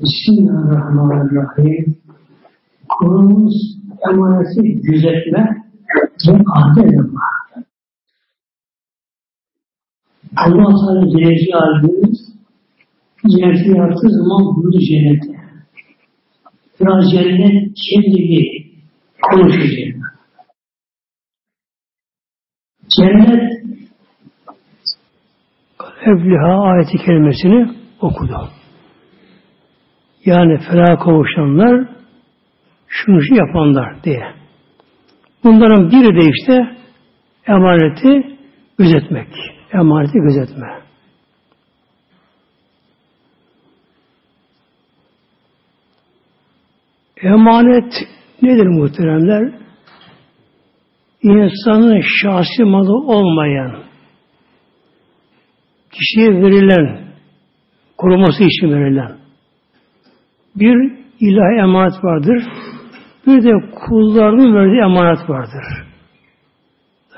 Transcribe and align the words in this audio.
Bismillahirrahmanirrahim. 0.00 1.96
Konumuz 2.88 3.54
emaneti 4.10 4.80
gözetme 4.82 5.62
ve 6.28 6.32
ahde 6.54 6.80
yapma. 6.80 7.20
Allah 10.36 10.64
Teala 10.64 11.10
Celle 11.10 11.38
Celaluhu 11.38 12.12
cenneti 13.30 13.70
yaptığı 13.70 14.08
zaman 14.10 14.56
bunu 14.56 14.80
cennete. 14.80 15.40
Biraz 16.80 17.10
cennet 17.10 17.74
kendini 17.74 18.66
konuşacak. 19.22 20.18
Cennet 22.96 23.52
Evliha 26.06 26.62
ayeti 26.62 26.98
kelimesini 26.98 27.76
okudu. 28.00 28.61
Yani 30.24 30.58
felaha 30.58 30.98
kavuşanlar 30.98 31.88
şunu 32.88 33.22
şu 33.22 33.34
yapanlar 33.34 34.04
diye. 34.04 34.22
Bunların 35.44 35.90
biri 35.90 36.22
de 36.22 36.30
işte 36.30 36.76
emaneti 37.46 38.36
gözetmek. 38.78 39.28
Emaneti 39.72 40.18
gözetme. 40.18 40.82
Emanet 47.22 47.92
nedir 48.42 48.66
muhteremler? 48.66 49.52
İnsanın 51.22 52.02
şahsi 52.22 52.64
malı 52.64 52.94
olmayan, 52.94 53.84
kişiye 55.92 56.30
verilen, 56.30 57.12
koruması 57.98 58.44
için 58.44 58.70
verilen 58.70 59.21
bir 60.56 60.92
ilahi 61.20 61.60
emanet 61.60 62.04
vardır. 62.04 62.44
Bir 63.26 63.44
de 63.44 63.52
kullarının 63.74 64.54
verdiği 64.54 64.80
emanet 64.80 65.30
vardır. 65.30 65.64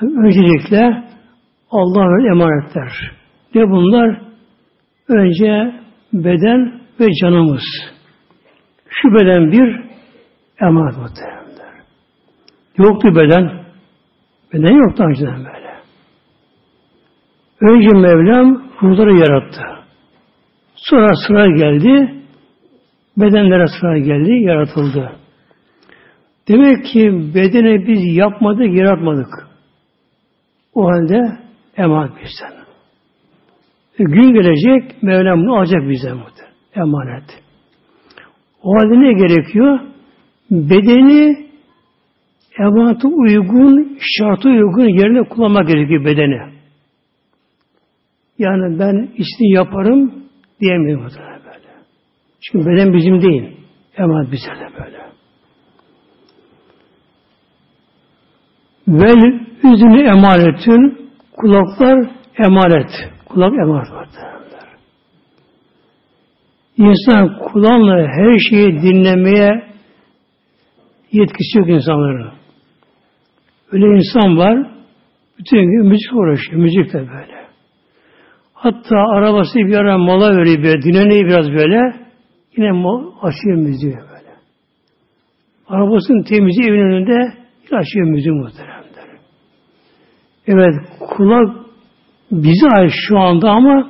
Öncelikle 0.01 1.03
Allah 1.71 2.09
verdiği 2.09 2.31
emanetler. 2.31 2.91
Ne 3.55 3.69
bunlar? 3.69 4.21
Önce 5.07 5.81
beden 6.13 6.81
ve 6.99 7.07
canımız. 7.21 7.63
Şu 8.89 9.13
beden 9.13 9.51
bir 9.51 9.85
emanet 10.61 10.97
muhteremler. 10.97 11.83
Yoktu 12.77 13.15
beden. 13.15 13.65
Beden 14.53 14.73
yoktu 14.73 15.03
önceden 15.03 15.37
böyle. 15.37 15.75
Önce 17.61 17.97
Mevlam 17.97 18.63
ruhları 18.81 19.17
yarattı. 19.17 19.61
Sonra 20.75 21.15
sıra 21.27 21.45
geldi. 21.45 22.24
Bedenlere 23.17 23.67
sıra 23.79 23.97
geldi, 23.97 24.31
yaratıldı. 24.31 25.11
Demek 26.47 26.85
ki 26.85 27.11
bedeni 27.35 27.87
biz 27.87 28.15
yapmadık, 28.15 28.77
yaratmadık. 28.77 29.47
O 30.73 30.85
halde 30.85 31.21
emanet 31.77 32.11
bizden. 32.11 32.65
E, 33.99 34.03
gün 34.03 34.33
gelecek, 34.33 35.03
Mevlam 35.03 35.39
bunu 35.39 35.57
alacak 35.57 35.81
muhtemelen. 35.81 36.25
Emanet. 36.75 37.23
O 38.63 38.69
halde 38.75 38.99
ne 38.99 39.13
gerekiyor? 39.13 39.79
Bedeni 40.51 41.45
emanete 42.59 43.07
uygun, 43.07 43.97
şartı 44.17 44.49
uygun 44.49 44.87
yerine 44.87 45.29
kullanmak 45.29 45.67
gerekiyor 45.67 46.05
bedeni. 46.05 46.55
Yani 48.37 48.79
ben 48.79 49.09
işini 49.17 49.51
yaparım 49.53 50.13
diyemiyor. 50.61 51.11
Çünkü 52.45 52.65
beden 52.65 52.93
bizim 52.93 53.21
değil. 53.21 53.51
Emanet 53.97 54.31
bize 54.31 54.49
de 54.49 54.67
böyle. 54.79 55.05
Vel 58.87 59.39
üzünü 59.63 60.01
emanetin 60.01 61.11
kulaklar 61.37 62.09
emanet. 62.45 62.89
Kulak 63.25 63.53
emanet 63.53 63.91
vardır. 63.91 64.21
İnsan 66.77 67.39
kulağıyla 67.39 68.07
her 68.07 68.37
şeyi 68.49 68.81
dinlemeye 68.81 69.63
yetkisi 71.11 71.57
yok 71.57 71.69
insanların. 71.69 72.31
Öyle 73.71 73.85
insan 73.85 74.37
var, 74.37 74.71
bütün 75.39 75.57
gün 75.57 75.85
müzik 75.85 76.13
uğraşıyor, 76.13 76.61
müzik 76.61 76.93
de 76.93 76.99
böyle. 76.99 77.45
Hatta 78.53 78.97
arabası 78.97 79.59
bir 79.59 79.75
ara 79.75 79.97
mola 79.97 80.37
veriyor 80.37 80.63
böyle, 80.63 80.81
dinleniyor 80.81 81.29
biraz 81.29 81.51
böyle, 81.51 82.04
yine 82.57 82.71
açıyor 83.21 83.57
müziği 83.57 83.93
böyle. 83.93 84.35
Arabasının 85.67 86.23
temizliği 86.23 86.69
evin 86.69 86.79
önünde 86.79 87.33
yine 87.63 87.79
açıyor 87.79 88.07
müziği 88.07 88.33
muhteremler. 88.33 88.85
Evet, 90.47 90.75
kulak 90.99 91.65
bize 92.31 92.67
ait 92.77 92.91
şu 93.07 93.19
anda 93.19 93.49
ama 93.49 93.89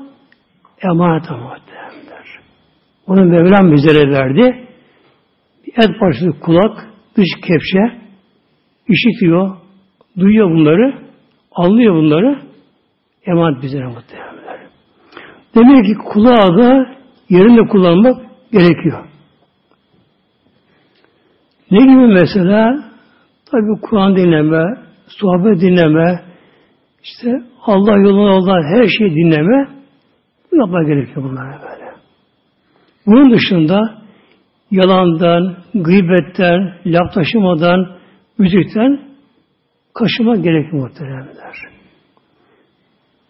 emanet 0.84 1.30
muhteremler. 1.32 2.40
Onu 3.08 3.26
Mevlam 3.26 3.72
bizlere 3.72 4.12
verdi. 4.12 4.68
Et 5.78 6.00
parçası 6.00 6.40
kulak, 6.40 6.90
dış 7.18 7.28
kepçe, 7.48 8.02
işitiyor, 8.88 9.58
duyuyor 10.20 10.50
bunları, 10.52 10.94
anlıyor 11.52 11.96
bunları, 11.96 12.40
emanet 13.26 13.64
bizlere 13.64 13.86
muhteremler. 13.86 14.60
Demek 15.56 15.86
ki 15.86 15.94
kulağı 15.94 16.58
da 16.58 16.96
yerinde 17.30 17.68
kullanmak 17.68 18.25
gerekiyor. 18.56 19.06
Ne 21.72 21.80
gibi 21.80 22.08
mesela? 22.08 22.92
Tabi 23.52 23.82
Kur'an 23.82 24.16
dinleme, 24.16 24.64
sohbet 25.08 25.62
dinleme, 25.62 26.22
işte 27.04 27.30
Allah 27.66 27.98
yoluna 27.98 28.36
olan 28.36 28.64
her 28.76 28.88
şeyi 28.88 29.16
dinleme, 29.16 29.70
bu 30.52 30.56
yapmak 30.56 30.88
gerekiyor 30.88 31.24
bunlara 31.24 31.62
böyle. 31.62 31.92
Bunun 33.06 33.32
dışında 33.32 34.02
yalandan, 34.72 35.58
gıybetten, 35.74 36.74
laf 36.86 37.14
taşımadan, 37.14 37.98
müzikten 38.38 39.00
kaşıma 39.94 40.36
gerekiyor 40.36 40.84
muhteremler. 40.84 41.56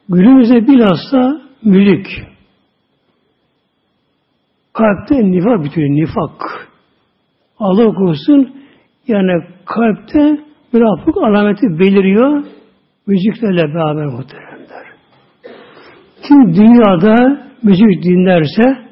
Günümüzde 0.09 0.67
bilhassa 0.67 1.41
müzik. 1.63 2.34
Kalpte 4.77 5.31
nifak 5.31 5.63
bitiyor, 5.63 5.89
nifak. 5.89 6.67
Allah 7.59 7.93
korusun 7.93 8.55
yani 9.07 9.43
kalpte 9.65 10.39
münafık 10.73 11.17
alameti 11.17 11.79
beliriyor 11.79 12.43
müziklerle 13.07 13.73
beraber 13.75 14.05
muhteremler. 14.05 14.85
Kim 16.27 16.55
dünyada 16.55 17.45
müzik 17.63 18.03
dinlerse 18.03 18.85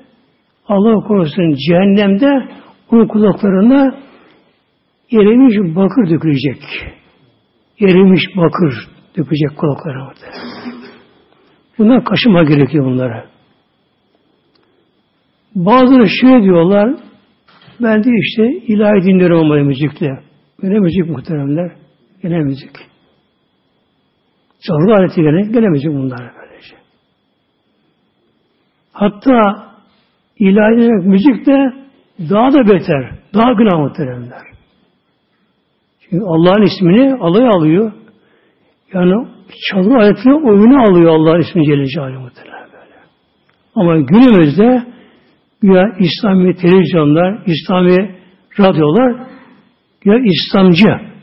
Allah 0.68 1.08
korusun 1.08 1.56
cehennemde 1.68 2.50
onun 2.92 3.08
kulaklarına 3.08 3.96
erimiş 5.12 5.76
bakır 5.76 6.10
dökülecek. 6.10 6.62
Erimiş 7.82 8.24
bakır 8.38 8.88
dökecek 9.18 9.58
kulaklarına. 9.58 10.14
Bunlar 11.78 12.04
kaşıma 12.04 12.44
gerekiyor 12.44 12.86
bunlara. 12.86 13.33
Bazıları 15.56 16.10
şöyle 16.22 16.44
diyorlar, 16.44 16.96
ben 17.82 18.04
de 18.04 18.10
işte 18.22 18.44
ilahi 18.68 19.04
dinlerim 19.04 19.36
olmalı 19.36 19.64
müzikle. 19.64 20.10
Gene 20.62 20.80
müzik 20.80 21.10
muhteremler, 21.10 21.72
gene 22.22 22.40
müzik. 22.40 22.72
Çalgı 24.68 24.94
aleti 24.94 25.22
gene, 25.22 25.42
gene 25.42 25.68
müzik 25.70 25.92
bunlar 25.92 26.20
böylece. 26.20 26.76
Hatta 28.94 29.68
ilahi 30.40 31.08
müzik 31.08 31.46
de 31.46 31.74
daha 32.30 32.54
da 32.54 32.68
beter, 32.74 33.12
daha 33.34 33.54
günah 33.54 33.80
muhteremler. 33.80 34.42
Çünkü 36.02 36.24
Allah'ın 36.26 36.62
ismini 36.62 37.14
alay 37.14 37.48
alıyor. 37.48 37.92
Yani 38.94 39.28
çalgı 39.72 39.96
aletini 39.96 40.34
oyunu 40.34 40.82
alıyor 40.82 41.12
Allah'ın 41.12 41.40
ismini 41.40 41.66
Celle 41.66 41.88
Celaluhu 41.88 42.20
muhterem 42.20 42.68
böyle. 42.74 42.96
Ama 43.76 43.98
günümüzde 43.98 44.93
ya 45.64 45.84
İslami 46.00 46.56
televizyonlar, 46.56 47.44
İslami 47.46 48.16
radyolar 48.60 49.28
ya 50.06 50.16
İslamcı 50.26 51.14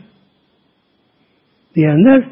diyenler 1.74 2.28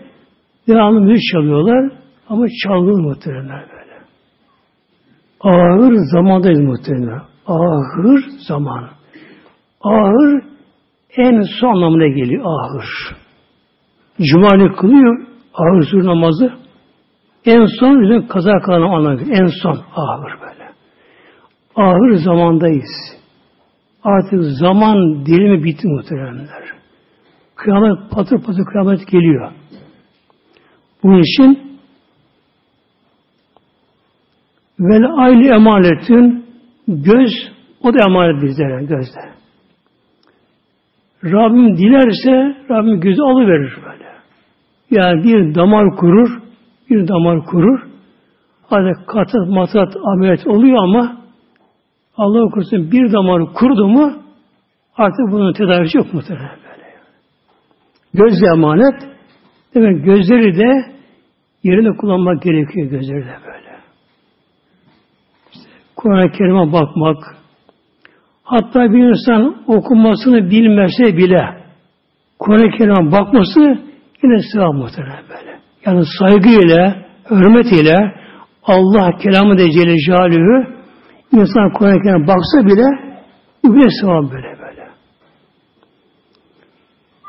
devamlı 0.69 1.01
müzik 1.01 1.33
çalıyorlar 1.33 1.93
ama 2.29 2.47
çalgılı 2.65 3.03
muhteremler 3.03 3.67
böyle. 3.71 3.99
Ağır 5.41 5.95
zamandayız 6.13 6.61
muhteremler. 6.61 7.23
Ağır 7.47 8.25
zaman. 8.49 8.89
Ağır 9.81 10.43
en 11.17 11.43
son 11.61 11.69
anlamına 11.69 12.09
geliyor 12.09 12.45
ağır. 12.45 12.87
Cumali 14.21 14.77
kılıyor 14.77 15.27
ağır 15.55 15.83
sur 15.83 16.05
namazı. 16.05 16.53
En 17.45 17.67
son 17.81 18.01
üzerine 18.01 18.27
kaza 18.27 18.59
kalan 18.59 18.83
anlamı. 18.83 19.21
En 19.21 19.47
son 19.63 19.79
ağır 19.95 20.41
böyle. 20.41 20.48
Ahir 21.79 22.17
zamandayız. 22.25 23.19
Artık 24.05 24.43
zaman 24.61 25.27
dilimi 25.27 25.65
bitti 25.65 25.89
muhteremler. 25.89 26.65
Kıyamet 27.57 28.11
patır 28.11 28.43
patır 28.43 28.65
kıyamet 28.65 29.09
geliyor. 29.09 29.53
Bunun 31.03 31.23
için 31.23 31.79
vel 34.81 35.05
ayli 35.17 35.49
emanetin 35.49 36.45
göz 36.89 37.33
o 37.83 37.95
da 37.95 37.99
emanet 38.09 38.43
bizlere 38.43 38.85
gözde. 38.85 39.39
Rabbim 41.25 41.77
dilerse 41.77 42.57
Rabbim 42.71 43.01
gözü 43.01 43.23
alıverir 43.23 43.79
böyle. 43.85 44.09
Yani 44.91 45.25
bir 45.25 45.55
damar 45.55 45.97
kurur, 45.97 46.43
bir 46.91 47.09
damar 47.09 47.47
kurur. 47.47 47.81
Hadi 48.67 48.93
katat 49.07 49.49
matat 49.49 49.97
ameliyat 50.05 50.47
oluyor 50.47 50.85
ama 50.85 51.18
Allah 52.19 52.51
korusun 52.51 52.93
bir 52.93 53.13
damar 53.13 53.53
kurdu 53.53 53.89
mu 53.89 54.13
artık 54.97 55.33
bunun 55.33 55.53
tedavisi 55.53 55.99
yok 55.99 56.15
muhtemelen 56.15 56.59
böyle. 56.71 56.89
Göz 58.15 58.43
emanet. 58.55 59.09
Demek 59.75 60.05
gözleri 60.05 60.57
de 60.57 60.99
yerine 61.63 61.97
kullanmak 61.97 62.43
gerekiyor 62.43 62.91
gözleri 62.91 63.25
de 63.25 63.37
böyle. 63.47 63.79
İşte 65.53 65.69
Kur'an-ı 65.97 66.33
Kerim'e 66.33 66.73
bakmak, 66.73 67.37
hatta 68.45 68.93
bir 68.93 69.09
insan 69.09 69.65
okumasını 69.67 70.51
bilmese 70.51 71.17
bile 71.17 71.45
Kur'an-ı 72.39 72.71
Kerim'e 72.79 73.13
bakması 73.13 73.61
yine 74.23 74.39
sevap 74.53 74.75
muhtemelen 74.75 75.25
böyle. 75.29 75.59
Yani 75.87 76.05
saygıyla, 76.19 76.97
hürmetiyle 77.31 78.15
Allah 78.63 79.11
kelamı 79.17 79.59
de 79.59 79.71
Celle 79.71 79.97
Celaluhu 79.97 80.78
insan 81.33 81.73
Kur'an-ı 81.73 82.27
baksa 82.27 82.67
bile 82.67 83.09
bile 83.65 83.89
sevap 84.01 84.33
böyle 84.33 84.59
böyle. 84.61 84.89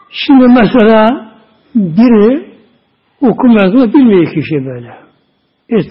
Şimdi 0.09 0.47
mesela 0.47 1.31
biri 1.75 2.49
okumaz 3.21 3.93
bilmiyor 3.93 4.33
kişi 4.33 4.65
böyle. 4.65 4.93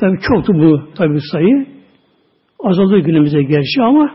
Tabi 0.01 0.19
çoktu 0.21 0.53
bu 0.55 0.95
tabi 0.95 1.19
sayı. 1.33 1.67
Azaldı 2.65 2.99
günümüze 2.99 3.43
gerçi 3.43 3.83
ama 3.83 4.11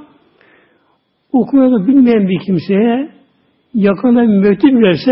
okumayı 1.32 1.88
bilmeyen 1.88 2.28
bir 2.28 2.40
kimseye 2.46 3.10
yakında 3.74 4.22
bir 4.22 4.50
mektup 4.50 4.74
verirse 4.74 5.12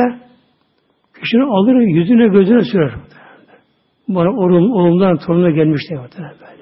kişinin 1.21 1.49
alır 1.49 1.75
yüzüne 1.75 2.27
gözüne 2.27 2.63
sürer. 2.63 2.91
Bana 4.07 4.29
oğlum, 4.29 4.71
oğlumdan 4.71 5.17
torununa 5.17 5.49
gelmiş 5.49 5.81
diye 5.89 5.99
böyle. 5.99 6.60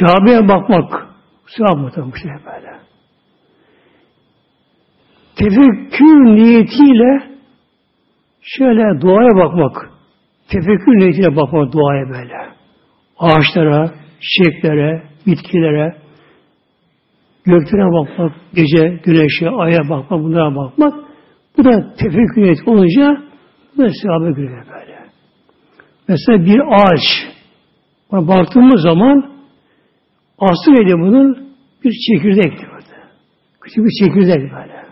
Kabe'ye 0.00 0.48
bakmak 0.48 1.06
sevap 1.46 1.76
muhtemelen 1.76 2.12
şey 2.12 2.30
böyle. 2.30 2.76
Tefekkür 5.36 6.24
niyetiyle 6.24 7.22
şöyle 8.42 9.00
duaya 9.00 9.36
bakmak. 9.36 9.90
Tefekkür 10.48 10.98
niyetiyle 10.98 11.36
bakmak 11.36 11.72
duaya 11.72 12.08
böyle. 12.08 12.34
Ağaçlara, 13.18 13.90
çiçeklere, 14.20 15.02
bitkilere, 15.26 15.96
göklere 17.44 17.92
bakmak, 17.92 18.32
gece 18.54 19.00
güneşe, 19.04 19.50
aya 19.50 19.88
bakmak, 19.88 20.22
bunlara 20.22 20.56
bakmak. 20.56 20.94
Bu 21.58 21.64
da 21.64 21.94
tefekkür 21.94 22.42
niyeti 22.42 22.70
olunca 22.70 23.22
bu 23.76 23.82
da 23.82 23.88
giriyor 24.30 24.66
böyle. 24.66 24.96
Mesela 26.08 26.44
bir 26.44 26.60
ağaç. 26.60 27.02
Buna 28.10 28.28
baktığımız 28.28 28.82
zaman 28.82 29.35
aslı 30.38 30.72
neydi 30.72 30.92
bunun? 30.92 31.48
Bir 31.84 31.92
çekirdekti 31.92 32.66
böyle. 32.66 32.96
Küçük 33.60 33.84
bir 33.84 34.04
çekirdek 34.04 34.52
böyle. 34.52 34.86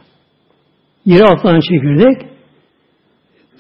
Yere 1.04 1.24
atılan 1.24 1.60
çekirdek. 1.60 2.26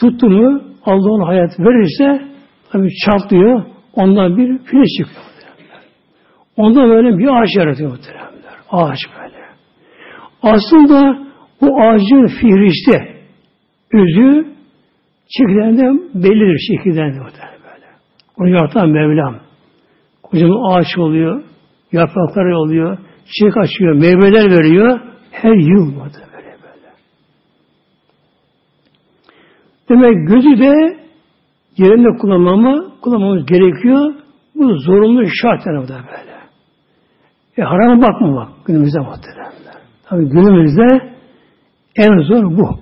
Tuttu 0.00 0.30
mu 0.30 0.62
Allah 0.84 1.10
ona 1.10 1.28
hayat 1.28 1.60
verirse 1.60 2.24
tabi 2.72 2.88
çatlıyor. 3.06 3.62
Ondan 3.94 4.36
bir 4.36 4.46
güneş 4.46 4.88
çıkıyor. 4.98 5.24
Ondan 6.56 6.90
böyle 6.90 7.18
bir 7.18 7.26
ağaç 7.26 7.48
yaratıyor 7.56 7.90
muhteremler. 7.90 8.54
Ağaç 8.70 8.98
böyle. 9.18 9.44
Aslında 10.42 11.18
o 11.60 11.80
ağacın 11.80 12.26
fihrişte 12.26 13.14
özü 13.92 14.46
çekirdeğinden 15.28 16.00
bellidir 16.14 16.58
çekirdeğinden 16.68 17.20
böyle. 17.20 17.86
Onu 18.38 18.48
yaratan 18.48 18.88
Mevlam. 18.88 19.40
Kocaman 20.22 20.74
ağaç 20.74 20.98
oluyor, 20.98 21.42
yaprakları 21.94 22.58
oluyor, 22.58 22.98
çiçek 23.24 23.56
açıyor, 23.56 23.94
meyveler 23.94 24.50
veriyor. 24.50 25.00
Her 25.30 25.54
yıl 25.54 25.86
böyle 25.86 26.24
böyle. 26.32 26.90
Demek 29.88 30.28
gözü 30.28 30.58
de 30.58 30.98
yerinde 31.76 32.18
kullanmamı, 32.18 33.00
kullanmamız 33.00 33.46
gerekiyor. 33.46 34.14
Bu 34.54 34.78
zorunlu 34.78 35.26
şart 35.42 35.66
yani 35.66 35.88
da 35.88 35.94
böyle. 35.94 36.34
E 37.58 37.62
harama 37.62 38.02
bakmamak 38.02 38.66
günümüzde 38.66 38.98
muhteremler. 38.98 39.74
Tabi 40.04 40.28
günümüzde 40.28 41.14
en 41.96 42.18
zor 42.18 42.58
bu. 42.58 42.78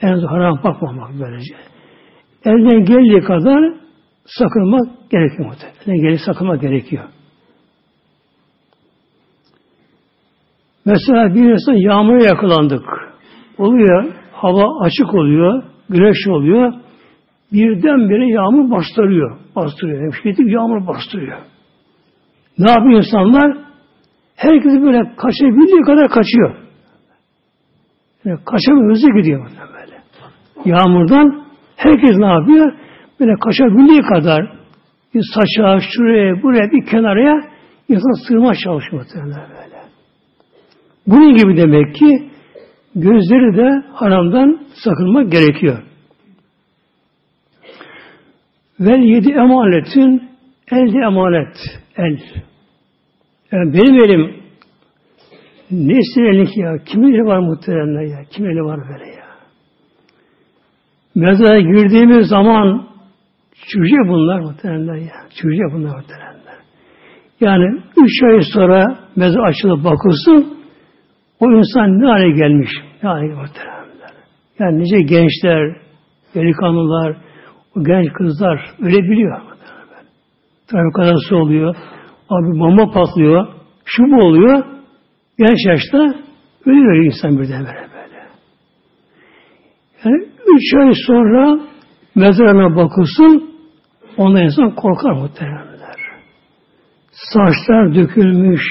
En 0.00 0.14
zor 0.14 0.28
haram 0.28 0.60
bakmamak 0.64 1.10
böylece. 1.20 1.54
Elden 2.44 2.84
geldiği 2.84 3.20
kadar 3.20 3.74
sakınmak 4.26 5.10
gerekiyor 5.10 5.48
muhtemelen. 5.48 5.76
Elden 5.82 5.96
geldiği 5.96 6.24
sakınmak 6.26 6.60
gerekiyor. 6.60 7.04
Mesela 10.86 11.34
bir 11.34 11.52
insan 11.52 11.72
yağmura 11.72 12.24
yakalandık. 12.24 12.84
Oluyor, 13.58 14.14
hava 14.32 14.80
açık 14.80 15.14
oluyor, 15.14 15.62
güneş 15.90 16.28
oluyor. 16.28 16.72
Birdenbire 17.52 18.32
yağmur 18.32 18.70
bastırıyor. 18.70 19.38
Bastırıyor. 19.56 20.14
Şiddetli 20.22 20.52
yağmur 20.52 20.86
bastırıyor. 20.86 21.38
Ne 22.58 22.70
yapıyor 22.70 22.98
insanlar? 22.98 23.58
Herkes 24.36 24.72
böyle 24.82 25.02
kaçabildiği 25.16 25.82
kadar 25.82 26.08
kaçıyor. 26.08 26.56
Yani 28.24 28.38
kaçamıyor, 28.44 28.90
hızlı 28.90 29.08
gidiyor 29.18 29.50
böyle. 29.74 29.96
Yağmurdan 30.64 31.44
herkes 31.76 32.16
ne 32.16 32.26
yapıyor? 32.26 32.72
Böyle 33.20 33.34
kaçabildiği 33.44 34.02
kadar 34.02 34.52
bir 35.14 35.22
saça, 35.34 35.78
şuraya, 35.92 36.42
buraya, 36.42 36.70
bir 36.72 36.86
kenaraya 36.86 37.40
insan 37.88 38.28
sığma 38.28 38.54
çalışıyor 38.54 39.06
böyle. 39.14 39.65
Bunun 41.06 41.36
gibi 41.36 41.56
demek 41.56 41.94
ki 41.94 42.30
gözleri 42.94 43.56
de 43.56 43.86
haramdan 43.92 44.60
sakınmak 44.84 45.32
gerekiyor. 45.32 45.82
Vel 48.80 48.98
yedi 48.98 49.30
emanetin 49.30 50.30
elde 50.70 50.98
emanet. 51.06 51.56
El. 51.96 52.18
Yani 53.52 53.72
benim 53.72 54.04
elim 54.04 54.46
Neyse 55.70 56.20
elik 56.20 56.56
ya? 56.56 56.84
Kimin 56.84 57.12
eli 57.12 57.24
var 57.24 57.38
muhteremler 57.38 58.02
ya? 58.02 58.24
Kim 58.30 58.46
eli 58.46 58.64
var 58.64 58.80
böyle 58.88 59.10
ya? 59.10 59.26
Mezara 61.14 61.60
girdiğimiz 61.60 62.28
zaman 62.28 62.88
çürüyecek 63.66 64.08
bunlar 64.08 64.40
muhteremler 64.40 64.96
ya. 64.96 65.28
Çürüyecek 65.40 65.72
bunlar 65.72 65.96
muhteremler. 65.96 66.56
Yani 67.40 67.80
üç 67.96 68.22
ay 68.22 68.40
sonra 68.54 68.98
mezar 69.16 69.48
açılıp 69.48 69.84
bakılsın 69.84 70.55
o 71.40 71.52
insan 71.52 72.00
ne 72.00 72.06
hale 72.06 72.30
gelmiş? 72.30 72.70
Ne 73.02 73.08
hale 73.08 73.26
gelmiş? 73.26 73.50
Yani 74.58 74.78
nice 74.78 75.00
gençler, 75.00 75.76
delikanlılar, 76.34 77.16
o 77.76 77.84
genç 77.84 78.12
kızlar 78.12 78.60
öyle 78.82 78.98
biliyor. 78.98 79.40
Trafik 80.66 80.94
kazası 80.94 81.36
oluyor. 81.36 81.76
Abi 82.30 82.58
bomba 82.58 82.90
patlıyor. 82.90 83.46
Şu 83.84 84.02
bu 84.02 84.24
oluyor. 84.24 84.64
Genç 85.38 85.58
yaşta 85.66 85.98
ölüyor 86.66 87.04
insan 87.04 87.38
birden 87.38 87.66
böyle 87.66 87.88
böyle. 87.94 88.18
Yani 90.04 90.24
üç 90.46 90.74
ay 90.74 90.92
sonra 91.06 91.58
mezarına 92.14 92.76
bakılsın 92.76 93.50
ondan 94.16 94.42
insan 94.42 94.74
korkar 94.74 95.12
muhteremler. 95.12 95.96
Saçlar 97.12 97.94
dökülmüş, 97.94 98.62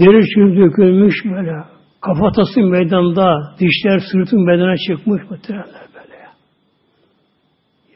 deri 0.00 0.28
çürük 0.34 0.56
dökülmüş 0.56 1.14
böyle. 1.24 1.52
Kafatası 2.00 2.60
meydanda, 2.60 3.54
dişler 3.60 3.98
sırtın 4.12 4.46
bedene 4.46 4.76
çıkmış 4.76 5.22
muhteremler 5.30 5.86
böyle. 5.94 6.16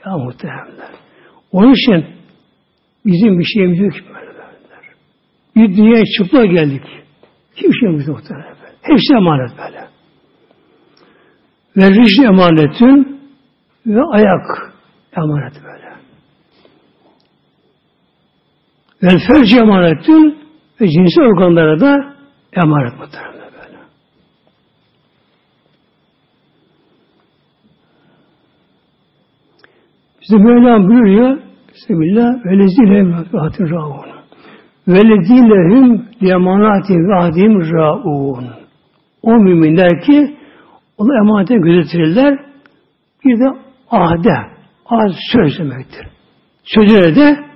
Ya, 0.06 0.18
muhteremler. 0.18 0.90
Onun 1.52 1.72
için 1.72 2.06
bizim 3.06 3.38
bir 3.38 3.44
şeyimiz 3.44 3.78
yok 3.78 3.92
böyle. 4.14 4.24
Bir 5.56 5.76
dünyaya 5.76 6.04
çıplak 6.18 6.50
geldik. 6.50 6.82
Hiçbir 7.56 7.72
şey 7.72 8.06
yok 8.06 8.22
böyle. 8.30 8.54
Hepsi 8.82 9.14
emanet 9.14 9.50
böyle. 9.58 9.88
Ve 11.76 11.90
ricli 11.90 12.24
emanetin 12.24 13.20
ve 13.86 14.00
ayak 14.12 14.74
emanet 15.16 15.54
böyle. 15.64 15.94
Ve 19.02 19.18
ferci 19.28 19.56
emanetin 19.56 20.43
ve 20.84 20.88
ve 20.88 20.90
cinsel 20.90 21.24
organlara 21.24 21.80
da 21.80 22.14
emanet 22.52 22.98
muhtemelen 22.98 23.50
böyle. 23.52 23.78
İşte 30.20 30.36
Mevlam 30.36 30.88
buyuruyor 30.88 31.38
Bismillah 31.74 32.44
ve 32.44 32.58
lezine 32.58 33.14
hatır 33.38 33.70
raun 33.70 34.06
ve 34.88 34.98
lezinehum 34.98 36.06
liyamanati 36.22 36.94
ve 36.94 37.14
adim 37.14 37.72
raun 37.72 38.44
o 39.22 39.32
müminler 39.32 40.00
ki 40.00 40.36
onu 40.98 41.14
emanete 41.16 41.54
gözetirler 41.54 42.38
bir 43.24 43.38
de 43.38 43.58
ahde 43.90 44.34
az 44.86 45.12
söz 45.32 45.58
demektir. 45.58 46.06
Sözüne 46.64 47.16
de 47.16 47.53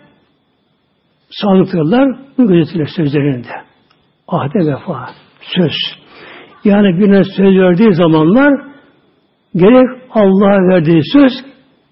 sadıktırlar, 1.31 2.19
bu 2.39 2.49
gözetirler 2.49 2.89
sözlerinde. 2.97 3.49
Ahde 4.29 4.59
vefa, 4.59 5.11
söz. 5.41 5.75
Yani 6.65 6.99
birine 7.01 7.25
söz 7.25 7.57
verdiği 7.57 7.95
zamanlar 7.95 8.69
gerek 9.57 10.03
Allah'a 10.11 10.69
verdiği 10.69 11.03
söz, 11.13 11.33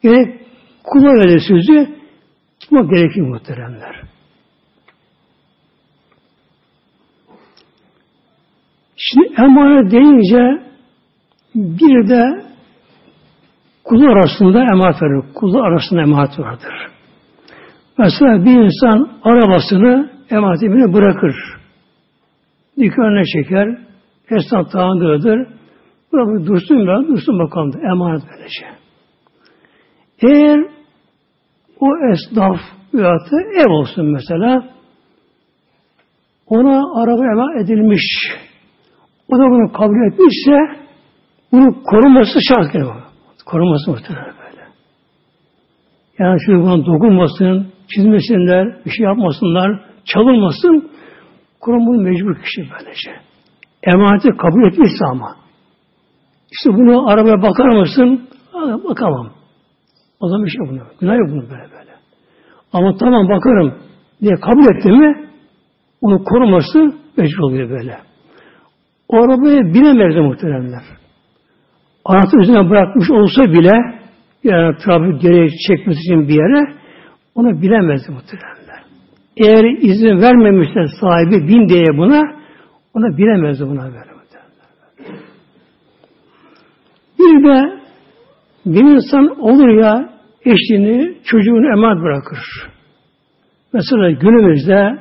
gerek 0.03 0.41
kula 0.85 1.09
verdiği 1.09 1.41
sözü 1.41 1.97
tutmak 2.61 2.91
gerekir 2.91 3.21
muhteremler. 3.21 4.03
Şimdi 8.97 9.35
emanet 9.39 9.93
deyince 9.93 10.67
bir 11.55 12.09
de 12.09 12.47
kulu 13.85 14.11
arasında 14.13 14.63
emanet 14.63 15.03
vardır. 15.03 15.35
Kulu 15.35 15.63
arasında 15.63 16.03
emanet 16.03 16.39
vardır. 16.39 16.96
Mesela 17.99 18.45
bir 18.45 18.65
insan 18.65 19.11
arabasını 19.23 20.11
emanetini 20.31 20.93
bırakır. 20.93 21.35
Dükkanına 22.79 23.25
çeker, 23.25 23.79
esnaf 24.31 24.73
tağındırdır. 24.73 25.49
Bırakır 26.13 26.47
dursun 26.47 26.87
ben, 26.87 27.09
dursun 27.09 27.39
bakalım 27.39 27.73
da 27.73 27.79
emanet 27.79 28.23
böylece. 28.31 28.67
Eğer 30.23 30.61
o 31.81 31.87
esnaf 32.13 32.57
veyahut 32.95 33.33
ev 33.67 33.71
olsun 33.71 34.07
mesela, 34.07 34.69
ona 36.47 37.03
araba 37.03 37.25
emanet 37.33 37.65
edilmiş, 37.65 38.03
o 39.29 39.39
da 39.39 39.43
bunu 39.43 39.73
kabul 39.73 40.13
etmişse, 40.13 40.87
bunu 41.53 41.83
koruması 41.83 42.39
şart 42.49 42.73
geliyor. 42.73 43.03
Koruması 43.47 43.91
muhtemelen 43.91 44.35
böyle. 44.45 44.63
Yani 46.19 46.39
şu 46.47 46.53
buna 46.53 46.87
dokunmasın, 46.87 47.73
çizmesinler, 47.95 48.85
bir 48.87 48.91
şey 48.91 49.07
yapmasınlar, 49.07 49.81
çalınmasın. 50.05 50.91
Kur'an 51.61 51.87
bunu 51.87 52.03
mecbur 52.03 52.35
kişi 52.43 52.61
böylece. 52.61 53.11
Emaneti 53.83 54.29
kabul 54.29 54.67
etmişse 54.67 55.05
ama. 55.11 55.37
İşte 56.53 56.71
bunu 56.71 57.09
arabaya 57.11 57.43
bakar 57.43 57.69
mısın? 57.69 58.29
Bakamam. 58.89 59.31
O 60.21 60.29
zaman 60.29 60.45
bir 60.45 60.51
şey 60.51 60.61
bunu. 60.69 60.83
Günah 61.01 61.17
yok 61.17 61.29
bunu 61.31 61.43
böyle 61.43 61.73
böyle. 61.73 61.91
Ama 62.73 62.97
tamam 62.97 63.29
bakarım 63.29 63.75
diye 64.23 64.35
kabul 64.35 64.77
etti 64.77 64.89
mi 64.89 65.29
onu 66.01 66.25
koruması 66.25 66.79
mecbur 67.17 67.43
oluyor 67.43 67.71
böyle. 67.71 67.99
O 69.09 69.17
arabaya 69.17 69.75
binemezdi 69.75 70.21
muhteremler. 70.21 70.83
Anahtarı 72.05 72.43
üzerine 72.43 72.71
bırakmış 72.71 73.11
olsa 73.11 73.45
bile 73.45 73.73
yani 74.45 74.77
trafik 74.77 75.23
gereği 75.23 75.51
çekmesi 75.69 76.01
için 76.01 76.29
bir 76.29 76.35
yere 76.35 76.77
onu 77.37 77.63
bilemezdi 77.63 78.13
muhteremler. 78.13 78.83
Eğer 79.37 79.65
izin 79.65 80.23
vermemişse 80.23 80.81
sahibi 81.01 81.49
bin 81.49 81.69
diye 81.69 81.87
buna 81.99 82.23
ona 82.95 83.19
bilemezdi 83.19 83.65
buna 83.67 83.83
böyle 83.83 84.13
muhteremler. 84.19 85.21
Bir 87.19 87.45
de 87.45 87.81
bir 88.67 88.95
insan 88.95 89.41
olur 89.41 89.69
ya 89.69 90.11
eşini, 90.45 91.15
çocuğunu 91.25 91.73
emanet 91.73 92.03
bırakır. 92.03 92.39
Mesela 93.73 94.11
günümüzde 94.11 94.99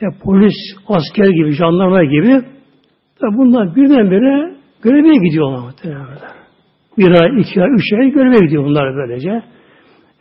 e, 0.00 0.06
polis, 0.22 0.54
asker 0.88 1.28
gibi, 1.28 1.50
jandarma 1.50 2.04
gibi 2.04 2.42
bunlar 3.22 3.76
birdenbire 3.76 4.54
göreve 4.82 5.28
gidiyorlar 5.28 5.58
muhtemelen. 5.58 6.06
Bir 6.98 7.10
ay, 7.10 7.40
iki 7.40 7.62
ay, 7.62 7.68
üç 7.76 7.92
ay 7.92 8.10
göreve 8.10 8.38
gidiyor 8.44 8.64
bunlar 8.64 8.96
böylece. 8.96 9.42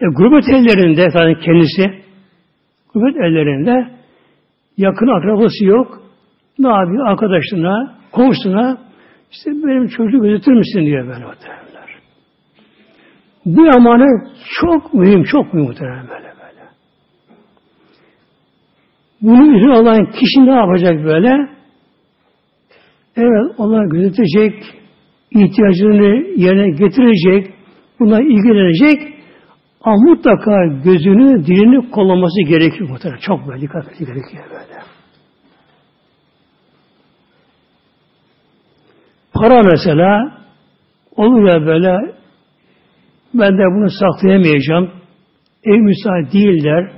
E, 0.01 0.05
gurbet 0.05 0.49
ellerinde 0.49 1.03
efendim 1.03 1.39
kendisi 1.45 2.03
gurbet 2.93 3.15
ellerinde 3.15 3.87
yakın 4.77 5.07
akrabası 5.07 5.65
yok. 5.65 6.01
Ne 6.59 6.67
yapıyor? 6.67 7.07
Arkadaşına, 7.07 7.95
komşusuna 8.11 8.77
işte 9.31 9.51
benim 9.51 9.87
çocuğu 9.87 10.21
gözetir 10.21 10.51
misin 10.51 10.85
diyor 10.85 11.07
böyle 11.07 11.25
muhtemelen. 11.25 11.59
Bu 13.45 13.67
emanet 13.67 14.27
çok 14.61 14.93
mühim, 14.93 15.23
çok 15.23 15.53
mühim 15.53 15.67
muhtemelen 15.67 16.07
böyle 16.07 16.23
böyle. 16.23 16.69
Bunu 19.21 19.55
üzerine 19.55 19.77
olan 19.77 20.05
kişi 20.05 20.45
ne 20.45 20.51
yapacak 20.51 21.05
böyle? 21.05 21.49
Evet, 23.17 23.55
onlar 23.57 23.85
gözetecek, 23.85 24.53
ihtiyacını 25.31 26.27
yerine 26.35 26.69
getirecek, 26.69 27.53
buna 27.99 28.21
ilgilenecek 28.21 29.18
ama 29.81 29.97
mutlaka 29.97 30.65
gözünü, 30.83 31.45
dilini 31.45 31.91
kollaması 31.91 32.41
gerekiyor 32.47 32.89
muhtemelen. 32.89 33.19
Çok 33.19 33.47
böyle 33.47 33.61
dikkat 33.61 33.99
gerekiyor 33.99 34.43
böyle. 34.49 34.79
Para 39.33 39.63
mesela 39.63 40.39
olur 41.15 41.49
ya 41.49 41.65
böyle 41.65 42.19
ben 43.33 43.53
de 43.53 43.63
bunu 43.75 43.89
saklayamayacağım. 43.89 44.91
Ev 45.63 45.77
müsait 45.77 46.33
değiller. 46.33 46.91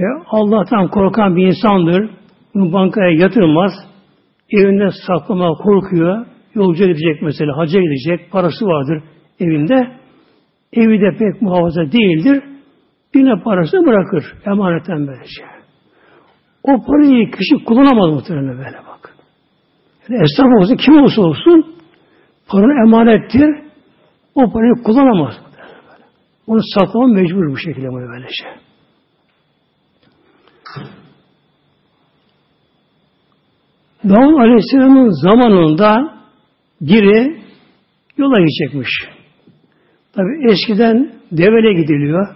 E, 0.00 0.04
Allah'tan 0.26 0.88
korkan 0.88 1.36
bir 1.36 1.46
insandır. 1.46 2.10
Bunu 2.54 2.72
bankaya 2.72 3.10
yatırmaz. 3.10 3.72
Evinde 4.50 4.90
saklama 5.06 5.54
korkuyor. 5.54 6.26
Yolcu 6.54 6.84
gidecek 6.84 7.22
mesela, 7.22 7.56
hacca 7.56 7.80
gidecek. 7.80 8.32
Parası 8.32 8.66
vardır 8.66 9.02
evinde. 9.40 9.99
Evi 10.72 11.00
de 11.00 11.16
pek 11.18 11.42
muhafaza 11.42 11.92
değildir. 11.92 12.44
Yine 13.14 13.42
parasını 13.42 13.86
bırakır. 13.86 14.34
Emanetten 14.46 15.06
böylece. 15.06 15.42
O 16.62 16.84
parayı 16.86 17.30
kişi 17.30 17.64
kullanamaz 17.64 18.10
muhtemelen 18.10 18.58
böyle 18.58 18.78
bak. 18.88 19.14
Yani 20.08 20.22
esnaf 20.22 20.60
olsun, 20.60 20.76
kim 20.76 21.02
olsa 21.02 21.22
olsun 21.22 21.76
paranın 22.48 22.86
emanettir. 22.86 23.70
O 24.34 24.52
parayı 24.52 24.72
kullanamaz. 24.84 25.34
Onu 26.46 26.60
saklama 26.74 27.06
mecbur 27.06 27.50
bu 27.50 27.56
şekilde 27.56 27.86
böylece. 27.88 28.44
Davud 34.04 34.38
Aleyhisselam'ın 34.38 35.10
zamanında 35.10 36.14
biri 36.80 37.42
yola 38.16 38.38
gidecekmiş. 38.38 39.19
Tabi 40.12 40.50
eskiden 40.50 41.12
devele 41.32 41.72
gidiliyor. 41.72 42.26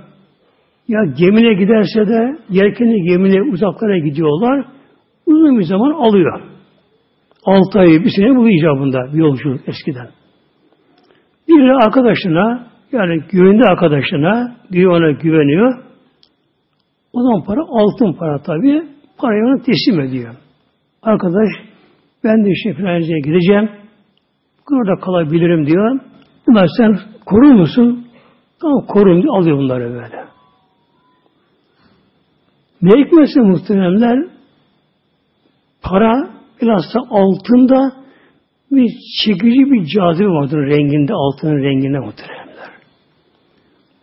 Ya 0.89 1.01
gemine 1.19 1.55
giderse 1.55 2.09
de 2.09 2.39
yelkenli 2.51 3.03
gemine 3.03 3.53
uzaklara 3.53 3.99
gidiyorlar. 3.99 4.65
Uzun 5.27 5.59
bir 5.59 5.65
zaman 5.65 5.91
alıyor. 5.91 6.41
Altı 7.45 7.79
ay, 7.79 7.89
bir 7.89 8.11
sene 8.17 8.37
bu 8.37 8.51
icabında 8.51 9.13
bir 9.13 9.19
yolculuk 9.19 9.69
eskiden. 9.69 10.09
Bir 11.49 11.85
arkadaşına 11.85 12.67
yani 12.93 13.23
güvenli 13.33 13.65
arkadaşına 13.65 14.57
diyor 14.73 14.93
ona 14.93 15.11
güveniyor. 15.11 15.85
O 17.13 17.23
zaman 17.23 17.45
para 17.45 17.61
altın 17.69 18.13
para 18.13 18.43
tabi. 18.43 18.83
Parayı 19.19 19.45
ona 19.45 19.63
teslim 19.63 20.01
ediyor. 20.01 20.35
Arkadaş 21.03 21.49
ben 22.25 22.45
de 22.45 22.51
işte 22.51 22.75
filancaya 22.75 23.19
gideceğim. 23.19 23.71
Burada 24.71 25.01
kalabilirim 25.01 25.67
diyor. 25.67 26.01
Bunlar 26.47 26.69
sen 26.77 26.99
korur 27.27 27.53
musun? 27.53 28.09
Tamam 28.61 28.87
diyor. 29.23 29.37
Alıyor 29.37 29.59
bunları 29.59 29.93
böyle. 29.93 30.25
Ne 32.83 33.05
hikmetse 33.05 33.41
muhteremler 33.41 34.29
para 35.83 36.31
bilhassa 36.63 37.01
altında 37.11 37.93
bir 38.71 38.93
çekici 39.25 39.73
bir 39.73 39.87
cazibe 39.87 40.29
vardır 40.29 40.59
renginde, 40.59 41.13
altının 41.15 41.63
renginde 41.63 41.99
muhteremler. 41.99 42.71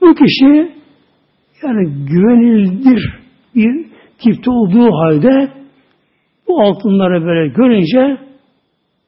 Bu 0.01 0.15
kişi 0.15 0.75
yani 1.63 2.05
güvenilir 2.05 3.19
bir 3.55 3.85
tipte 4.17 4.51
olduğu 4.51 4.91
halde 4.91 5.51
bu 6.47 6.61
altınları 6.61 7.25
böyle 7.25 7.53
görünce 7.53 8.17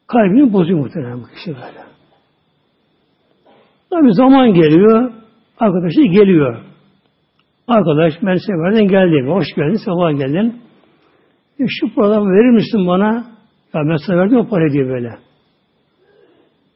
kalbini 0.08 0.54
bozuyor 0.54 0.80
muhtemelen 0.80 1.22
bu 1.22 1.28
kişi 1.36 1.56
böyle. 1.56 1.93
Tabi 3.94 4.14
zaman 4.14 4.54
geliyor, 4.54 5.12
arkadaşı 5.60 6.02
geliyor. 6.02 6.58
Arkadaş 7.68 8.14
ben 8.22 8.36
seferden 8.36 8.88
geldim, 8.88 9.28
hoş 9.28 9.46
geldin, 9.56 9.86
sabah 9.86 10.12
geldin. 10.12 10.62
E 11.60 11.64
şu 11.68 11.96
paraları 11.96 12.26
verir 12.26 12.54
misin 12.54 12.88
bana? 12.88 13.14
Ya 13.74 13.82
ben 13.90 13.96
sana 14.08 14.18
verdim 14.18 14.38
o 14.38 14.48
parayı 14.48 14.72
diye 14.74 14.86
böyle. 14.88 15.10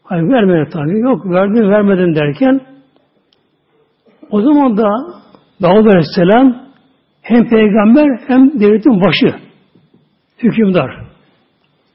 Hayır 0.04 0.24
vermedi 0.24 0.70
tabii. 0.74 1.00
Yok 1.00 1.26
verdim 1.26 1.70
vermedim 1.70 2.16
derken 2.16 2.62
o 4.32 4.42
zaman 4.42 4.78
da 4.78 4.90
Davud 5.62 5.86
Aleyhisselam 5.86 6.56
hem 7.22 7.50
peygamber 7.50 8.20
hem 8.28 8.60
devletin 8.60 9.02
başı. 9.02 9.36
Hükümdar. 10.44 10.92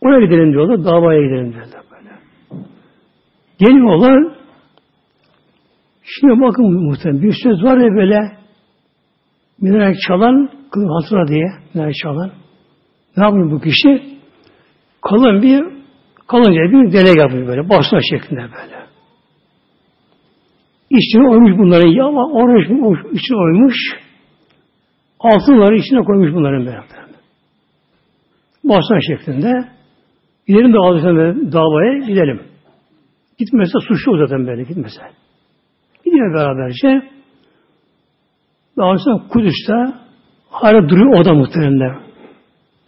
Oraya 0.00 0.25
gidelim 0.25 0.52
diyorlar. 0.52 0.85
Davaya 0.85 1.23
gidelim 1.23 1.52
diyorlar 1.52 1.83
böyle. 1.91 2.11
Geliyorlar. 3.59 4.41
Şimdi 6.04 6.40
bakın 6.40 6.85
muhtemelen 6.85 7.23
bir 7.23 7.35
söz 7.42 7.62
var 7.62 7.76
ya 7.76 7.97
böyle 7.97 8.18
mineral 9.61 9.94
çalan 10.09 10.50
kılın 10.71 10.88
hatıra 10.88 11.28
diye 11.28 11.47
mineral 11.75 11.92
çalan. 12.02 12.30
Ne 13.16 13.25
yapıyor 13.25 13.50
bu 13.50 13.61
kişi? 13.61 14.18
Kalın 15.02 15.42
bir 15.42 15.64
kalınca 16.26 16.61
bir 16.61 16.92
delek 16.92 17.16
yapıyor 17.16 17.47
böyle. 17.47 17.68
Basma 17.68 18.00
şeklinde 18.11 18.40
böyle. 18.40 18.82
İçine 20.90 21.28
oymuş 21.28 21.59
bunların 21.59 21.88
ya 21.88 22.04
ama 22.04 22.23
içine 23.12 23.37
oymuş. 23.37 23.76
Altınları 25.21 25.76
içine 25.76 26.04
koymuş 26.04 26.35
bunların 26.35 26.66
beraber. 26.66 27.02
Basma 28.64 28.99
şeklinde. 29.00 29.68
Gidelim 30.49 30.73
de 30.73 30.78
alırsan 30.78 31.52
davaya 31.52 31.99
gidelim. 31.99 32.40
Gitmezse 33.38 33.78
suçlu 33.88 34.18
zaten 34.18 34.47
böyle 34.47 34.62
gitmese. 34.62 35.02
Gidiyor 36.12 36.35
beraberce. 36.35 37.09
Daha 38.76 38.99
sonra 38.99 39.28
Kudüs'te 39.28 39.75
hala 40.50 40.88
duruyor 40.88 41.21
o 41.21 41.25
da 41.25 41.35
muhteremler. 41.35 41.97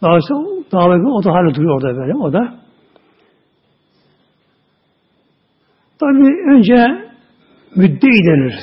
Daha 0.01 0.21
sonra 0.21 0.63
davaya 0.71 1.03
o 1.03 1.23
da 1.23 1.31
hala 1.31 1.55
duruyor 1.55 1.75
orada 1.75 1.97
böyle 1.97 2.15
o 2.15 2.33
da. 2.33 2.55
Tabi 5.99 6.55
önce 6.55 6.75
müddei 7.75 8.25
denir. 8.27 8.55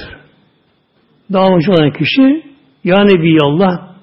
Davacı 1.32 1.72
olan 1.72 1.90
kişi 1.90 2.52
Ya 2.84 2.96
Allah 3.42 3.96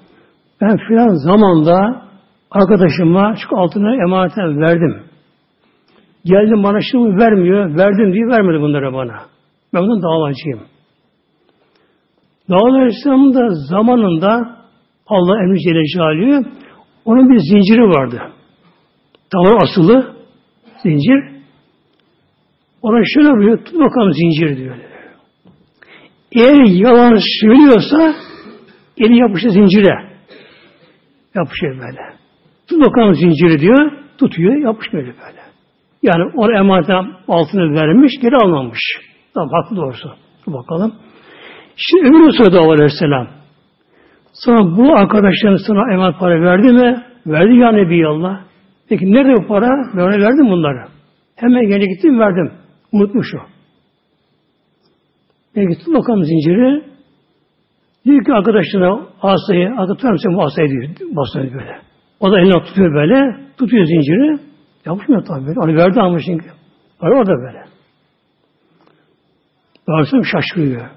ben 0.60 0.76
filan 0.88 1.14
zamanda 1.26 2.02
arkadaşıma 2.50 3.34
şu 3.36 3.58
altına 3.58 4.02
emaneten 4.02 4.60
verdim. 4.60 5.02
Geldim 6.24 6.62
bana 6.62 6.78
şunu 6.92 7.18
vermiyor, 7.18 7.78
verdim 7.78 8.12
diye 8.12 8.26
vermedi 8.26 8.60
bunları 8.60 8.92
bana. 8.92 9.39
Ben 9.74 9.82
bundan 9.82 10.02
davacıyım. 10.02 10.60
Aleyhisselam'ın 12.50 13.34
da 13.34 13.54
zamanında 13.54 14.56
Allah 15.06 15.42
emri 15.42 15.58
Celle 15.58 16.44
onun 17.04 17.30
bir 17.30 17.38
zinciri 17.38 17.82
vardı. 17.82 18.32
Tavan 19.32 19.62
asılı 19.62 20.16
zincir. 20.82 21.40
Ona 22.82 23.02
şöyle 23.14 23.28
buyuruyor, 23.28 23.64
tut 23.64 23.74
bakalım 23.74 24.12
zincir 24.12 24.56
diyor. 24.56 24.76
Eğer 26.32 26.64
yalan 26.64 27.18
söylüyorsa 27.40 28.14
eli 28.98 29.18
yapışır 29.18 29.48
zincire. 29.48 30.10
Yapışıyor 31.34 31.78
böyle. 31.78 32.00
Tut 32.68 32.80
bakalım 32.80 33.14
zinciri 33.14 33.58
diyor. 33.58 33.92
Tutuyor, 34.18 34.56
yapışmıyor 34.56 35.06
böyle. 35.06 35.40
Yani 36.02 36.32
ona 36.36 36.58
emanetten 36.58 37.06
altını 37.28 37.74
vermiş, 37.74 38.12
geri 38.22 38.36
almamış. 38.36 38.80
Tamam, 39.34 39.48
haklı 39.52 39.76
doğrusu. 39.76 40.10
Dur 40.46 40.52
bakalım. 40.52 40.94
Şimdi 41.76 42.08
öbür 42.08 42.28
Resulü 42.28 42.52
Davud 42.52 42.70
Aleyhisselam. 42.70 43.28
Sonra 44.32 44.76
bu 44.76 44.92
arkadaşların 44.92 45.56
sana 45.66 45.92
emanet 45.92 46.18
para 46.18 46.42
verdi 46.42 46.72
mi? 46.72 47.04
Verdi 47.26 47.56
ya 47.56 47.72
Nebiyallah. 47.72 48.40
Peki 48.88 49.12
nerede 49.12 49.42
bu 49.42 49.46
para? 49.46 49.68
Ben 49.94 50.00
ona 50.00 50.24
verdim 50.26 50.50
bunları. 50.50 50.88
Hemen 51.36 51.68
gene 51.68 51.86
gittim 51.86 52.18
verdim. 52.18 52.52
Unutmuş 52.92 53.34
o. 53.34 53.38
Peki 55.54 55.84
tut 55.84 55.94
bakalım 55.94 56.24
zinciri. 56.24 56.84
Diyor 58.04 58.24
ki 58.24 58.32
arkadaşlarına 58.32 59.06
asayı, 59.22 59.70
tutar 59.88 60.12
mısın 60.12 60.34
bu 60.34 60.42
asayı 60.42 60.68
diyor. 60.68 60.84
Basıyor 61.16 61.52
böyle. 61.52 61.78
O 62.20 62.32
da 62.32 62.40
eline 62.40 62.64
tutuyor 62.64 62.94
böyle. 62.94 63.36
Tutuyor 63.58 63.84
zinciri. 63.84 64.38
Yapışmıyor 64.86 65.24
tabii 65.24 65.46
böyle. 65.46 65.60
Onu 65.60 65.76
verdi 65.76 66.00
ama 66.00 66.18
çünkü. 66.18 66.46
Var 67.00 67.10
orada 67.10 67.32
böyle. 67.32 67.64
Daha 69.90 70.22
şaşırıyor. 70.24 70.90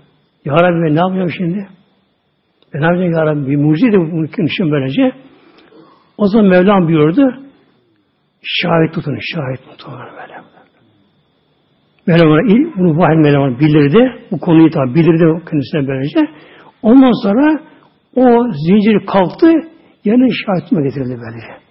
Ya 0.46 0.54
Rabbi 0.54 0.86
ben 0.86 0.96
ne 0.96 1.00
yapacağım 1.00 1.32
şimdi? 1.38 1.68
Ben 2.74 2.82
ne 2.82 2.86
yapacağım 2.86 3.14
Ya 3.14 3.26
Rabbi? 3.26 3.48
Bir 3.48 3.56
mucize 3.56 3.98
bunu 3.98 4.32
konuşuyorum 4.32 4.72
böylece. 4.72 5.12
O 6.18 6.28
zaman 6.28 6.50
Mevlam 6.50 6.88
buyurdu. 6.88 7.36
Şahit 8.44 8.94
tutun, 8.94 9.18
şahit 9.34 9.70
tutun 9.70 9.94
böyle. 9.94 10.34
Mevlam 12.08 12.28
ona, 12.28 12.74
bunu 12.78 12.98
vahiy 12.98 13.18
Mevlam 13.18 13.60
bildirdi. 13.60 14.22
Bu 14.32 14.40
konuyu 14.40 14.70
tabi 14.70 14.96
bildirdi 14.96 15.46
kendisine 15.50 15.88
böylece. 15.88 16.20
Ondan 16.82 17.24
sonra 17.24 17.62
o 18.16 18.52
zincir 18.68 19.06
kalktı, 19.06 19.48
yerine 20.06 20.30
şahitime 20.46 20.84
getirildi 20.84 21.20
böylece. 21.22 21.64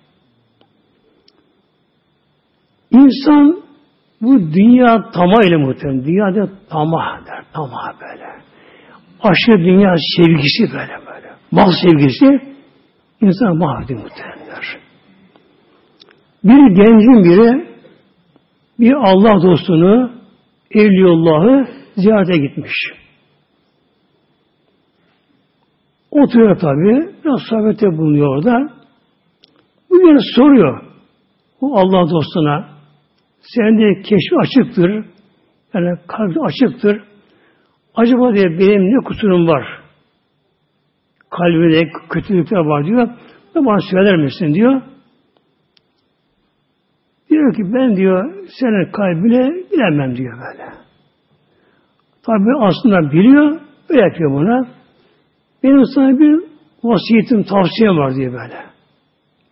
İnsan 2.91 3.62
bu 4.23 4.41
dünya 4.41 5.11
tamah 5.15 5.45
ile 5.47 5.57
muhtemelen. 5.57 6.05
Dünyada 6.05 6.51
tamah 6.71 7.27
der. 7.27 7.45
Tamah 7.53 8.01
böyle. 8.01 8.27
Aşırı 9.23 9.65
dünya 9.65 9.95
sevgisi 10.17 10.73
böyle 10.73 11.07
böyle. 11.07 11.33
Mal 11.51 11.73
sevgisi 11.83 12.55
insan 13.21 13.57
mahvedi 13.57 13.95
muhtemelenler. 13.95 14.79
Bir 16.45 16.75
gencin 16.75 17.25
biri 17.25 17.67
bir 18.81 18.93
Allah 18.93 19.43
dostunu 19.43 20.13
Evliyullah'ı 20.71 21.69
ziyarete 21.97 22.39
gitmiş. 22.39 22.73
Oturuyor 26.11 26.59
tabi. 26.59 27.15
Biraz 27.25 27.41
sohbette 27.51 27.87
bulunuyor 27.87 28.37
orada. 28.37 28.73
Yine 29.93 30.19
soruyor. 30.37 30.85
Bu 31.61 31.79
Allah 31.79 32.11
dostuna 32.11 32.72
senin 33.43 33.79
de 33.79 34.03
keşfi 34.03 34.37
açıktır. 34.41 35.05
Yani 35.75 35.99
kalbi 36.09 36.41
açıktır. 36.41 37.03
Acaba 37.95 38.35
diye 38.35 38.45
benim 38.45 38.83
ne 38.83 39.05
kusurum 39.05 39.49
var? 39.49 39.83
Kalbimde 41.31 41.91
kötülükler 42.11 42.59
var 42.59 42.87
diyor. 42.87 43.09
Ne 43.55 43.65
bana 43.65 43.81
söyler 43.91 44.17
misin 44.17 44.55
diyor. 44.55 44.83
Diyor 47.31 47.55
ki 47.55 47.63
ben 47.75 47.97
diyor 47.97 48.35
senin 48.61 48.93
kalbine 48.93 49.51
bilemem 49.73 50.17
diyor 50.17 50.39
böyle. 50.39 50.73
Tabi 52.27 52.59
aslında 52.61 53.13
biliyor, 53.13 53.61
böyle 53.91 54.01
yapıyor 54.01 54.31
buna. 54.31 54.69
Benim 55.63 55.85
sana 55.95 56.19
bir 56.19 56.45
vasiyetim, 56.85 57.43
tavsiyem 57.43 57.97
var 57.97 58.15
diyor 58.15 58.33
böyle. 58.33 58.65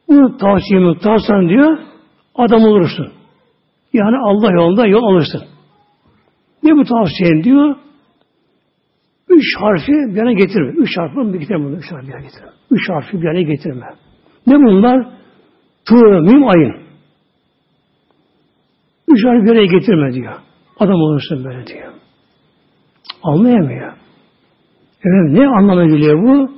Bu 0.08 0.36
tavsiyemi 0.36 0.94
tutarsan 0.94 1.48
diyor, 1.48 1.78
adam 2.34 2.62
olursun. 2.62 3.19
Yani 3.92 4.16
Allah 4.16 4.52
yolunda 4.52 4.86
yol 4.86 5.02
alırsın. 5.02 5.42
Ne 6.62 6.76
bu 6.76 6.84
tavsiyen 6.84 7.44
diyor? 7.44 7.76
Üç 9.28 9.44
harfi 9.60 9.92
bir 9.92 10.16
yana 10.16 10.32
getirme. 10.32 10.72
Üç 10.72 10.98
harfi 10.98 11.32
bir 11.32 11.38
getirme 11.38 11.64
bunu. 11.64 11.76
Üç 11.76 11.92
harfi 11.92 12.06
bir 12.06 12.12
yana 12.12 12.22
getirme. 12.22 12.50
Üç 12.70 12.88
harfi 12.88 13.22
bir 13.22 13.26
yana 13.26 13.40
getirme. 13.40 13.86
Ne 14.46 14.54
bunlar? 14.54 15.08
Tı, 15.84 15.94
mim, 15.94 16.48
ayın. 16.48 16.76
Üç 19.08 19.24
harfi 19.24 19.44
bir 19.44 19.50
araya 19.50 19.66
getirme 19.66 20.12
diyor. 20.12 20.34
Adam 20.78 20.94
olursun 20.94 21.44
böyle 21.44 21.66
diyor. 21.66 21.92
Anlayamıyor. 23.22 23.92
Evet 25.04 25.38
ne 25.38 25.46
anlamı 25.46 25.86
geliyor 25.88 26.22
bu? 26.22 26.50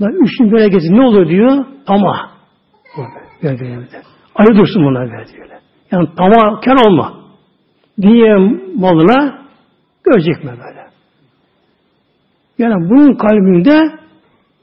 Üçün 0.00 0.50
bir 0.50 0.56
araya 0.56 0.68
getir. 0.68 0.90
Ne 0.90 1.02
olur 1.02 1.28
diyor? 1.28 1.64
Tamah. 1.86 2.32
Böyle, 3.42 4.58
dursun 4.58 4.84
bunlar 4.84 5.10
böyle 5.10 5.28
diyor. 5.28 5.51
Yani 5.92 6.08
tamahkar 6.16 6.86
olma. 6.86 7.14
Dünya 8.02 8.36
malına 8.76 9.42
mi 10.44 10.50
böyle? 10.50 10.86
Yani 12.58 12.90
bunun 12.90 13.14
kalbinde 13.14 13.98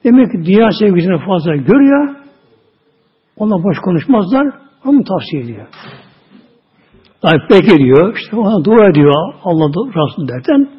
demek 0.04 0.32
ki 0.32 0.38
dünya 0.46 0.70
sevgisini 0.80 1.26
fazla 1.26 1.56
görüyor. 1.56 2.16
Ona 3.38 3.64
boş 3.64 3.78
konuşmazlar. 3.80 4.48
Onu 4.86 5.04
tavsiye 5.04 5.42
ediyor. 5.44 5.68
Pek 7.50 7.74
ediyor. 7.74 8.18
işte 8.18 8.36
ona 8.36 8.66
dua 8.66 8.90
ediyor 8.90 9.34
Allah 9.44 9.68
Resulü 9.68 10.28
derken. 10.28 10.70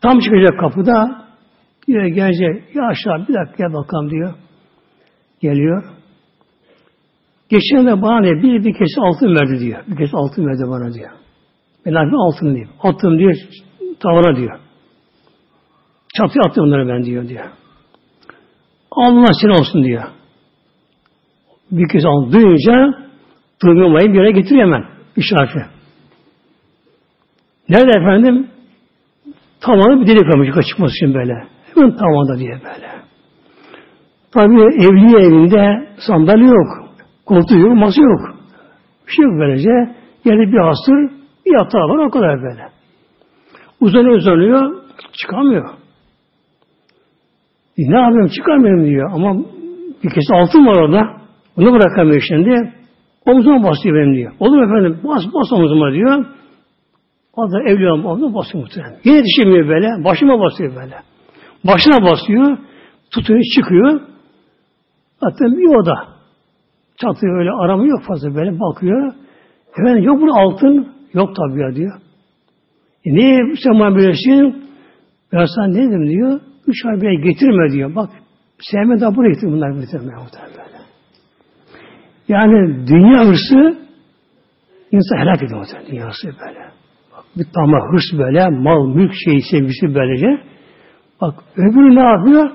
Tam 0.00 0.18
çıkacak 0.18 0.60
kapıda 0.60 1.26
diyor 1.86 2.06
gelecek. 2.06 2.74
Ya 2.74 2.82
aşağı 2.86 3.28
bir 3.28 3.34
dakika 3.34 3.54
gel 3.58 3.74
bakalım 3.74 4.10
diyor. 4.10 4.34
Geliyor. 5.40 5.95
Geçen 7.48 7.86
de 7.86 8.02
bana 8.02 8.20
ne 8.20 8.42
bir, 8.42 8.64
bir 8.64 8.72
kese 8.72 9.00
altın 9.00 9.34
verdi 9.34 9.60
diyor. 9.60 9.82
Bir 9.86 9.96
kese 9.96 10.16
altın 10.16 10.46
verdi 10.46 10.62
bana 10.68 10.94
diyor. 10.94 11.10
Ben 11.86 11.94
altın 11.94 12.46
diyeyim. 12.46 12.70
Attım 12.82 13.18
diyor 13.18 13.34
tavana 14.00 14.36
diyor. 14.36 14.58
Çatıya 16.16 16.42
attım 16.48 16.64
onları 16.64 16.88
ben 16.88 17.04
diyor 17.04 17.28
diyor. 17.28 17.44
Allah 18.90 19.32
sen 19.42 19.48
olsun 19.48 19.84
diyor. 19.84 20.02
Bir 21.70 21.88
kez 21.88 22.04
al 22.04 22.32
duyunca 22.32 22.98
duymamayı 23.64 24.12
bir 24.12 24.18
yere 24.18 24.30
getiriyor 24.30 24.66
hemen. 24.66 24.84
Üç 25.16 25.32
harfi. 25.36 25.58
Nerede 27.68 27.98
efendim? 27.98 28.48
Tavanı 29.60 30.00
bir 30.00 30.06
delik 30.06 30.34
olmuş 30.34 30.66
çıkması 30.68 30.94
için 30.94 31.14
böyle. 31.14 31.32
Hemen 31.74 31.96
tavanda 31.96 32.38
diye 32.38 32.52
böyle. 32.52 32.90
Tabi 34.32 34.60
evli 34.62 35.16
evinde 35.26 35.88
sandalye 36.06 36.46
yok. 36.46 36.85
Koltuğu 37.26 37.58
yok, 37.58 37.76
masa 37.76 38.02
yok. 38.02 38.20
Bir 39.06 39.12
şey 39.12 39.24
yok 39.24 39.34
böylece. 39.38 39.70
Yerde 40.24 40.52
bir 40.52 40.58
hasır, 40.58 41.18
bir 41.46 41.58
yatağı 41.58 41.82
var 41.82 42.06
o 42.06 42.10
kadar 42.10 42.42
böyle. 42.42 42.68
Uzanıyor 43.80 44.16
uzanıyor, 44.16 44.76
çıkamıyor. 45.12 45.70
E, 47.78 47.82
ne 47.82 48.00
yapayım 48.00 48.28
çıkamıyorum 48.28 48.84
diyor. 48.86 49.10
Ama 49.14 49.36
bir 50.04 50.10
kez 50.10 50.24
altın 50.32 50.66
var 50.66 50.76
orada. 50.76 51.02
Onu 51.56 51.72
bırakamıyor 51.72 52.22
şimdi. 52.28 52.72
Omzuma 53.26 53.70
basıyor 53.70 53.96
benim 53.96 54.14
diyor. 54.14 54.32
Olur 54.40 54.62
efendim 54.62 55.00
bas 55.04 55.22
bas 55.34 55.52
omzuma 55.52 55.92
diyor. 55.92 56.24
O 57.36 57.52
da 57.52 57.62
evli 57.62 57.90
olan 57.92 58.04
omzuma 58.04 58.34
basıyor 58.34 58.64
muhtemelen. 58.64 58.96
Yine 59.04 59.22
düşemiyor 59.24 59.68
böyle. 59.68 60.04
Başıma 60.04 60.40
basıyor 60.40 60.76
böyle. 60.76 60.96
Başına 61.64 62.10
basıyor. 62.10 62.58
Tutuyor 63.10 63.40
çıkıyor. 63.54 64.00
Hatta 65.20 65.44
bir 65.44 65.76
oda. 65.76 66.15
Çatıyı 67.00 67.32
öyle 67.32 67.50
aramı 67.50 67.88
yok 67.88 68.02
fazla 68.08 68.34
böyle 68.34 68.60
bakıyor. 68.60 69.12
Efendim 69.78 70.04
yok 70.04 70.20
bu 70.22 70.34
altın. 70.34 70.88
Yok 71.14 71.36
tabii 71.36 71.60
ya 71.60 71.74
diyor. 71.74 71.92
E 73.04 73.14
niye 73.14 73.40
sen 73.64 73.80
bana 73.80 73.94
böylesin? 73.96 74.64
Ben 75.32 75.44
sana 75.56 75.66
ne 75.66 75.74
dedim 75.74 76.08
diyor. 76.08 76.40
Üç 76.66 76.86
ay 76.86 77.00
bile 77.00 77.14
getirme 77.14 77.72
diyor. 77.72 77.94
Bak 77.94 78.10
sevme 78.60 79.00
daha 79.00 79.16
buraya 79.16 79.28
getir 79.28 79.46
bunlar 79.46 79.70
getirmeye 79.70 80.16
muhtemelen. 80.16 80.66
Yani 82.28 82.86
dünya 82.86 83.24
hırsı 83.24 83.78
insan 84.92 85.16
helak 85.16 85.42
ediyor 85.42 85.60
muhtemelen 85.60 85.90
dünyası 85.90 86.26
böyle. 86.26 86.60
Bak, 87.12 87.24
bir 87.36 87.46
tamah 87.54 87.92
hırs 87.92 88.18
böyle, 88.18 88.48
mal, 88.48 88.86
mülk 88.94 89.12
şeyi 89.24 89.42
sevgisi 89.50 89.94
böylece. 89.94 90.42
Bak 91.20 91.34
öbürü 91.56 91.96
ne 91.96 92.00
yapıyor? 92.00 92.50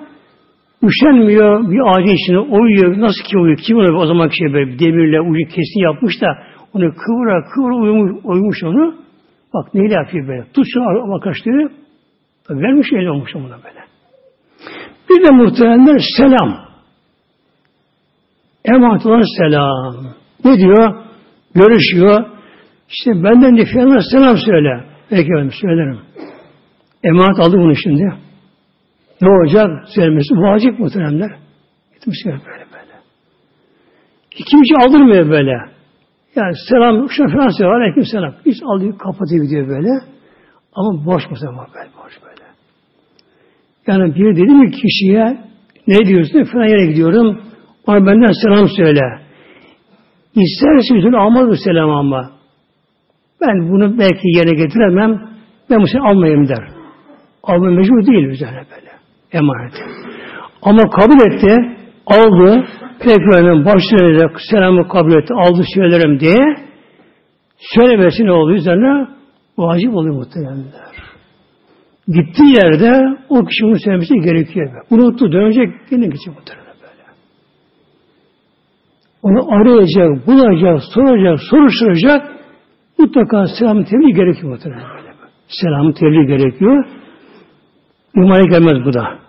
Üşenmiyor, 0.84 1.72
bir 1.72 1.80
ağacın 1.90 2.16
içine 2.16 2.40
uyuyor. 2.40 3.02
Nasıl 3.02 3.24
ki 3.24 3.38
uyuyor? 3.38 3.58
Kim 3.58 3.80
öyle 3.80 3.92
o 3.92 4.06
zaman 4.06 4.30
şey 4.30 4.54
böyle 4.54 4.80
demirle 4.80 5.22
ucu 5.22 5.46
kesin 5.50 5.84
yapmış 5.84 6.22
da 6.22 6.28
onu 6.74 6.94
kıvıra 6.96 7.44
kıvıra 7.54 7.76
uyumuş, 7.76 8.12
uyumuş 8.24 8.64
onu. 8.64 8.96
Bak 9.54 9.74
neyle 9.74 9.94
yapıyor 9.94 10.28
böyle? 10.28 10.44
Tut 10.54 10.66
şunu 10.74 11.14
arkadaşları. 11.14 11.72
Tabi 12.48 12.62
vermiş 12.62 12.88
öyle 12.94 13.12
olmuş 13.12 13.36
ona 13.36 13.44
böyle. 13.44 13.82
Bir 15.10 15.28
de 15.28 15.32
muhtemelenler 15.32 16.02
selam. 16.18 16.72
Emanet 18.66 19.06
olan 19.06 19.24
selam. 19.38 20.06
Ne 20.46 20.58
diyor? 20.58 20.96
Görüşüyor. 21.56 22.26
İşte 22.90 23.24
benden 23.24 23.58
de 23.58 23.66
selam 24.12 24.38
söyle. 24.38 24.84
Peki 25.10 25.30
efendim 25.32 25.52
söylerim. 25.62 26.00
Emanet 27.04 27.40
aldı 27.40 27.58
bunu 27.58 27.76
şimdi. 27.76 28.14
Ne 29.22 29.30
olacak? 29.30 29.90
Söylemesi 29.96 30.34
vacip 30.34 30.80
muhteremler. 30.80 31.32
Gitmişler 31.94 32.34
böyle 32.34 32.66
böyle. 32.74 32.94
Kimse 34.30 34.76
aldırmıyor 34.86 35.30
böyle. 35.30 35.52
Yani 36.36 36.54
selam, 36.70 37.10
şuna 37.10 37.28
falan 37.28 37.50
söylüyor. 37.50 37.82
Aleyküm 37.82 38.06
selam. 38.06 38.34
Hiç 38.46 38.64
alıyor, 38.64 38.98
kapatıyor 38.98 39.44
gidiyor 39.44 39.68
böyle. 39.68 39.90
Ama 40.74 41.06
boş 41.06 41.30
mu 41.30 41.36
zaman 41.36 41.68
böyle, 41.76 41.90
boş 42.04 42.14
böyle. 42.24 42.46
Yani 43.88 44.16
bir 44.16 44.36
dedi 44.36 44.52
mi 44.52 44.72
kişiye 44.72 45.38
ne 45.88 46.06
diyorsun? 46.08 46.44
Falan 46.44 46.66
yere 46.66 46.86
gidiyorum. 46.86 47.42
Ona 47.88 48.06
benden 48.06 48.32
selam 48.44 48.68
söyle. 48.68 49.02
İsterse 50.36 50.96
yüzünü 50.96 51.18
almaz 51.18 51.48
bu 51.48 51.56
selam 51.56 51.90
ama. 51.90 52.32
Ben 53.42 53.72
bunu 53.72 54.00
belki 54.00 54.28
yerine 54.38 54.54
getiremem. 54.54 55.30
Ben 55.70 55.82
bu 55.82 55.88
seni 55.88 56.02
almayayım 56.02 56.48
der. 56.48 56.68
Alma 57.44 57.70
mecbur 57.70 58.06
değil 58.06 58.28
üzerine 58.28 58.64
böyle. 58.72 58.91
Emanet. 59.34 59.74
Ama 60.62 60.90
kabul 60.90 61.34
etti, 61.34 61.78
aldı, 62.06 62.66
Peygamberin 63.00 63.66
başlarıyla 63.66 64.32
selamı 64.52 64.88
kabul 64.88 65.12
etti, 65.12 65.34
aldı 65.34 65.64
söylerim 65.76 66.20
diye 66.20 66.56
söylemesi 67.58 68.26
ne 68.26 68.32
oluyor 68.32 68.58
üzerine? 68.58 69.08
Vacip 69.58 69.96
oluyor 69.96 70.16
muhtemelenler. 70.16 70.92
Gittiği 72.08 72.56
yerde 72.56 73.18
o 73.30 73.46
kişi 73.46 73.64
bunu 73.64 73.80
söylemesi 73.80 74.14
gerekiyor. 74.14 74.86
Unuttu, 74.90 75.32
dönecek, 75.32 75.74
yine 75.92 76.06
gidecek 76.06 76.36
muhtemelen 76.36 76.76
böyle. 76.82 77.04
Onu 79.22 79.54
arayacak, 79.54 80.28
bulacak, 80.28 80.80
soracak, 80.94 81.40
soruşturacak, 81.50 82.32
mutlaka 83.00 83.46
selam 83.60 83.84
tebliğ 83.84 84.14
gerekiyor 84.14 84.52
muhtemelen 84.52 84.84
böyle. 84.98 85.12
Selam 85.48 85.92
tebliğ 85.94 86.28
gerekiyor. 86.28 86.86
İmana 88.16 88.42
gelmez 88.42 88.86
bu 88.86 88.94
da. 88.94 89.20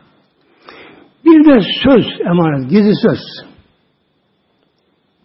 Bir 1.24 1.44
de 1.44 1.60
söz 1.84 2.20
emanet, 2.20 2.70
gizli 2.70 2.92
söz. 3.02 3.20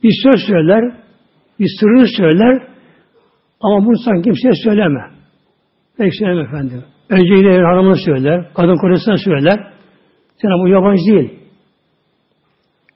Bir 0.04 0.14
söz 0.24 0.42
söyler, 0.48 0.84
bir 1.60 1.68
sırrı 1.80 2.08
söyler 2.18 2.68
ama 3.62 3.86
bunu 3.86 3.98
sanki 4.06 4.22
kimseye 4.22 4.54
söyleme. 4.64 5.12
Peki 5.98 6.18
söyleme 6.18 6.42
efendim. 6.42 6.84
Önce 7.10 7.34
yine 7.34 7.64
hanımına 7.64 7.96
söyler, 7.96 8.54
kadın 8.54 8.78
kocasına 8.78 9.18
söyler. 9.18 9.74
Sen 10.42 10.52
bu 10.64 10.68
yabancı 10.68 11.06
değil. 11.06 11.40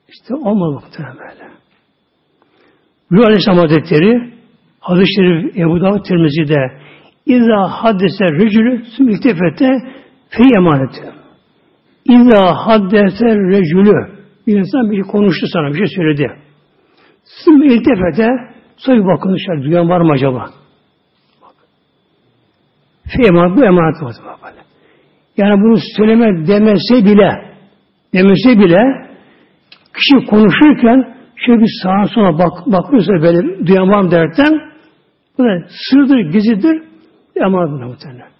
İşte 0.08 0.34
olmadı 0.34 0.72
muhtemelen 0.72 1.18
böyle. 1.18 1.50
Buyur 3.10 3.24
Aleyhisselam 3.24 3.58
Hazretleri 3.58 4.32
Hadis-i 4.80 5.14
Şerif 5.14 5.56
Ebu 5.56 5.80
Davud 5.80 6.04
Tirmizi'de 6.04 6.82
İzâ 7.26 7.68
haddese 7.68 8.24
rücülü 8.24 8.84
sümültefete 8.96 9.68
fi 10.34 10.42
emaneti. 10.56 11.02
İzâ 12.04 12.54
haddese 12.66 13.36
rücülü 13.36 13.98
bir 14.46 14.58
insan 14.58 14.90
bir 14.90 15.02
şey 15.02 15.12
konuştu 15.12 15.46
sana, 15.52 15.68
bir 15.68 15.86
şey 15.86 15.96
söyledi. 15.96 16.32
Süm 17.44 17.62
iltefete 17.62 18.28
sonra 18.76 19.06
bakın 19.06 19.34
dışarı 19.34 19.62
duyan 19.62 19.88
var 19.88 20.00
mı 20.00 20.12
acaba? 20.12 20.46
Fi 23.08 23.22
emanet, 23.28 23.56
bu 23.56 23.64
emanet 23.64 24.02
var. 24.02 24.14
Yani 25.36 25.62
bunu 25.62 25.76
söyleme 25.96 26.46
demese 26.46 27.04
bile 27.04 27.30
demese 28.14 28.60
bile 28.60 28.80
kişi 29.96 30.26
konuşurken 30.26 31.16
şöyle 31.36 31.60
bir 31.60 31.70
sağa 31.82 32.06
sola 32.14 32.38
bak, 32.38 32.52
bakıyorsa 32.66 33.12
böyle 33.12 33.66
duyan 33.66 33.88
var 33.88 34.00
mı 34.00 34.10
derken 34.10 34.60
bu 35.38 35.44
da 35.44 35.66
sırdır, 35.90 36.18
gizlidir 36.18 36.82
emanet 37.36 37.88
muhtemelen. 37.88 38.31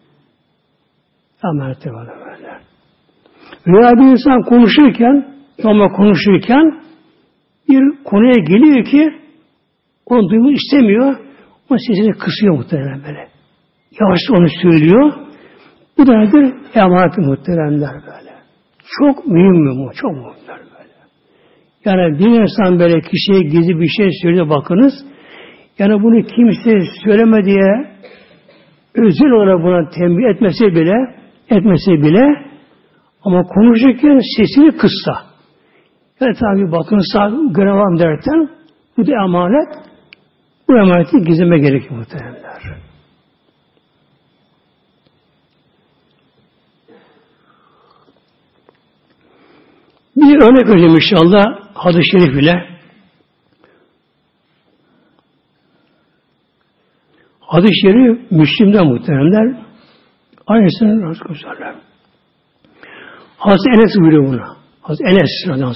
Emanet 1.45 1.87
var 1.87 2.09
böyle. 2.27 2.59
Veya 3.67 3.93
bir 3.93 4.11
insan 4.13 4.43
konuşurken 4.43 5.35
ama 5.65 5.89
konuşurken 5.89 6.83
bir 7.69 8.05
konuya 8.05 8.45
geliyor 8.49 8.85
ki 8.85 9.11
onu 10.07 10.31
duymak 10.31 10.57
istemiyor. 10.57 11.17
O 11.71 11.77
sesini 11.79 12.13
kısıyor 12.13 12.57
muhtemelen 12.57 13.03
böyle. 13.09 13.29
Yavaş 14.01 14.21
onu 14.31 14.49
söylüyor. 14.63 15.13
Bu 15.99 16.07
da 16.07 16.19
nedir? 16.19 16.55
Emanet 16.75 17.19
muhteremler 17.19 17.95
böyle. 17.95 18.33
Çok 18.99 19.27
mühim 19.27 19.79
bu. 19.79 19.91
Çok 19.95 20.11
mühimler 20.11 20.59
böyle. 20.59 20.93
Yani 21.85 22.19
bir 22.19 22.41
insan 22.41 22.79
böyle 22.79 23.01
kişiye 23.01 23.43
gizli 23.43 23.81
bir 23.81 23.89
şey 23.89 24.09
söylüyor 24.23 24.49
bakınız. 24.49 24.93
Yani 25.79 26.03
bunu 26.03 26.23
kimse 26.23 26.81
söyleme 27.05 27.45
diye 27.45 27.93
özel 28.95 29.31
olarak 29.31 29.63
buna 29.65 29.89
tembih 29.89 30.35
etmese 30.35 30.67
bile 30.67 31.22
etmese 31.53 31.93
bile 31.93 32.53
ama 33.25 33.43
konuşurken 33.43 34.21
sesini 34.37 34.77
kıssa. 34.77 35.33
Yani 36.21 36.35
tabi 36.35 36.73
bakın 36.73 37.01
sağ 37.13 37.29
görevim 37.29 37.99
derken 37.99 38.49
bu 38.97 39.07
da 39.07 39.13
emanet. 39.25 39.69
Bu 40.69 40.79
emaneti 40.79 41.19
gizleme 41.19 41.59
gerekiyor 41.59 41.97
muhtemelenler. 41.97 42.83
Bir 50.17 50.43
örnek 50.43 50.69
vereceğim 50.69 50.95
inşallah 50.95 51.45
hadis-i 51.75 52.11
şerif 52.11 52.43
ile. 52.43 52.73
Hadis-i 57.41 57.81
şerif 57.83 58.31
Müslim'den 58.31 58.87
muhteremler. 58.87 59.72
Aynısını 60.47 61.03
razı 61.03 61.25
gösterler. 61.25 61.75
Hazreti 63.37 63.71
Enes 63.71 63.97
buyuruyor 64.01 64.27
bunu. 64.27 64.57
Hazreti 64.83 65.11
Enes 65.11 65.31
radıyallahu 65.49 65.75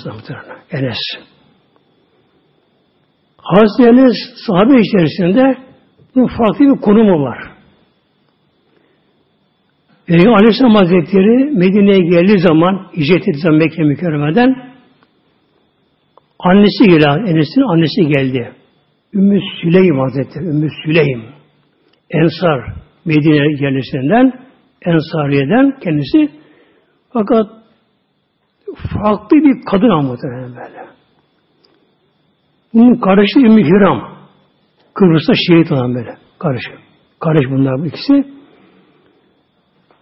Enes. 0.71 0.99
Hazreti 3.39 3.91
Enes 3.91 4.17
sahabe 4.47 4.81
içerisinde 4.81 5.57
bunun 6.15 6.27
farklı 6.27 6.65
bir 6.65 6.81
konumu 6.81 7.23
var. 7.23 7.39
Peygamber 10.07 10.39
Aleyhisselam 10.39 10.75
Hazretleri 10.75 11.51
Medine'ye 11.51 11.99
geldiği 11.99 12.39
zaman, 12.39 12.91
hicret 12.97 13.29
ettiği 13.29 13.41
zaman 13.41 13.59
Mekke 13.59 13.83
mükerremeden 13.83 14.77
Annesi 16.39 16.85
geldi. 16.85 17.31
Enes'in 17.31 17.61
annesi 17.73 18.07
geldi. 18.07 18.53
Ümmü 19.15 19.41
Süleym 19.63 19.99
Hazretleri. 19.99 20.45
Ümmü 20.45 20.69
Süleym. 20.85 21.23
Ensar. 22.11 22.61
Medine 23.05 23.65
yerlisinden 23.65 24.46
Ensariye'den 24.87 25.79
kendisi 25.81 26.31
fakat 27.13 27.47
farklı 28.77 29.37
bir 29.37 29.65
kadın 29.65 29.91
anlatıyor 29.91 30.43
böyle. 30.43 30.87
Bunun 32.75 32.95
kardeşi 32.95 33.39
Ümmü 33.39 33.65
Hiram. 33.65 34.17
Kıbrıs'ta 34.95 35.33
şehit 35.49 35.73
olan 35.73 35.95
böyle. 35.95 36.17
Kardeş. 36.39 36.63
Kardeş 37.21 37.51
bunlar 37.51 37.79
bu 37.79 37.87
ikisi. 37.87 38.13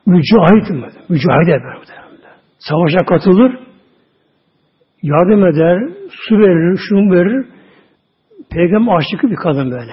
Mücahit 0.07 0.71
mi? 0.71 0.89
Mücahit 1.09 1.49
eder. 1.49 1.79
Savaşa 2.59 3.05
katılır. 3.07 3.59
Yardım 5.03 5.47
eder. 5.47 5.79
Su 6.11 6.39
verir, 6.39 6.81
şunu 6.89 7.15
verir. 7.15 7.47
Peygamber 8.51 8.97
aşıkı 8.97 9.31
bir 9.31 9.37
kadın 9.37 9.71
böyle. 9.71 9.93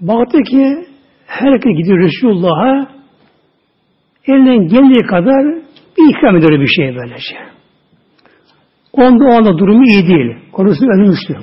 Baktı 0.00 0.38
ki 0.42 0.86
herkes 1.40 1.76
gidiyor 1.76 1.98
Resulullah'a 1.98 2.86
elinden 4.26 4.68
geldiği 4.68 5.06
kadar 5.06 5.44
bir 5.98 6.16
ikram 6.16 6.36
ediyor 6.36 6.60
bir 6.60 6.66
şey 6.66 6.96
böylece. 6.96 7.36
Onda 8.92 9.24
o 9.24 9.32
anda 9.32 9.58
durumu 9.58 9.84
iyi 9.84 10.06
değil. 10.06 10.36
Konusu 10.52 10.86
ölmüştü. 10.86 11.38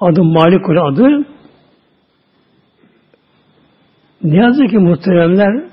Adı 0.00 0.24
Malik 0.24 0.68
olan 0.68 0.92
adı. 0.92 1.26
Ne 4.22 4.36
yazık 4.36 4.70
ki 4.70 4.78
muhteremler 4.78 5.64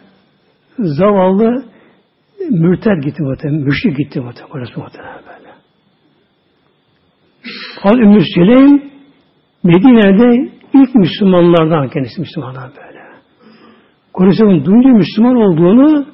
zavallı 0.79 1.65
mürted 2.49 3.03
gitti 3.03 3.23
muhterem. 3.23 3.55
Müşrik 3.55 3.97
gitti 3.97 4.19
muhterem. 4.19 4.49
Orası 4.51 4.79
muhterem 4.79 5.21
böyle. 5.27 5.51
Al 7.83 7.99
Ümmü 7.99 8.21
Süleym 8.21 8.91
Medine'de 9.63 10.56
ilk 10.73 10.95
Müslümanlardan 10.95 11.89
kendisi 11.89 12.21
Müslümanlar 12.21 12.69
böyle. 12.77 12.99
Kureyş'in 14.13 14.65
duyunca 14.65 14.89
Müslüman 14.89 15.35
olduğunu 15.35 16.05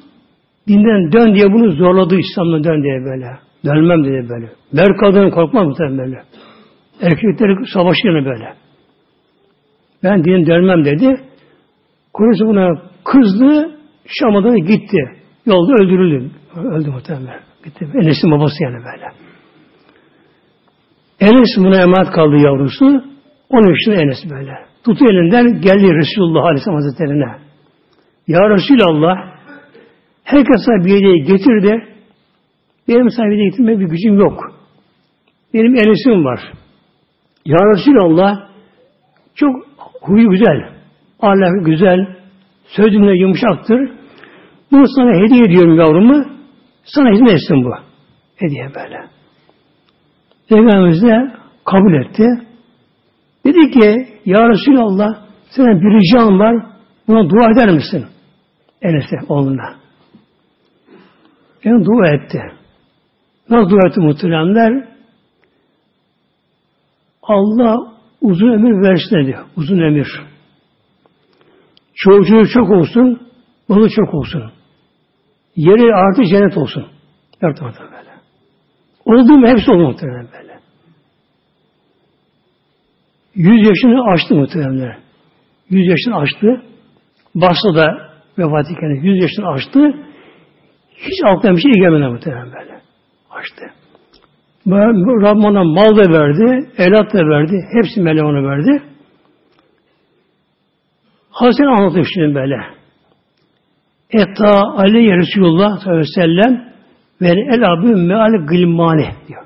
dinden 0.68 1.12
dön 1.12 1.36
diye 1.36 1.46
bunu 1.54 1.72
zorladı 1.72 2.16
İslam'dan 2.16 2.64
dön 2.64 2.84
diye 2.84 3.06
böyle. 3.06 3.28
Dönmem 3.66 4.04
diye 4.04 4.30
böyle. 4.30 4.52
Mer 4.72 4.98
kadın 4.98 5.30
korkmaz 5.30 5.68
mı 5.68 5.98
böyle. 5.98 6.24
Erkekleri 7.02 7.68
savaşıyor 7.74 8.26
böyle. 8.26 8.54
Ben 10.04 10.24
din 10.24 10.46
dönmem 10.46 10.86
dedi. 10.86 11.22
Kureyş 12.14 12.40
buna 12.42 12.82
kızdı. 13.06 13.72
Şam'a 14.08 14.58
gitti. 14.58 14.98
Yolda 15.46 15.84
öldürüldü. 15.84 16.32
Öldü 16.56 16.90
muhtemelen. 16.90 17.40
Gitti. 17.66 17.88
Enes'in 18.02 18.32
babası 18.32 18.64
yani 18.64 18.76
böyle. 18.76 19.08
Enes 21.20 21.58
buna 21.58 21.82
emanet 21.82 22.12
kaldı 22.12 22.36
yavrusu. 22.36 23.13
Onun 23.54 23.70
yaşında 23.70 23.96
Enes 23.96 24.18
böyle. 24.30 24.52
Tutu 24.84 25.06
elinden 25.06 25.62
geldi 25.62 25.96
Resulullah 25.96 26.44
Aleyhisselam 26.44 26.76
Hazretleri'ne. 26.76 27.36
Ya 28.28 28.50
Resulallah 28.50 29.16
herkes 30.24 30.68
bir 30.68 30.96
hediye 30.96 31.18
getirdi. 31.18 31.88
Benim 32.88 33.10
sana 33.10 33.26
hediye 33.28 33.50
getirmeye 33.50 33.80
bir 33.80 33.86
gücüm 33.86 34.20
yok. 34.20 34.52
Benim 35.54 35.76
Enes'im 35.76 36.26
var. 36.26 36.40
Ya 37.46 37.58
Resulallah 37.58 38.50
çok 39.36 39.56
huyu 40.02 40.30
güzel. 40.30 40.70
Ahlakı 41.20 41.64
güzel. 41.66 42.08
Sözümle 42.66 43.20
yumuşaktır. 43.20 43.92
Bunu 44.72 44.88
sana 44.88 45.14
hediye 45.14 45.44
ediyorum 45.44 45.78
yavrumu. 45.80 46.26
Sana 46.84 47.12
hizmet 47.12 47.34
etsin 47.34 47.66
bu. 47.66 47.72
Hediye 48.36 48.68
böyle. 48.76 49.04
Peygamberimiz 50.50 51.04
de 51.04 51.32
kabul 51.66 51.94
etti. 51.94 52.28
Dedi 53.46 53.72
ki 53.72 54.08
Ya 54.26 54.50
Resulallah 54.50 55.26
senin 55.50 55.82
bir 55.82 56.00
ricam 56.00 56.40
var. 56.40 56.66
Buna 57.08 57.30
dua 57.30 57.52
eder 57.52 57.70
misin? 57.70 58.06
Enes'e 58.82 59.16
oğluna. 59.30 59.76
Yani 61.64 61.86
dua 61.86 62.08
etti. 62.08 62.42
Nasıl 63.50 63.70
dua 63.70 63.88
etti 63.90 64.00
muhteremler? 64.00 64.88
Allah 67.24 67.94
uzun 68.22 68.48
ömür 68.48 68.90
versin 68.90 69.26
diyor. 69.26 69.46
Uzun 69.58 69.80
ömür. 69.80 70.08
Çocuğu 71.96 72.48
çok 72.54 72.70
olsun, 72.70 73.28
malı 73.68 73.90
çok 73.90 74.14
olsun. 74.14 74.52
Yeri 75.56 75.96
artı 75.96 76.26
cennet 76.26 76.58
olsun. 76.58 76.86
Dört 77.42 77.62
ortada 77.62 77.92
böyle. 77.92 78.14
Oldu 79.06 79.48
hepsi 79.48 79.72
oldu 79.72 79.88
muhtemelen. 79.88 80.28
Yüz 83.36 83.68
yaşını 83.68 84.12
aştı 84.12 84.36
muhtemelen. 84.36 84.98
Yüz 85.70 85.88
yaşını 85.88 86.16
aştı. 86.18 86.62
Başta 87.36 87.76
da 87.76 87.86
vefat 88.38 88.72
etken 88.72 89.04
yüz 89.04 89.22
yaşını 89.22 89.48
aştı. 89.48 89.94
Hiç 90.96 91.24
aklına 91.26 91.56
bir 91.56 91.62
şey 91.62 91.72
gelmedi 91.72 92.08
muhtemelen 92.08 92.46
böyle. 92.46 92.82
Aştı. 93.32 93.66
Rabbim 94.68 95.46
ona 95.46 95.64
mal 95.64 95.96
da 95.98 96.14
verdi, 96.14 96.70
evlat 96.78 97.14
da 97.14 97.30
verdi. 97.30 97.60
Hepsi 97.74 98.02
ona 98.02 98.50
verdi. 98.50 98.84
Hazreti 101.30 101.68
anlatıyor 101.68 102.08
şimdi 102.14 102.36
böyle. 102.36 102.56
Etta 104.12 104.62
aleyhi 104.78 105.18
Resulullah 105.18 105.80
sallallahu 105.80 105.90
aleyhi 105.90 106.10
ve 106.18 106.22
sellem 106.22 106.74
ve 107.22 107.30
el 107.30 107.72
abü 107.74 107.96
meal 107.96 108.46
gılmane 108.48 109.16
diyor. 109.28 109.44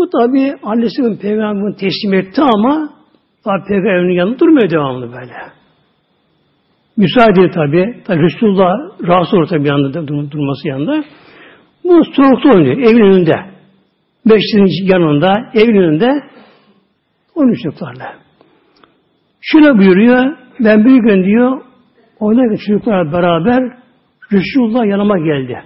Bu 0.00 0.10
tabi 0.10 0.56
annesinin 0.62 1.16
peygamberin 1.16 1.72
teslim 1.72 2.14
etti 2.14 2.42
ama 2.42 2.90
tabi 3.44 3.64
peygamberin 3.68 4.14
yanında 4.14 4.38
durmuyor 4.38 4.70
devamlı 4.70 5.12
böyle. 5.12 5.32
Müsaade 6.96 7.50
tabi. 7.50 8.02
Tabi 8.06 8.22
Resulullah 8.22 8.72
rahatsız 9.02 9.34
olur 9.34 9.46
tabi 9.46 9.68
yanında 9.68 10.08
durması 10.08 10.68
yanında. 10.68 11.04
Bu 11.84 12.04
soğukta 12.04 12.48
oynuyor. 12.54 12.78
Evin 12.78 13.04
önünde. 13.04 13.34
Beşinin 14.26 14.92
yanında, 14.92 15.50
evin 15.54 15.76
önünde 15.76 16.22
onun 17.34 17.52
çocuklarla. 17.52 18.14
Şöyle 19.40 19.78
buyuruyor. 19.78 20.36
Ben 20.60 20.84
bir 20.84 20.96
gün 20.96 21.24
diyor 21.24 21.60
oradaki 22.20 22.66
çocuklarla 22.66 23.12
beraber 23.12 23.78
Resulullah 24.32 24.86
yanıma 24.86 25.18
geldi. 25.18 25.62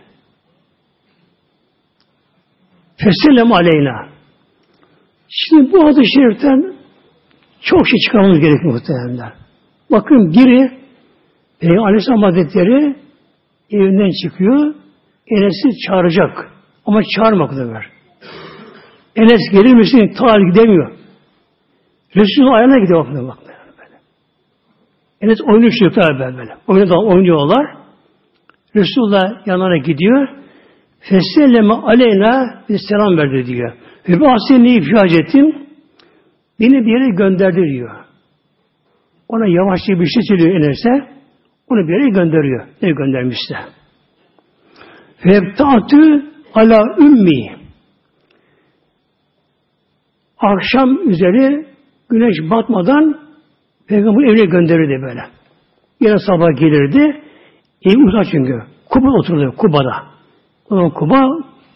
Fesellem 2.96 3.52
aleyna. 3.52 4.13
Şimdi 5.28 5.72
bu 5.72 5.86
adı 5.86 6.02
şeriften 6.14 6.74
çok 7.62 7.88
şey 7.88 7.98
çıkarmamız 8.06 8.40
gerekiyor 8.40 8.72
muhtemelenler. 8.72 9.32
Bakın 9.90 10.30
biri 10.32 10.70
Peygamber 11.60 11.86
Aleyhisselam 11.86 12.22
Hazretleri 12.22 12.96
evinden 13.70 14.10
çıkıyor. 14.22 14.74
Enes'i 15.28 15.78
çağıracak. 15.86 16.52
Ama 16.86 17.02
çağırmak 17.16 17.56
da 17.56 17.68
var. 17.68 17.90
Enes 19.16 19.40
gelir 19.52 19.74
misin? 19.74 20.12
Tal 20.18 20.52
gidemiyor. 20.52 20.92
Resulullah 22.16 22.54
ayağına 22.54 22.78
gidiyor 22.78 23.06
bakın 23.06 23.28
bak 23.28 23.38
böyle. 23.78 24.00
Enes 25.20 25.38
oyunu 25.48 25.70
çocuklar 25.70 26.18
böyle 26.18 26.36
böyle. 26.36 26.56
Oyunu 26.66 27.08
oynuyorlar. 27.08 27.66
Resulullah 28.76 29.46
yanına 29.46 29.76
gidiyor. 29.76 30.28
Feselleme 31.00 31.74
aleyna 31.74 32.62
bir 32.68 32.78
selam 32.88 33.16
verdi 33.16 33.46
diyor. 33.46 33.72
Ve 34.08 34.20
bu 34.20 34.28
asini 34.28 34.70
ifade 34.70 35.14
ettim. 35.14 35.66
Beni 36.60 36.86
bir 36.86 37.00
yere 37.00 37.16
gönderdi 37.16 37.62
diyor. 37.62 38.04
Ona 39.28 39.46
yavaşça 39.46 40.00
bir 40.00 40.06
şey 40.06 40.22
söylüyor 40.28 40.56
Enes'e. 40.56 41.08
Onu 41.68 41.88
bir 41.88 41.92
yere 41.92 42.10
gönderiyor. 42.10 42.66
Ne 42.82 42.90
göndermişse. 42.90 43.54
Febta'tü 45.16 46.24
ala 46.54 46.84
ümmi. 46.98 47.56
Akşam 50.38 51.08
üzeri 51.08 51.66
güneş 52.10 52.50
batmadan 52.50 53.20
Peygamber 53.88 54.24
evine 54.24 54.46
gönderirdi 54.46 55.02
böyle. 55.02 55.20
Yine 56.00 56.18
sabah 56.18 56.60
gelirdi. 56.60 57.20
Ev 57.84 57.98
uzak 58.08 58.26
çünkü. 58.32 58.62
Kuba 58.90 59.18
oturdu 59.18 59.54
Kuba'da. 59.56 60.02
O 60.70 60.76
zaman 60.76 60.90
Kuba 60.90 61.28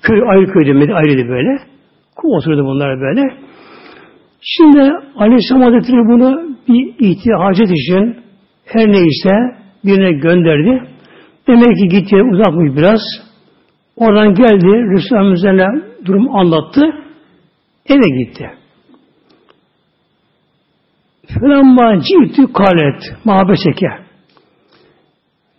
köy 0.02 0.22
ayrı 0.28 0.52
köydü, 0.52 0.92
ayrıydı 0.92 1.28
böyle. 1.28 1.77
Kuba 2.18 2.36
oturdu 2.36 2.64
bunlar 2.64 3.00
böyle. 3.00 3.22
Şimdi 4.40 4.92
Aleyhisselam 5.16 5.62
Hazretleri 5.62 6.08
bunu 6.08 6.56
bir 6.68 6.94
ihtiyacet 6.98 7.70
için 7.70 8.16
her 8.64 8.88
neyse 8.88 9.30
birine 9.84 10.12
gönderdi. 10.12 10.88
Demek 11.48 11.76
ki 11.76 11.88
gitti 11.88 12.16
uzakmış 12.32 12.76
biraz. 12.76 13.00
Oradan 13.96 14.34
geldi, 14.34 14.66
Resulullah 14.66 16.06
durum 16.06 16.36
anlattı. 16.36 16.80
Eve 17.88 18.24
gitti. 18.24 18.50
Felamma 21.40 22.00
ciltü 22.00 22.52
kalet, 22.52 23.02
mahabeseke. 23.24 23.88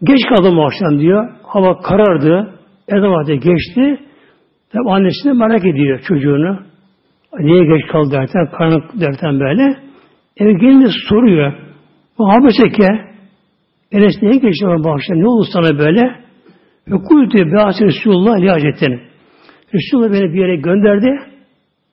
Geç 0.03 0.19
kaldım 0.29 0.59
akşam 0.59 0.99
diyor. 0.99 1.29
Hava 1.43 1.81
karardı. 1.81 2.59
Ezan 2.87 3.25
geçti. 3.25 4.08
Tabi 4.71 4.89
annesi 4.89 5.29
de 5.29 5.33
merak 5.33 5.65
ediyor 5.65 5.99
çocuğunu. 6.07 6.59
Niye 7.39 7.63
geç 7.63 7.91
kaldı 7.91 8.11
derken, 8.11 8.51
karanlık 8.57 9.01
derken 9.01 9.39
böyle. 9.39 9.77
Eve 10.37 10.53
gelince 10.53 10.87
soruyor. 11.09 11.53
Bu 12.17 12.29
habeseke 12.29 13.09
Enes 13.91 14.21
niye 14.21 14.35
geç 14.35 14.59
kaldı 14.61 14.89
akşam? 14.89 15.19
Ne 15.19 15.27
oldu 15.27 15.47
sana 15.53 15.79
böyle? 15.79 16.01
Ve 16.87 16.95
kultu 16.95 17.37
be'ası 17.37 17.85
Resulullah 17.85 18.39
li 18.41 18.49
hacetten. 18.49 18.99
Resulullah 19.73 20.13
beni 20.13 20.33
bir 20.33 20.39
yere 20.39 20.55
gönderdi. 20.55 21.07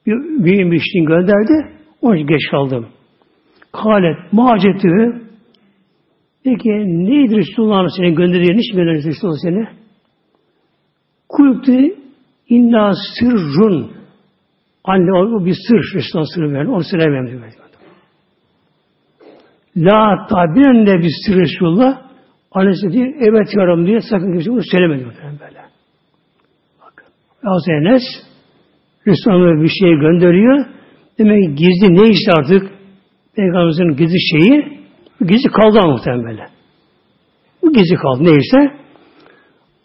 Bir, 0.06 0.44
bir, 0.44 0.72
işin 0.72 1.06
gönderdi. 1.06 1.52
Onun 2.02 2.16
için 2.16 2.26
geç 2.26 2.50
kaldım. 2.50 2.86
Kalet 3.72 4.32
muhacetü 4.32 5.26
Peki 6.44 6.68
neydi 6.68 7.36
Resulullah'ın 7.36 7.96
seni 7.96 8.14
gönderdiği? 8.14 8.56
Niçin 8.56 8.76
gönderdi 8.76 9.08
Resulullah 9.08 9.36
seni? 9.42 9.68
Kultu 11.28 11.72
inna 12.48 12.92
sırrun 13.18 13.92
Anne 14.84 15.12
o 15.12 15.44
bir 15.44 15.54
sır 15.68 15.94
Resulullah 15.94 16.26
sırrı 16.34 16.52
verdi. 16.52 16.70
Onu 16.70 16.84
söylemem 16.84 17.26
diyor. 17.26 17.40
La 19.76 20.26
tabiren 20.26 20.86
de 20.86 20.98
bir 20.98 21.12
sır 21.26 21.40
Resulullah 21.40 22.06
Annesi 22.56 22.92
diyor, 22.92 23.14
evet 23.20 23.48
yarım 23.56 23.86
diye 23.86 24.00
sakın 24.00 24.32
kimse 24.32 24.50
bunu 24.50 24.62
söylemedi 24.70 25.04
böyle. 25.04 25.60
Bakın. 26.82 27.06
Hazreti 27.42 27.72
Enes 27.72 28.02
Resulullah'a 29.06 29.62
bir 29.62 29.68
şey 29.68 29.90
gönderiyor. 29.90 30.66
Demek 31.18 31.44
ki 31.44 31.54
gizli 31.54 31.96
ne 31.96 32.10
işte 32.10 32.32
artık 32.32 32.70
Peygamberimizin 33.36 33.96
gizli 33.96 34.20
şeyi 34.30 34.78
gizli 35.20 35.50
kaldı 35.50 35.86
muhtemelen 35.86 36.24
böyle. 36.24 36.46
Bu 37.62 37.72
gizli 37.72 37.96
kaldı 37.96 38.24
neyse. 38.24 38.76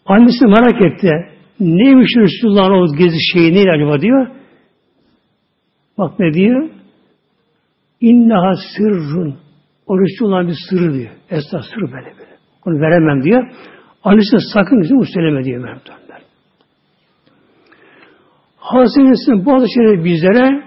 Annesi 0.06 0.46
merak 0.46 0.82
etti. 0.82 1.10
Neymiş 1.62 2.16
Resulullah'ın 2.16 2.72
o 2.72 2.96
gizli 2.96 3.18
şeyi 3.32 3.54
neydi 3.54 3.70
acaba 3.70 4.00
diyor. 4.00 4.26
Bak 5.98 6.18
ne 6.18 6.32
diyor? 6.34 6.70
İnneha 8.00 8.54
sırrun. 8.76 9.36
O 9.86 10.00
Resulullah'ın 10.00 10.48
bir 10.48 10.56
sırrı 10.70 10.94
diyor. 10.94 11.10
Esas 11.30 11.64
sırrı 11.74 11.92
böyle 11.92 12.12
böyle. 12.18 12.36
Onu 12.66 12.80
veremem 12.80 13.22
diyor. 13.22 13.52
Annesi 14.04 14.36
sakın 14.52 14.80
bizim 14.80 15.04
söyleme 15.14 15.44
diyor 15.44 15.64
Mehmetler. 15.64 15.96
Hazretleri 18.56 19.46
bazı 19.46 19.66
şeyleri 19.74 20.04
bizlere 20.04 20.62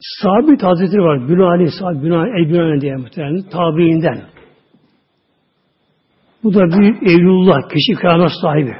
Sabit 0.00 0.62
Hazretleri 0.62 1.02
var. 1.02 1.28
Bülali, 1.28 1.70
Sabit, 1.70 2.02
Bülali, 2.02 2.30
El 2.30 2.80
diye 2.80 2.96
muhtemelen. 2.96 3.42
Tabiinden. 3.50 4.37
Bu 6.44 6.54
da 6.54 6.64
bir 6.64 7.12
Evlullah, 7.12 7.68
kişi 7.68 8.00
keramet 8.00 8.30
sahibi. 8.42 8.76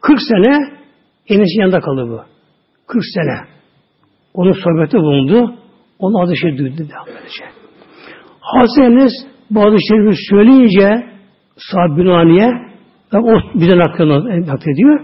40 0.00 0.18
sene 0.22 0.74
Enes'in 1.28 1.60
yanında 1.60 1.80
kaldı 1.80 2.08
bu. 2.08 2.20
40 2.86 3.02
sene. 3.14 3.48
Onun 4.34 4.52
sohbeti 4.52 4.96
bulundu. 4.96 5.54
Onun 5.98 6.26
adı 6.26 6.36
şey 6.36 6.58
duydu 6.58 6.76
devam 6.76 7.08
edecek. 7.08 7.48
Hazreti 8.40 8.82
Enes 8.82 9.12
bazı 9.50 9.76
şeyleri 9.88 10.14
söyleyince 10.30 11.14
Sahab 11.56 11.96
Bünani'ye 11.96 12.50
o 13.14 13.60
bize 13.60 13.76
naklediyor. 13.76 15.00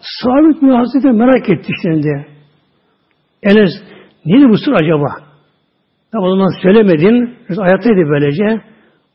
Sabit 0.00 0.62
bin 0.62 0.68
Hazreti 0.68 1.12
merak 1.12 1.50
etti 1.50 1.72
şimdi. 1.82 2.26
Enes 3.42 3.72
neydi 4.24 4.48
bu 4.48 4.58
sır 4.58 4.72
acaba? 4.72 5.06
Tabi 6.12 6.22
o 6.22 6.30
zaman 6.30 6.62
söylemedin. 6.62 7.36
Hayattaydı 7.56 8.08
böylece. 8.08 8.71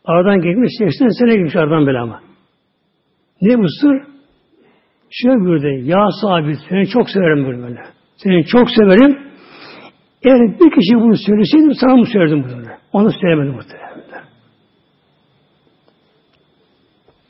Aradan 0.08 0.42
geçmiş 0.42 0.72
80 0.78 1.08
sene 1.08 1.36
geçmiş 1.36 1.56
aradan 1.56 1.86
böyle 1.86 2.00
ama. 2.00 2.22
Ne 3.42 3.58
bu 3.58 3.68
sır? 3.82 4.02
Şöyle 5.10 5.40
buyurdu. 5.40 5.68
Ya 5.68 6.06
sabit 6.22 6.58
seni 6.70 6.88
çok 6.88 7.10
severim 7.10 7.62
böyle. 7.64 7.84
Seni 8.18 8.46
çok 8.46 8.70
severim. 8.70 9.18
Eğer 10.24 10.60
bir 10.60 10.72
kişi 10.72 10.96
bunu 10.96 11.16
söyleseydim 11.18 11.74
sana 11.74 11.96
mı 11.96 12.06
söylerdim 12.06 12.44
bunu? 12.44 12.64
Onu 12.94 13.12
söylemedim 13.12 13.54
muhteremler. 13.54 14.24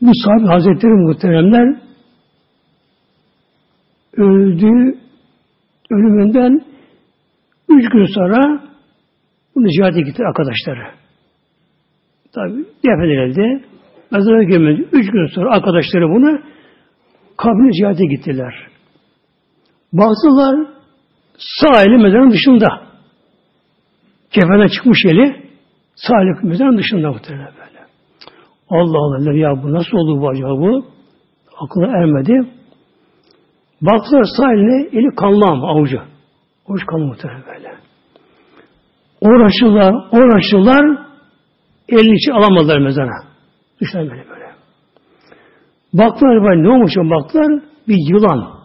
Bu 0.02 0.12
sahabe 0.24 0.54
hazretleri 0.54 0.94
muhteremler 0.94 1.82
öldü 4.18 5.00
ölümünden 5.92 6.62
üç 7.70 7.90
gün 7.90 8.06
sonra 8.06 8.62
bunu 9.56 9.68
ziyarete 9.70 10.02
gitti 10.02 10.24
arkadaşları. 10.28 11.07
Tabi 12.34 12.66
defnedildi. 12.86 13.64
Mezara 14.12 14.44
gömüldü. 14.44 14.88
Üç 14.92 15.12
gün 15.12 15.26
sonra 15.36 15.56
arkadaşları 15.56 16.10
bunu 16.10 16.42
kabrini 17.38 17.74
ziyarete 17.74 18.06
gittiler. 18.06 18.54
Baktılar 19.94 20.68
sağ 21.38 21.82
eli 21.82 21.98
mezarın 21.98 22.32
dışında. 22.32 22.68
Kefeden 24.32 24.68
çıkmış 24.68 25.00
eli 25.06 25.36
sağ 25.96 26.22
eli 26.22 26.48
mezarın 26.48 26.78
dışında 26.78 27.12
muhtemelen 27.12 27.46
böyle. 27.46 27.80
Allah 28.70 28.98
Allah 28.98 29.34
ya 29.34 29.64
bu 29.64 29.74
nasıl 29.74 29.98
oldu 29.98 30.22
bu 30.22 30.30
acaba 30.30 30.50
bu? 30.50 30.86
Aklına 31.60 31.88
ermedi. 31.88 32.34
Baktılar 33.82 34.26
sağ 34.38 34.54
eline 34.54 34.90
eli 34.92 35.16
kanlı 35.16 35.46
ama 35.46 35.68
avucu. 35.68 36.02
Avuç 36.68 36.86
kanlı 36.86 37.06
muhtemelen 37.06 37.44
böyle. 37.48 37.72
Uğraşırlar, 39.22 39.94
uğraşırlar 40.12 41.07
elini 41.90 42.16
içi 42.16 42.34
alamadılar 42.34 42.80
mezara. 42.80 43.12
Düşler 43.82 44.10
böyle 44.10 44.30
böyle. 44.30 44.46
Baktılar 45.94 46.44
böyle 46.44 46.64
ne 46.64 46.70
olmuş 46.70 46.96
baktılar 46.96 47.62
bir 47.88 48.14
yılan. 48.14 48.58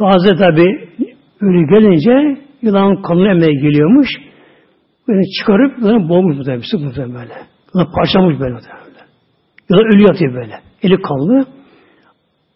Bazı 0.00 0.36
tabi 0.36 0.88
ölü 1.40 1.68
gelince 1.68 2.42
yılan 2.62 3.02
kanını 3.02 3.28
emmeye 3.28 3.52
geliyormuş. 3.52 4.08
Böyle 5.08 5.20
çıkarıp 5.38 5.78
yılanı 5.78 6.08
boğmuş 6.08 6.36
muhtemelen. 6.36 6.62
Sık 6.70 6.80
muhtemelen 6.80 7.14
böyle. 7.14 7.34
Yılan 7.74 7.92
parçalamış 7.92 8.40
böyle. 8.40 8.54
Yılan 9.70 9.84
ölü 9.94 10.02
yatıyor 10.02 10.34
böyle. 10.34 10.60
Eli 10.82 11.02
kanlı. 11.02 11.46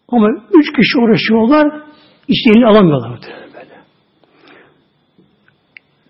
Ama 0.09 0.27
üç 0.53 0.73
kişi 0.75 0.99
uğraşıyorlar. 0.99 1.81
İşte 2.27 2.51
elini 2.51 2.65
alamıyorlar 2.67 3.11
böyle. 3.11 3.75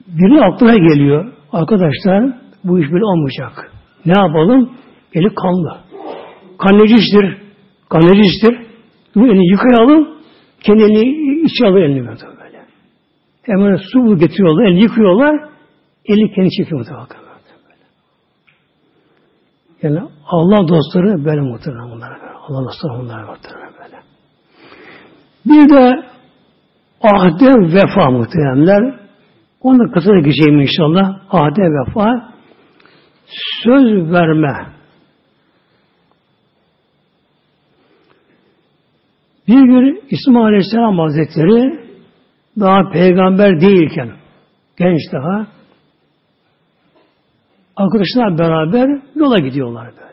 Biri 0.08 0.44
aklına 0.44 0.76
geliyor. 0.76 1.34
Arkadaşlar 1.52 2.34
bu 2.64 2.80
iş 2.80 2.92
böyle 2.92 3.06
olmayacak. 3.06 3.72
Ne 4.06 4.14
yapalım? 4.18 4.70
Eli 5.14 5.36
kanlı. 5.36 5.78
Kan 6.58 6.80
necistir. 6.80 7.38
Kan 7.90 8.02
necistir. 8.02 8.68
Bu 9.16 9.28
elini 9.28 9.52
yıkayalım. 9.52 10.10
Kendi 10.64 10.84
elini 10.84 11.42
içi 11.46 11.66
alır 11.66 11.82
elini 11.82 12.08
böyle. 12.08 12.66
Hemen 13.42 13.76
su 13.76 14.18
getiriyorlar, 14.18 14.64
elini 14.64 14.82
yıkıyorlar. 14.82 15.50
Eli 16.06 16.34
kendi 16.36 16.50
çekiyor 16.50 16.80
muhtemelen. 16.80 17.20
Yani 19.82 20.00
Allah 20.28 20.68
dostları 20.68 21.26
böyle 21.26 21.42
muhtemelen 21.42 21.92
bunlar. 21.92 22.12
Allah 22.48 22.66
dostları 22.66 23.00
bunlar 23.00 23.24
muhtemelen 23.24 23.74
böyle. 23.80 24.00
Bir 25.46 25.70
de 25.70 26.04
ahde 27.02 27.76
vefa 27.76 28.12
muhtemelenler. 28.12 29.00
Onu 29.62 29.92
kısa 29.92 30.20
geçeyim 30.20 30.60
inşallah. 30.60 31.22
Ahde 31.30 31.62
vefa 31.62 32.32
söz 33.64 34.12
verme. 34.12 34.80
Bir 39.48 39.62
gün 39.62 40.04
İsmail 40.10 40.46
Aleyhisselam 40.46 41.00
Hazretleri 41.00 41.90
daha 42.60 42.92
peygamber 42.92 43.62
değilken 43.62 44.12
genç 44.78 45.00
daha 45.14 45.48
arkadaşlar 47.76 48.38
beraber 48.38 49.02
yola 49.16 49.40
gidiyorlar 49.40 49.86
böyle. 49.86 50.10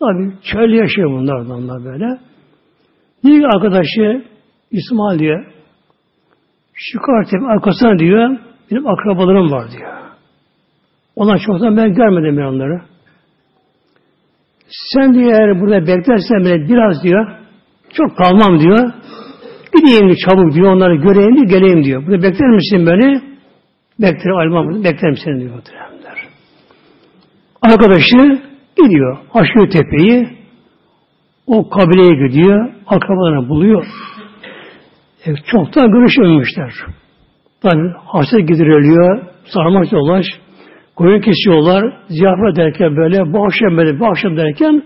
Tabi 0.00 0.42
çöl 0.42 0.70
yaşıyor 0.70 1.10
bunlar 1.10 1.36
onlar 1.36 1.84
böyle. 1.84 2.20
Bir 3.24 3.44
arkadaşı 3.44 4.24
İsmail 4.70 5.18
diyor 5.18 5.52
şu 6.74 6.98
kartın 6.98 7.44
arkasına 7.44 7.98
diyor 7.98 8.38
benim 8.70 8.86
akrabalarım 8.86 9.50
var 9.50 9.70
diyor. 9.72 9.99
Onlar 11.16 11.38
çoktan 11.46 11.76
ben 11.76 11.94
görmedim 11.94 12.36
ben 12.36 12.42
onları. 12.42 12.82
Sen 14.94 15.14
diyor 15.14 15.32
eğer 15.32 15.60
burada 15.60 15.86
beklersen 15.86 16.40
bile 16.40 16.68
biraz 16.68 17.02
diyor 17.02 17.40
çok 17.92 18.16
kalmam 18.16 18.60
diyor. 18.60 18.92
Gideyim 19.76 20.06
diyor, 20.06 20.18
çabuk 20.28 20.54
diyor 20.54 20.72
onları 20.72 20.94
göreyim 20.94 21.36
diyor 21.36 21.46
geleyim 21.46 21.84
diyor. 21.84 22.06
Burada 22.06 22.22
bekler 22.22 22.48
misin 22.48 22.86
beni? 22.86 23.22
Beklerim 24.00 24.36
almam 24.36 24.84
beklerim 24.84 25.16
seni 25.24 25.40
diyor. 25.40 25.62
Arkadaşı 27.62 28.42
gidiyor. 28.76 29.18
Aşıyor 29.34 29.70
tepeyi. 29.70 30.28
O 31.46 31.68
kabileye 31.68 32.28
gidiyor. 32.28 32.72
Akrabalarını 32.86 33.48
buluyor. 33.48 33.86
E, 35.26 35.34
çoktan 35.34 35.92
görüşmemişler. 35.92 36.72
Tabi 37.62 37.82
hasret 38.06 38.48
gidiriliyor. 38.48 39.22
Sarmaş 39.44 39.92
dolaş. 39.92 40.26
Koyun 41.00 41.20
kesiyorlar, 41.20 41.82
ziyafet 42.08 42.56
derken 42.56 42.96
böyle, 42.96 43.32
bu 43.32 43.44
akşam 43.44 43.76
böyle, 43.76 44.00
bu 44.00 44.06
akşam 44.06 44.36
derken 44.36 44.82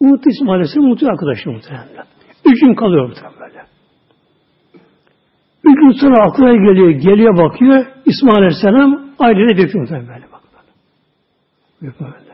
unuttu 0.00 0.30
İsmail 0.30 0.54
Aleyhisselam, 0.54 0.86
unutuyor 0.86 1.12
arkadaşlar 1.12 1.52
muhtemelen. 1.52 2.06
Üç 2.44 2.60
gün 2.60 2.74
kalıyor 2.74 3.08
muhtemelen 3.08 3.40
böyle. 3.40 3.60
Üç 5.64 5.74
gün 5.80 5.90
sonra 5.90 6.22
aklına 6.22 6.52
geliyor, 6.52 6.90
geliyor 6.90 7.38
bakıyor, 7.38 7.86
İsmail 8.06 8.36
Aleyhisselam 8.36 9.00
ailede 9.18 9.62
bekliyor 9.62 9.80
muhtemelen 9.80 10.08
böyle. 10.08 10.32
Bak, 10.32 10.42
böyle. 12.00 12.30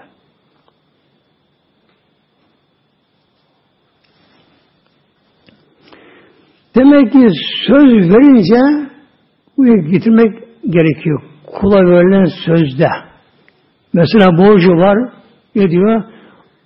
Demek 6.76 7.12
ki 7.12 7.28
söz 7.66 8.10
verince 8.10 8.90
bu 9.56 9.90
getirmek 9.90 10.32
gerekiyor. 10.70 11.35
Kula 11.46 11.76
verilen 11.76 12.24
sözde. 12.46 12.88
Mesela 13.92 14.38
borcu 14.38 14.70
var, 14.70 15.12
ne 15.54 15.70
diyor? 15.70 16.04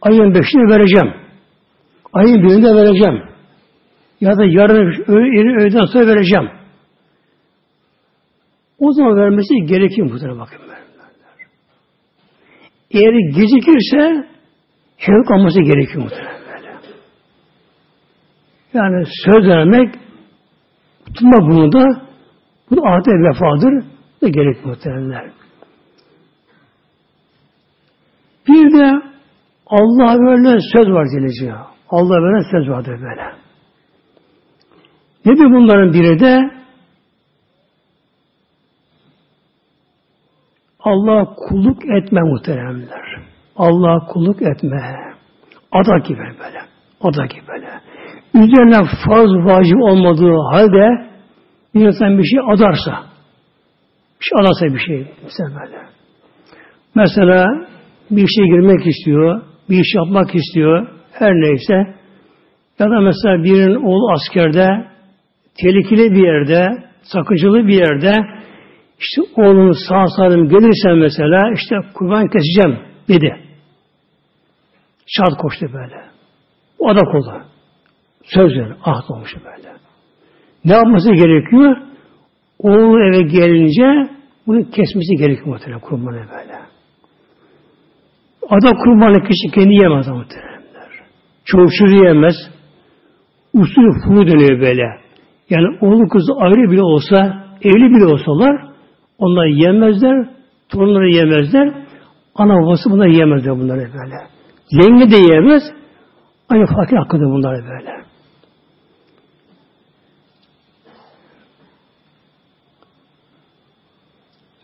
Ayın 0.02 0.34
beşini 0.34 0.70
vereceğim. 0.70 1.14
Ayın 2.12 2.42
birinde 2.42 2.74
vereceğim. 2.74 3.22
Ya 4.20 4.36
da 4.36 4.44
yarın 4.44 5.04
öğ 5.08 5.62
öğleden 5.62 5.86
sonra 5.92 6.06
vereceğim. 6.06 6.50
O 8.78 8.92
zaman 8.92 9.16
vermesi 9.16 9.54
gerekiyor 9.66 10.10
bu 10.10 10.38
bakın. 10.38 10.58
Eğer 12.90 13.12
gecikirse 13.34 14.28
hevk 14.96 15.30
alması 15.30 15.62
gerekiyor 15.62 16.02
muhtemelen. 16.02 16.40
Yani 18.74 19.06
söz 19.24 19.48
vermek 19.48 19.94
tutma 21.04 21.40
bunu 21.40 21.72
da 21.72 22.02
bu 22.70 22.88
adet 22.88 23.14
vefadır 23.28 23.84
da 24.22 24.28
gerek 24.28 24.66
muhteremler. 24.66 25.30
Bir 28.48 28.72
de 28.78 29.02
Allah 29.66 30.18
böyle 30.18 30.58
söz 30.72 30.90
var 30.90 31.06
diyeceği. 31.10 31.52
Allah 31.88 32.22
böyle 32.22 32.44
söz 32.50 32.68
vardır 32.68 33.00
böyle. 33.02 33.32
Nedir 35.24 35.44
bunların 35.44 35.92
biri 35.92 36.20
de? 36.20 36.50
Allah 40.80 41.34
kulluk 41.48 41.82
etme 41.84 42.20
muhteremler. 42.20 43.20
Allah 43.56 44.06
kulluk 44.06 44.42
etme. 44.42 44.96
Ada 45.72 45.98
gibi 45.98 46.18
böyle. 46.18 46.60
Ada 47.00 47.26
gibi 47.26 47.46
böyle. 47.48 47.80
Üzerine 48.34 48.88
farz 49.06 49.30
vacip 49.30 49.82
olmadığı 49.82 50.36
halde 50.52 51.10
bir 51.74 51.86
insan 51.86 52.18
bir 52.18 52.24
şey 52.24 52.40
adarsa, 52.52 53.09
bir 54.20 54.24
şey 54.24 54.38
adarsa 54.40 54.74
bir 54.74 54.80
şey, 54.80 55.14
mesela 55.22 55.50
böyle. 55.60 55.78
Mesela 56.94 57.46
bir 58.10 58.22
işe 58.22 58.42
girmek 58.42 58.86
istiyor, 58.86 59.42
bir 59.70 59.78
iş 59.78 59.94
yapmak 59.94 60.34
istiyor, 60.34 60.88
her 61.12 61.32
neyse. 61.32 61.96
Ya 62.78 62.90
da 62.90 63.00
mesela 63.00 63.44
birinin 63.44 63.84
oğlu 63.86 64.12
askerde, 64.12 64.66
tehlikeli 65.62 66.10
bir 66.10 66.26
yerde, 66.26 66.68
sakıcılı 67.02 67.66
bir 67.66 67.74
yerde, 67.74 68.16
işte 68.98 69.22
oğlunun 69.36 69.88
sağ 69.88 70.06
salim 70.16 70.48
gelirsen 70.48 70.98
mesela, 70.98 71.52
işte 71.54 71.76
kurban 71.94 72.28
keseceğim 72.28 72.78
dedi. 73.08 73.36
Şart 75.06 75.38
koştu 75.38 75.66
böyle. 75.72 76.04
O 76.78 76.94
da 76.94 77.00
kolda. 77.00 77.44
Söz 78.24 78.52
verir, 78.52 78.74
ahd 78.84 79.08
olmuş 79.08 79.34
böyle. 79.44 79.68
Ne 80.64 80.72
yapması 80.72 81.12
gerekiyor? 81.14 81.76
Oğlu 82.62 83.04
eve 83.04 83.22
gelince 83.22 84.10
bunu 84.46 84.70
kesmesi 84.70 85.16
gerekiyor 85.16 85.46
muhtemelen 85.46 85.80
kurbanı 85.80 86.16
böyle. 86.16 86.54
Ada 88.48 88.76
kurbanı 88.84 89.22
kişi 89.22 89.54
kendi 89.54 89.74
yemez 89.82 90.08
muhtemelenler. 90.08 90.90
Çocuğu 91.44 92.04
yemez. 92.04 92.34
Usulü 93.54 93.90
furu 94.04 94.26
dönüyor 94.26 94.60
böyle. 94.60 94.82
Yani 95.50 95.78
oğlu 95.80 96.08
kızı 96.08 96.32
ayrı 96.38 96.70
bile 96.70 96.82
olsa, 96.82 97.44
evli 97.62 97.94
bile 97.94 98.06
olsalar 98.06 98.70
onlar 99.18 99.46
yemezler, 99.46 100.28
torunları 100.68 101.10
yemezler. 101.10 101.74
Ana 102.34 102.54
babası 102.62 102.90
bunları 102.90 103.10
yemezler 103.10 103.58
bunları 103.58 103.80
böyle. 103.80 104.16
Zengin 104.70 105.10
de 105.10 105.34
yemez. 105.34 105.62
Aynı 106.48 106.66
fakir 106.66 106.96
hakkında 106.96 107.24
bunlar 107.24 107.56
böyle. 107.56 108.09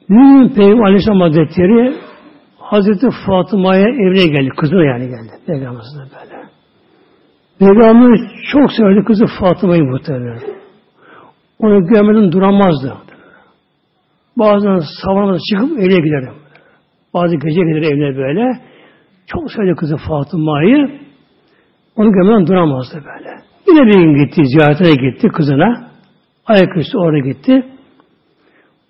Mümin 0.09 0.49
Peygamber 0.49 0.85
Aleyhisselam 0.85 1.21
Hazretleri 1.21 1.95
Hazreti 2.59 3.09
Fatıma'ya 3.27 3.89
evine 3.89 4.27
geldi. 4.27 4.49
Kızına 4.57 4.85
yani 4.85 5.05
geldi. 5.05 5.33
Peygamber'e 5.47 5.99
böyle. 6.01 6.43
Peygamber 7.59 8.19
çok 8.53 8.73
severdi 8.73 9.05
kızı 9.05 9.27
Fatıma'yı 9.41 9.83
muhtemelen. 9.85 10.39
Onu 11.59 11.87
görmeden 11.87 12.33
duramazdı. 12.33 12.95
Bazen 14.39 14.81
sabahına 15.03 15.39
çıkıp 15.51 15.79
evine 15.79 16.01
giderdi. 16.01 16.31
Bazı 17.15 17.37
gece 17.37 17.61
gider 17.61 17.83
evine 17.93 18.17
böyle. 18.17 18.61
Çok 19.27 19.53
severdi 19.53 19.75
kızı 19.77 19.97
Fatıma'yı. 19.97 21.01
Onu 21.97 22.13
görmeden 22.13 22.47
duramazdı 22.47 22.95
böyle. 22.95 23.31
Yine 23.69 23.87
bir 23.87 23.93
gün 23.93 24.25
gitti, 24.25 24.43
ziyaretine 24.47 25.11
gitti 25.11 25.29
kızına. 25.29 25.89
Ayaküstü 26.47 26.99
oraya 26.99 27.33
gitti. 27.33 27.67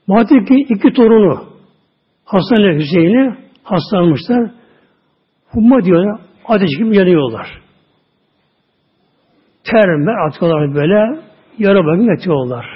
Baktık 0.08 0.48
ki 0.48 0.54
iki 0.68 0.92
torunu 0.92 1.44
Hasan 2.24 2.60
ile 2.62 2.78
Hüseyin'i 2.78 3.36
hastalanmışlar. 3.62 4.50
Humma 5.50 5.84
diyorlar. 5.84 6.20
Ateş 6.44 6.70
gibi 6.78 6.96
yanıyorlar. 6.96 7.62
Termer 9.64 10.26
atıyorlar 10.28 10.74
böyle. 10.74 11.20
Yara 11.58 11.84
bakın 11.84 12.10
yatıyorlar. 12.10 12.66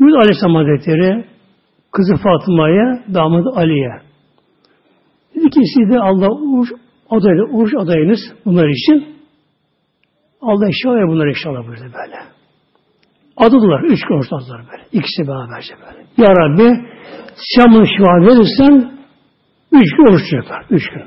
Yunus 0.00 0.14
Aleyhisselam 0.14 0.54
Hazretleri 0.54 1.24
kızı 1.92 2.16
Fatıma'ya, 2.16 3.04
damadı 3.14 3.50
Ali'ye. 3.54 4.00
Dedi 5.34 5.50
ki 5.50 5.60
siz 5.74 5.90
de 5.90 6.00
Allah 6.00 6.30
uğuş 6.30 6.68
adayı, 7.10 7.42
uğuş 7.52 7.72
adayınız 7.78 8.20
bunlar 8.44 8.68
için. 8.68 9.16
Allah 10.40 10.66
inşallah 10.66 11.08
bunlar 11.08 11.26
inşallah 11.26 11.66
buyurdu 11.66 11.82
böyle. 11.82 12.16
Adıdılar. 13.36 13.82
Üç 13.82 14.00
gün 14.08 14.14
oruç 14.14 14.32
adılar 14.32 14.66
böyle. 14.72 14.84
İkisi 14.92 15.28
beraberce 15.28 15.74
böyle. 15.80 16.06
Ya 16.16 16.28
Rabbi 16.36 16.86
sen 17.56 17.74
bunu 17.74 17.86
şifa 17.86 18.12
verirsen 18.20 18.92
üç 19.72 19.96
gün 19.96 20.06
oruç 20.12 20.22
tutacaklar. 20.22 20.66
Üç 20.70 20.88
gün. 20.88 21.02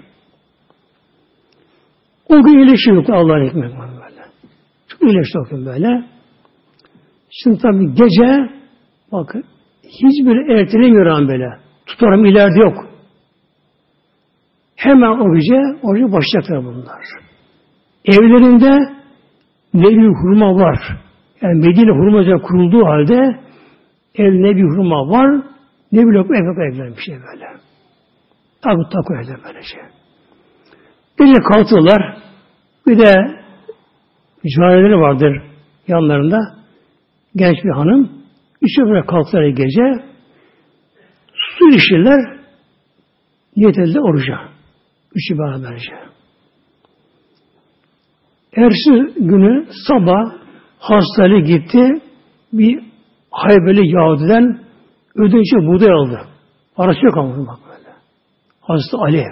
O 2.30 2.44
gün 2.44 2.58
iyileşiyor 2.58 3.10
Allah'ın 3.10 3.50
hikmet 3.50 3.72
böyle. 3.72 4.22
Çok 4.88 5.02
iyileşti 5.02 5.40
o 5.40 5.50
gün 5.50 5.66
böyle. 5.66 6.06
Şimdi 7.30 7.58
tabi 7.62 7.94
gece 7.94 8.50
bakın 9.12 9.44
hiçbir 9.84 10.50
ertelemiyor 10.50 11.06
an 11.06 11.28
böyle. 11.28 11.60
Tutarım 11.86 12.26
ileride 12.26 12.60
yok. 12.60 12.78
Hemen 14.76 15.20
o 15.20 15.36
gece 15.36 15.80
orucu 15.84 16.12
başlayacaklar 16.12 16.66
bunlar. 16.66 17.06
Evlerinde 18.06 18.94
nevi 19.74 20.08
hurma 20.08 20.56
var. 20.56 21.05
Yani 21.42 21.56
Medine 21.56 21.92
hurma 21.92 22.42
kurulduğu 22.42 22.86
halde 22.86 23.40
ev 24.16 24.34
ne 24.34 24.56
bir 24.56 24.64
hurma 24.64 25.10
var 25.10 25.42
ne 25.92 26.00
bir 26.00 26.12
lokma 26.12 26.36
ev 26.36 26.74
evler 26.74 26.98
bir 26.98 27.02
şey 27.02 27.16
böyle. 27.16 27.46
Tabi 28.62 28.84
taku 28.94 29.14
evler 29.14 29.38
böyle 29.48 29.62
şey. 29.62 29.82
Gece 31.20 31.40
kalktılar. 31.40 32.18
Bir 32.88 32.98
de 32.98 33.16
cariyeleri 34.58 35.00
vardır 35.00 35.42
yanlarında. 35.88 36.40
Genç 37.36 37.58
bir 37.64 37.72
hanım. 37.72 38.12
Üçü 38.62 38.82
böyle 38.82 39.06
kalktılar 39.06 39.48
gece. 39.48 40.06
Su 41.34 41.70
içirler. 41.70 42.40
Niyet 43.56 43.78
edildi 43.78 44.00
oruca. 44.00 44.40
Üçü 45.16 45.40
beraberce. 45.40 45.92
Ersi 48.56 49.14
günü 49.18 49.68
sabah 49.88 50.45
Hastalığı 50.88 51.40
gitti. 51.40 52.02
Bir 52.54 52.84
Haybeli 53.32 53.96
Yahudi'den 53.96 54.60
ödünçe 55.16 55.68
buğday 55.68 55.92
aldı. 55.92 56.20
Parası 56.76 57.06
yok 57.06 57.18
ama 57.18 57.48
bak 57.48 57.60
böyle. 57.70 57.90
Hazreti 58.62 58.98
Ali. 58.98 59.26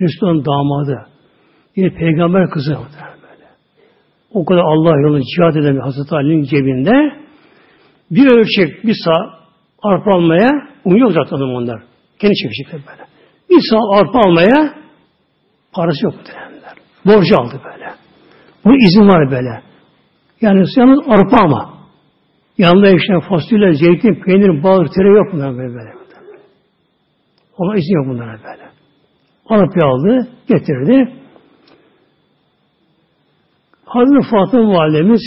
Resulullah'ın 0.00 0.44
damadı. 0.44 1.06
Yine 1.76 1.90
peygamber 1.90 2.50
kızı 2.50 2.70
böyle. 2.70 3.46
O 4.32 4.44
kadar 4.44 4.60
Allah 4.60 5.00
yolunda 5.00 5.22
cihad 5.36 5.54
eden 5.54 5.80
Hazreti 5.80 6.14
Ali'nin 6.14 6.42
cebinde 6.42 7.16
bir 8.10 8.30
ölçek, 8.30 8.84
bir 8.84 8.96
sağ 9.04 9.30
arpa 9.82 10.14
almaya 10.14 10.50
un 10.84 10.96
yok 10.96 11.12
zaten 11.12 11.36
onlar. 11.36 11.82
Kendi 12.18 12.34
çekecekler 12.34 12.80
böyle. 12.90 13.08
Bir 13.50 13.60
sağ 13.70 13.98
arpa 14.00 14.18
almaya 14.18 14.74
parası 15.72 16.04
yok 16.04 16.14
muhtemelenler. 16.14 16.74
Borcu 17.06 17.36
aldı 17.36 17.60
böyle. 17.64 17.94
Bu 18.64 18.74
izin 18.86 19.08
var 19.08 19.30
böyle. 19.30 19.62
Yani 20.40 20.64
yalnız 20.76 20.98
arpa 21.08 21.36
ama. 21.36 21.76
Yanında 22.58 22.88
işte 22.88 23.20
fasulye, 23.28 23.74
zeytin, 23.74 24.22
peynir, 24.24 24.62
bal, 24.62 24.86
tere 24.86 25.08
yok 25.08 25.26
bunlar 25.32 25.56
böyle 25.56 25.74
böyle. 25.74 25.92
Ona 27.58 27.76
izin 27.76 27.94
yok 27.94 28.06
bunlara 28.06 28.38
böyle. 28.44 28.70
Alıp 29.48 29.84
aldı, 29.84 30.28
getirdi. 30.48 31.12
Hazreti 33.84 34.30
Fatıma 34.30 34.72
Validemiz 34.72 35.20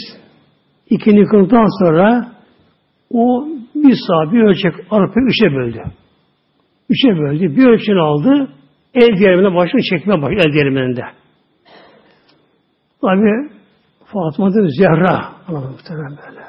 ikini 0.89 1.25
kıldıktan 1.25 1.67
sonra 1.83 2.31
o 3.11 3.47
bir 3.75 3.95
sağ 4.07 4.31
bir 4.31 4.43
ölçek 4.43 4.73
arpayı 4.91 5.25
üçe 5.27 5.55
böldü. 5.55 5.83
Üçe 6.89 7.09
böldü. 7.09 7.55
Bir 7.55 7.67
ölçünü 7.67 8.01
aldı. 8.01 8.49
El 8.93 9.17
diğerine 9.17 9.55
başını 9.55 9.81
çekmeye 9.81 10.21
başladı. 10.21 10.43
El 10.45 10.53
diğerinde. 10.53 11.01
Tabi 13.01 13.58
Fatıma 14.13 14.53
da 14.53 14.67
Zehra. 14.77 15.29
Böyle. 16.27 16.45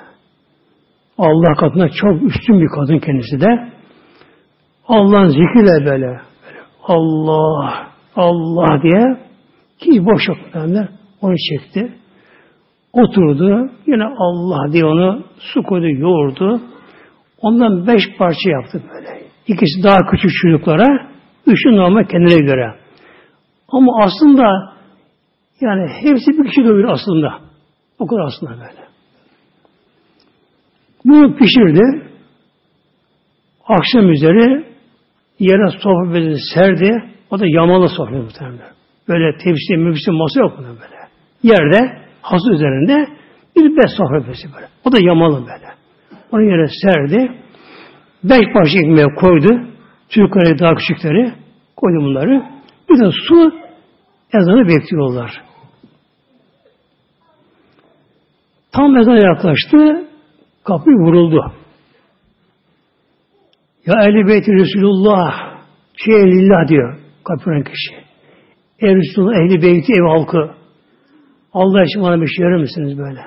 Allah 1.19 1.55
katında 1.55 1.89
çok 1.89 2.23
üstün 2.23 2.61
bir 2.61 2.69
kadın 2.69 2.99
kendisi 2.99 3.41
de. 3.41 3.73
Allah'ın 4.89 5.29
zikriyle 5.29 5.87
böyle. 5.87 6.07
böyle 6.07 6.21
Allah, 6.83 7.87
Allah 8.17 8.83
diye 8.83 9.19
ki 9.79 10.07
boş 10.07 10.29
yok 10.29 10.39
Onu 11.21 11.35
çekti. 11.51 11.93
Oturdu. 12.93 13.71
Yine 13.87 14.05
Allah 14.05 14.73
diye 14.73 14.85
onu 14.85 15.23
su 15.39 15.63
koydu, 15.63 15.87
yoğurdu. 15.87 16.61
Ondan 17.43 17.87
beş 17.87 18.03
parça 18.19 18.51
yaptı 18.51 18.83
böyle. 18.95 19.23
İkisi 19.47 19.83
daha 19.83 19.99
küçük 20.11 20.31
çocuklara, 20.43 20.87
üçü 21.47 21.77
normal 21.77 22.05
kendine 22.05 22.47
göre. 22.47 22.75
Ama 23.69 23.93
aslında 24.05 24.73
yani 25.61 25.89
hepsi 25.89 26.31
bir 26.31 26.49
kişi 26.49 26.65
doyur 26.65 26.85
aslında. 26.85 27.50
O 28.01 28.07
kadar 28.07 28.21
aslında 28.21 28.53
böyle. 28.53 28.89
Bunu 31.05 31.37
pişirdi. 31.37 32.11
Akşam 33.67 34.13
üzeri 34.13 34.65
yere 35.39 35.67
bezini 36.15 36.37
serdi. 36.55 37.05
O 37.31 37.39
da 37.39 37.45
yamalı 37.47 37.89
sofra 37.89 38.23
muhtemelen. 38.23 38.73
Böyle 39.09 39.39
tepsi, 39.39 39.77
müfisi, 39.77 40.11
masa 40.11 40.41
yok 40.41 40.55
bunun 40.59 40.79
böyle. 40.81 41.01
Yerde, 41.43 42.03
hası 42.23 42.53
üzerinde 42.53 43.07
bir 43.57 43.77
bez 43.77 43.91
sofra 43.97 44.29
bezi 44.29 44.55
böyle. 44.55 44.67
O 44.85 44.93
da 44.93 44.97
yamalı 45.01 45.41
böyle. 45.41 45.71
Onu 46.33 46.43
yere 46.43 46.67
serdi. 46.83 47.33
Beş 48.25 48.53
parça 48.55 48.79
ekmeğe 48.79 49.07
koydu. 49.21 49.67
Çocukları 50.09 50.59
daha 50.59 50.75
küçükleri 50.75 51.33
koydu 51.77 52.05
bunları. 52.05 52.43
Bir 52.91 53.01
de 53.01 53.11
su 53.29 53.53
ezanı 54.35 54.69
bekliyorlar. 54.69 55.50
Tam 58.73 58.97
ezan 58.97 59.17
yaklaştı. 59.17 60.09
Kapı 60.65 60.91
vuruldu. 60.91 61.53
Ya 63.87 63.95
Ehli 64.03 64.27
Beyti 64.27 64.53
Resulullah 64.53 65.33
şey 65.97 66.15
lillah 66.15 66.69
diyor 66.69 66.99
kapıran 67.25 67.63
kişi. 67.63 67.95
Ev 68.81 68.97
Resulullah 68.97 69.37
Ehli 69.37 69.63
Beyti 69.63 69.93
ev 69.93 70.03
halkı. 70.03 70.55
Allah 71.53 71.85
için 71.85 72.03
bana 72.03 72.21
bir 72.21 72.27
şey 72.27 72.47
verir 72.47 72.61
misiniz 72.61 72.99
böyle? 72.99 73.21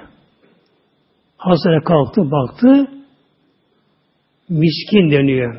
Hastane 1.37 1.83
kalktı, 1.83 2.21
baktı. 2.31 2.87
Miskin 4.49 5.11
deniyor. 5.11 5.55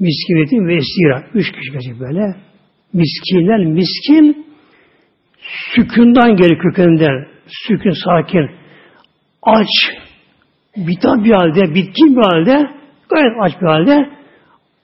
Miskinetin 0.00 0.66
ve 0.66 0.74
esira. 0.74 1.24
Üç 1.34 1.52
kişi 1.52 1.72
gelecek 1.72 2.00
böyle. 2.00 2.36
Miskinler, 2.92 3.64
miskin 3.64 4.46
sükünden 5.74 6.36
gelir 6.36 6.58
kökeninden. 6.58 7.35
Sükün, 7.46 7.94
sakin. 8.04 8.50
Aç, 9.42 9.68
bitap 10.76 11.24
bir 11.24 11.32
halde, 11.32 11.74
bitkin 11.74 12.16
bir 12.16 12.22
halde, 12.22 12.70
gayet 13.10 13.32
aç 13.40 13.52
bir 13.62 13.66
halde 13.66 14.10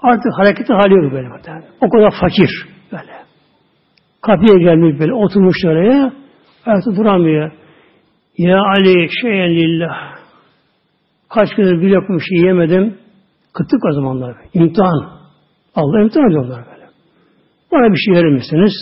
artık 0.01 0.33
hareketi 0.39 0.73
hali 0.73 0.95
yok 0.95 1.13
böyle. 1.13 1.29
O 1.81 1.89
kadar 1.91 2.11
fakir 2.21 2.51
böyle. 2.93 3.13
Kapıya 4.23 4.59
gelmiş 4.59 5.01
böyle, 5.01 5.15
oturmuş 5.15 5.57
oraya, 5.65 6.13
ayakta 6.67 6.97
duramıyor. 6.97 7.53
Ya 8.39 8.59
Ali 8.77 9.09
şeyen 9.21 9.51
lillah. 9.51 10.17
Kaç 11.29 11.55
gündür 11.55 11.83
bir 11.83 11.91
lokma 11.91 12.19
şey 12.19 12.39
yemedim. 12.39 12.99
Kıtlık 13.53 13.85
o 13.85 13.93
zamanlar. 13.93 14.37
İmtihan. 14.55 15.21
Allah 15.75 16.03
imtihan 16.03 16.31
ediyorlar 16.31 16.65
böyle. 16.73 16.87
Bana 17.73 17.93
bir 17.93 17.99
şey 17.99 18.15
verir 18.15 18.33
misiniz? 18.33 18.73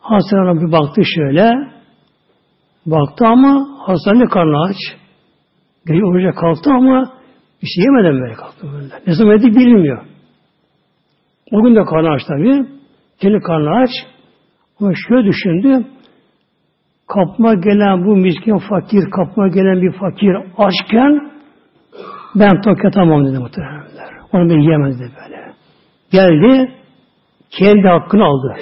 Hastane 0.00 0.60
bir 0.60 0.72
baktı 0.72 1.02
şöyle. 1.14 1.75
Baktı 2.86 3.26
ama 3.26 3.68
hastane 3.86 4.24
karnı 4.24 4.62
aç. 4.62 4.76
Gece 5.86 6.04
oruca 6.04 6.30
kalktı 6.30 6.70
ama 6.70 7.12
bir 7.62 7.66
şey 7.66 7.84
yemeden 7.84 8.22
böyle 8.22 8.34
kalktı 8.34 8.66
böyle. 8.72 8.88
Ne 9.06 9.14
zaman 9.14 9.32
yedi 9.32 9.56
bilmiyor. 9.56 10.06
O 11.52 11.62
gün 11.62 11.74
de 11.76 11.84
karnı 11.84 12.10
aç 12.10 12.22
tabii. 12.28 12.66
Kendi 13.20 13.40
karnı 13.40 13.76
aç. 13.76 13.90
Ama 14.80 14.92
şöyle 15.08 15.28
düşündü. 15.28 15.86
Kapma 17.08 17.54
gelen 17.54 18.06
bu 18.06 18.16
miskin 18.16 18.58
fakir, 18.58 19.10
kapma 19.10 19.48
gelen 19.48 19.82
bir 19.82 19.92
fakir 19.92 20.36
açken 20.58 21.30
ben 22.34 22.60
tok 22.60 22.84
yatamam 22.84 23.26
dedi 23.26 23.38
muhtemelenler. 23.38 24.10
Onu 24.32 24.50
ben 24.50 24.60
yiyemez 24.60 25.00
dedi 25.00 25.12
böyle. 25.24 25.52
Geldi, 26.12 26.72
kendi 27.50 27.88
hakkını 27.88 28.24
aldı. 28.24 28.56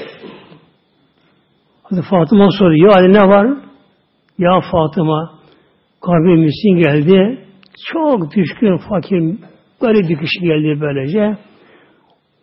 Hadi 1.83 2.03
Fatıma 2.03 2.51
soruyor, 2.51 2.97
Ali 2.97 3.13
ne 3.13 3.29
var? 3.29 3.64
Ya 4.39 4.61
Fatıma, 4.73 5.31
kalbim 6.03 6.41
miskin 6.41 6.77
geldi, 6.77 7.39
çok 7.93 8.35
düşkün, 8.35 8.77
fakir, 8.77 9.37
böyle 9.83 10.09
bir 10.09 10.19
kişi 10.19 10.41
geldi 10.41 10.81
böylece. 10.81 11.37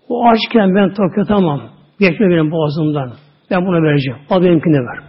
O 0.09 0.27
açken 0.27 0.75
ben 0.75 0.93
tok 0.93 1.17
yatamam. 1.17 1.61
Geçme 1.99 2.29
benim 2.29 2.51
boğazımdan. 2.51 3.11
Ben 3.51 3.65
bunu 3.65 3.83
vereceğim. 3.83 4.19
Al 4.29 4.43
benimkini 4.43 4.77
ver. 4.77 4.99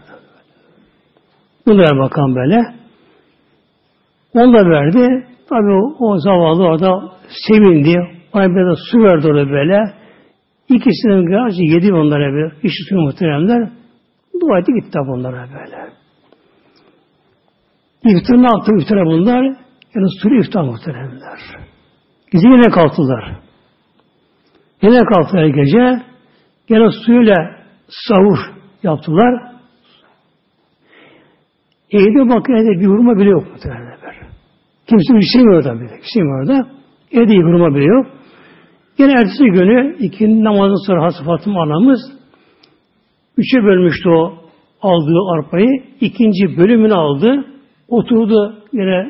Bunu 1.67 1.79
ver 1.79 1.99
bakalım 1.99 2.37
böyle. 2.37 2.63
Onu 4.35 4.59
da 4.59 4.71
verdi. 4.71 5.27
Tabi 5.49 5.71
o, 5.71 6.07
o 6.07 6.19
zavallı 6.19 6.65
orada 6.65 7.03
sevindi. 7.47 7.97
Ona 8.33 8.49
bir 8.49 8.71
de 8.71 8.77
su 8.91 8.99
verdi 8.99 9.27
orada 9.27 9.51
böyle. 9.51 9.79
İkisinin 10.69 11.27
gerçi 11.31 11.63
yedi 11.63 11.95
onlara 11.95 12.33
bir. 12.35 12.53
İşi 12.63 12.85
suyu 12.89 13.01
muhteremler. 13.01 13.71
Dua 14.41 14.59
etti 14.59 14.73
gitti 14.73 14.99
onlara 15.09 15.49
böyle. 15.53 16.02
İftar 18.05 18.43
ne 18.43 18.47
yaptı 18.47 18.73
iftara 18.81 19.05
bunlar? 19.07 19.43
Yani 19.95 20.07
sürü 20.23 20.41
iftar 20.41 20.63
muhteremler. 20.63 21.39
Gece 22.33 22.49
yine 22.49 22.71
kalktılar. 22.71 23.37
Yine 24.83 24.99
kalktılar 24.99 25.47
gece. 25.47 26.03
Yine 26.69 26.91
suyla 27.07 27.37
sahur 27.89 28.39
yaptılar. 28.83 29.53
Evde 31.91 32.29
evde 32.53 32.81
bir 32.81 32.87
hurma 32.87 33.17
bile 33.17 33.31
yok 33.31 33.45
muhtemelen. 33.53 33.93
Kimse 34.87 35.19
istemiyor 35.19 35.63
tabii. 35.63 35.91
İstemiyor 36.05 36.41
orada. 36.41 36.69
Evde 37.13 37.33
bir 37.33 37.43
hurma 37.43 37.75
bile 37.75 37.85
yok. 37.85 38.07
Yine 38.99 39.13
ertesi 39.13 39.45
günü 39.45 39.97
iki 39.99 40.45
namazın 40.45 40.87
sonra 40.87 41.03
Hazreti 41.03 41.25
Fatıma 41.25 41.63
anamız 41.63 42.01
üçe 43.37 43.63
bölmüştü 43.65 44.09
o 44.09 44.35
aldığı 44.83 45.19
arpayı. 45.39 45.83
ikinci 46.01 46.57
bölümünü 46.57 46.95
aldı. 46.95 47.52
Oturdu 47.93 48.55
yine 48.73 49.07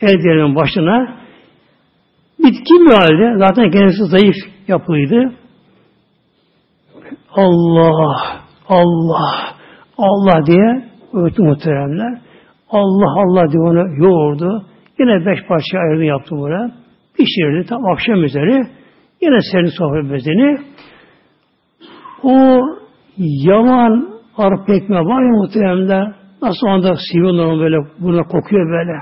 el 0.00 0.22
diğerinin 0.22 0.56
başına. 0.56 1.16
Bitkin 2.38 2.86
bir 2.86 2.92
halde. 2.92 3.38
Zaten 3.38 3.70
kendisi 3.70 4.04
zayıf 4.04 4.36
yapılıydı. 4.68 5.32
Allah, 7.34 8.40
Allah, 8.68 9.54
Allah 9.98 10.46
diye 10.46 10.84
öğüttü 11.12 11.42
muhteremler. 11.42 12.20
Allah 12.70 13.12
Allah 13.22 13.52
diye 13.52 13.62
onu 13.62 14.04
yoğurdu. 14.04 14.64
Yine 14.98 15.26
beş 15.26 15.46
parça 15.48 15.78
ayırdı 15.78 16.04
yaptı 16.04 16.36
buraya. 16.36 16.70
Pişirdi 17.16 17.66
tam 17.68 17.86
akşam 17.86 18.24
üzeri. 18.24 18.66
Yine 19.20 19.38
serin 19.52 19.70
sofra 19.78 20.12
bezini. 20.12 20.58
O 22.22 22.60
yaman 23.16 24.08
arpa 24.36 24.74
ekmeği 24.74 25.04
var 25.04 25.22
ya 25.22 25.30
muhteremler. 25.30 26.19
Nasıl 26.42 26.66
anda 26.66 26.94
sivri 27.12 27.60
böyle 27.60 27.76
buna 27.98 28.22
kokuyor 28.22 28.70
böyle. 28.70 28.92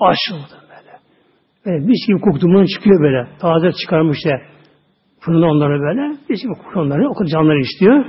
Açıldı 0.00 0.54
böyle. 0.70 0.98
Böyle 1.66 1.86
mis 1.86 2.06
gibi 2.06 2.20
koktuğundan 2.20 2.64
çıkıyor 2.64 3.02
böyle. 3.02 3.28
Taze 3.38 3.72
çıkarmış 3.72 4.18
da 4.24 4.40
fırına 5.20 5.46
onları 5.46 5.80
böyle. 5.80 6.08
Mis 6.28 6.42
gibi 6.42 6.52
kokuyor 6.52 6.86
onları. 6.86 7.10
O 7.10 7.14
kadar 7.14 7.28
canları 7.28 7.60
istiyor. 7.60 8.04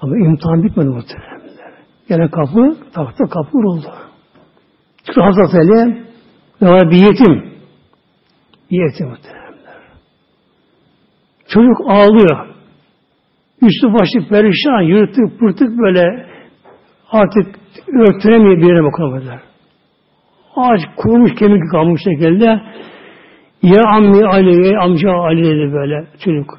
Ama 0.00 0.16
imtihan 0.16 0.62
bitmedi 0.62 0.88
muhteremler. 0.88 1.72
Gene 2.08 2.30
kapı, 2.30 2.76
tahta 2.92 3.24
kapı 3.24 3.50
vuruldu. 3.58 3.86
Çünkü 5.06 5.20
Hazreti 5.20 5.56
Ali 5.56 6.04
var 6.60 6.90
bir 6.90 6.96
yetim. 6.96 7.52
Bir 8.70 8.90
yetim 8.90 9.08
muhteremler. 9.08 9.82
Çocuk 11.48 11.80
ağlıyor. 11.86 12.46
Üstü 13.62 13.86
başı 13.92 14.28
perişan, 14.28 14.80
yırtık 14.80 15.38
pırtık 15.38 15.68
böyle 15.78 16.31
artık 17.12 17.60
bir 17.88 18.68
yere 18.68 18.84
bakamıyorlar. 18.84 19.40
Ağaç 20.56 20.80
kurumuş 20.96 21.34
kemik 21.34 21.70
kalmış 21.70 22.00
şekilde 22.04 22.60
Ya 23.62 23.82
ammi 23.96 24.26
Ali, 24.26 24.66
ya 24.66 24.80
amca 24.80 25.10
Ali 25.10 25.44
dedi 25.44 25.72
böyle 25.72 26.06
çocuk. 26.24 26.58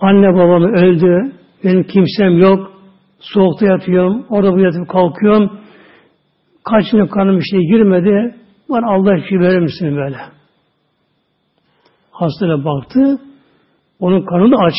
Anne 0.00 0.34
babam 0.34 0.62
öldü. 0.62 1.32
Benim 1.64 1.82
kimsem 1.82 2.38
yok. 2.38 2.72
Soğukta 3.20 3.66
yatıyorum. 3.66 4.26
Orada 4.28 4.52
bu 4.52 4.58
yatıp 4.58 4.88
kalkıyorum. 4.88 5.60
Kaç 6.64 6.90
gün 6.90 7.06
kanım 7.06 7.38
işte 7.38 7.58
girmedi. 7.58 8.34
Bana 8.68 8.94
Allah 8.94 9.18
şifa 9.28 9.40
verir 9.40 9.58
misin 9.58 9.96
böyle? 9.96 10.16
Hastaya 12.10 12.64
baktı. 12.64 13.20
Onun 14.00 14.22
karnı 14.22 14.52
da 14.52 14.56
aç. 14.56 14.74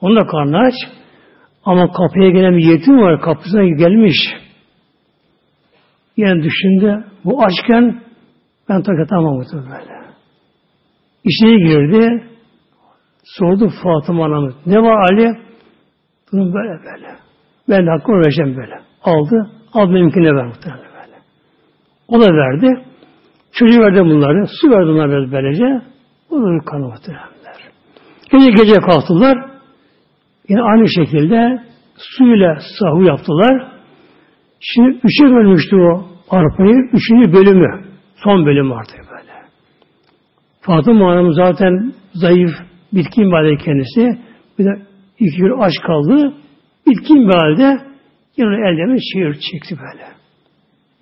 Onun 0.00 0.16
da 0.16 0.26
karnı 0.26 0.58
aç. 0.58 0.74
Ama 1.64 1.92
kapıya 1.92 2.30
gelen 2.30 2.56
bir 2.56 2.64
yetim 2.64 2.98
var. 2.98 3.20
Kapısına 3.20 3.64
gelmiş. 3.64 4.16
Yani 6.16 6.42
düşündü. 6.42 7.04
Bu 7.24 7.42
açken 7.42 8.02
ben 8.68 8.82
takatamam 8.82 9.38
böyle. 9.52 10.02
İçeri 11.24 11.58
girdi. 11.58 12.24
Sordu 13.24 13.72
Fatıma 13.82 14.24
Hanım. 14.24 14.54
Ne 14.66 14.82
var 14.82 15.12
Ali? 15.12 15.38
Durum 16.32 16.54
böyle 16.54 16.84
böyle. 16.84 17.16
Ben 17.68 17.86
de 17.86 17.90
hakkımı 17.90 18.18
vereceğim 18.18 18.56
böyle. 18.56 18.80
Aldı. 19.02 19.50
Al 19.72 19.94
benimkine 19.94 20.34
ver 20.34 20.46
muhtemelen 20.46 20.84
böyle. 20.84 21.18
O 22.08 22.20
da 22.20 22.34
verdi. 22.34 22.84
Çocuğu 23.52 23.80
verdi 23.80 24.00
bunları. 24.00 24.46
Su 24.46 24.70
verdi 24.70 24.86
bunları 24.86 25.32
böylece. 25.32 25.64
O 26.30 26.36
da 26.36 26.64
kanı 26.64 26.86
muhtemelenler. 26.86 27.70
Gece 28.32 28.50
gece 28.50 28.74
kalktılar. 28.74 29.51
Yine 30.48 30.62
aynı 30.62 30.88
şekilde 30.88 31.62
suyla 31.96 32.58
sahu 32.78 33.02
yaptılar. 33.02 33.72
Şimdi 34.60 35.00
üçe 35.04 35.24
bölmüştü 35.24 35.76
o 35.76 36.06
arpayı. 36.30 36.74
Üçüncü 36.92 37.32
bölümü. 37.32 37.84
Son 38.24 38.46
bölüm 38.46 38.72
artık 38.72 38.98
böyle. 39.10 39.32
Fatıma 40.60 41.10
Hanım 41.10 41.32
zaten 41.32 41.92
zayıf, 42.14 42.50
bitkin 42.92 43.24
bir 43.24 43.32
halde 43.32 43.56
kendisi. 43.56 44.18
Bir 44.58 44.64
de 44.64 44.82
iki 45.18 45.36
gün 45.36 45.60
aç 45.60 45.72
kaldı. 45.86 46.34
Bitkin 46.86 47.28
bir 47.28 47.34
halde 47.34 47.78
yine 48.36 48.68
elden 48.68 48.98
çevir 49.12 49.34
çekti 49.34 49.76
böyle. 49.78 50.06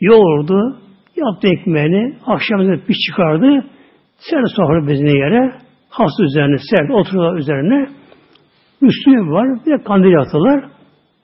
Yoğurdu, 0.01 0.81
yaptı 1.17 1.49
ekmeğini, 1.49 2.17
akşamında 2.27 2.89
bir 2.89 2.97
çıkardı, 3.07 3.65
ser 4.19 4.43
sofra 4.57 4.89
bezine 4.89 5.19
yere, 5.19 5.53
hasta 5.91 6.25
üzerine 6.25 6.57
ser, 6.71 6.89
oturuyorlar 6.89 7.39
üzerine, 7.39 7.89
üstüne 8.83 9.21
var, 9.33 9.67
bir 9.67 9.79
de 9.79 9.85
kandil 9.85 10.19
attılar, 10.19 10.65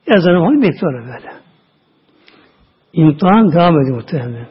ezanı 0.06 0.38
falan 0.38 0.62
bekliyorlar 0.62 1.02
böyle. 1.02 1.32
İmtihan 2.92 3.52
devam 3.52 3.80
ediyor 3.80 3.96
muhtemelen. 3.96 4.48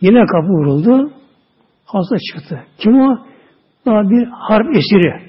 Yine 0.00 0.26
kapı 0.26 0.48
vuruldu, 0.48 1.10
hasta 1.86 2.16
çıktı. 2.18 2.64
Kim 2.78 3.00
o? 3.00 3.18
Daha 3.86 4.10
bir 4.10 4.26
harp 4.26 4.76
esiri. 4.76 5.28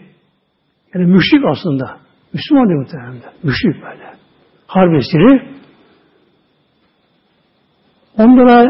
Yani 0.94 1.06
müşrik 1.06 1.46
aslında. 1.46 1.98
Müslüman 2.34 2.70
değil 2.70 2.80
muhtemelen. 2.80 3.22
Müşrik 3.44 3.76
böyle. 3.76 4.14
Harp 4.68 4.96
esiri. 4.96 5.60
Onlara 8.18 8.66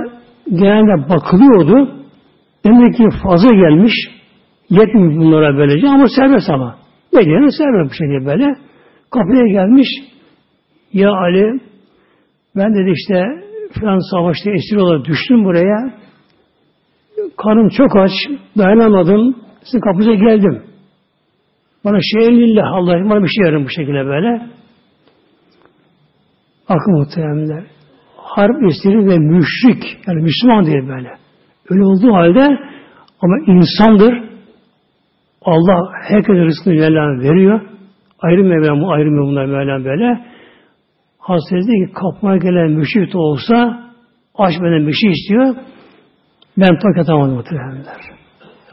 genelde 0.50 1.10
bakılıyordu. 1.10 1.96
Demek 2.66 2.96
ki 2.96 3.04
fazla 3.24 3.50
gelmiş. 3.50 3.94
Yetmiyor 4.70 5.22
bunlara 5.22 5.58
böylece 5.58 5.88
ama 5.88 6.08
serbest 6.08 6.50
ama. 6.50 6.79
Medine 7.14 7.52
serbest 7.52 7.92
bir 7.92 7.98
şey 7.98 8.26
böyle. 8.26 8.56
Kapıya 9.12 9.48
gelmiş. 9.48 9.88
Ya 10.94 11.12
Ali 11.12 11.60
ben 12.56 12.74
dedi 12.76 12.94
işte 12.96 13.24
filan 13.80 14.12
savaşta 14.12 14.52
esir 14.52 14.76
olarak 14.76 15.06
düştüm 15.06 15.46
buraya. 15.46 15.94
Karnım 17.38 17.70
çok 17.70 17.96
aç. 17.96 18.12
Dayanamadım. 18.58 19.36
Sizin 19.64 19.80
kapınıza 19.80 20.14
geldim. 20.14 20.64
Bana 21.86 22.00
şey 22.02 22.38
lillah 22.40 22.74
Allah 22.74 23.10
bana 23.10 23.24
bir 23.24 23.28
şey 23.28 23.46
yarın 23.46 23.66
bu 23.66 23.70
şekilde 23.70 24.06
böyle. 24.06 24.48
Akıl 26.68 26.92
muhteremler. 26.92 27.64
Harp 28.18 28.64
esiri 28.64 29.08
ve 29.08 29.18
müşrik 29.18 29.84
yani 30.08 30.22
Müslüman 30.24 30.66
değil 30.66 30.88
böyle. 30.88 31.10
Öyle 31.70 31.84
olduğu 31.84 32.14
halde 32.14 32.60
ama 33.22 33.38
insandır. 33.48 34.29
Allah 35.42 35.92
herkese 36.08 36.46
rızkını 36.46 36.74
Mevlam 36.74 37.20
veriyor. 37.20 37.62
Ayrı 38.20 38.44
Mevlam, 38.44 38.90
ayrı 38.90 39.10
bunlar 39.10 39.46
Mevlam 39.46 39.86
böyle. 39.86 40.26
Hazreti 41.18 41.66
ki 41.68 41.94
kapmaya 41.94 42.38
gelen 42.38 42.72
müşrik 42.72 43.14
de 43.14 43.18
olsa 43.18 43.84
aç 44.36 44.54
benden 44.62 44.88
bir 44.88 44.94
şey 44.94 45.12
istiyor. 45.12 45.56
Ben 46.58 46.80
tak 46.80 46.98
atamadım 46.98 47.36
muhtemelenler. 47.36 48.02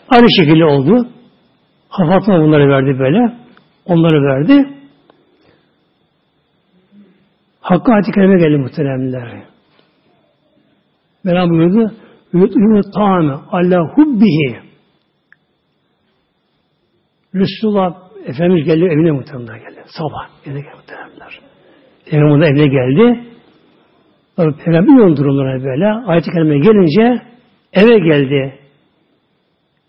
Aynı 0.08 0.26
şekilde 0.38 0.64
oldu. 0.64 1.08
Hafatma 1.88 2.40
bunları 2.40 2.68
verdi 2.68 2.98
böyle. 2.98 3.34
Onları 3.86 4.22
verdi. 4.22 4.68
Hakkı 7.60 7.92
ayet-i 7.92 8.12
kerime 8.12 8.38
geldi 8.38 8.56
muhteremler. 8.56 9.42
Mevlam 11.24 11.50
buyurdu. 11.50 11.92
Yut'umu 12.32 12.80
ta'ame 12.94 13.34
Allah 13.50 13.94
hubbihi. 13.94 14.65
Resulullah 17.36 18.06
Efendimiz 18.26 18.64
geldi 18.64 18.84
evine 18.84 19.10
muhteremler 19.10 19.56
geldi. 19.56 19.82
Sabah 19.86 20.28
evine 20.46 20.60
geldi 20.60 20.74
muhteremler. 20.76 21.40
Peygamber 22.10 22.46
evine 22.46 22.66
geldi. 22.66 23.24
Peygamber 24.36 24.98
yoğun 24.98 25.16
durumlara 25.16 25.64
böyle. 25.64 25.86
Ayet-i 25.86 26.30
kerime 26.30 26.58
gelince 26.58 27.22
eve 27.72 27.98
geldi. 27.98 28.58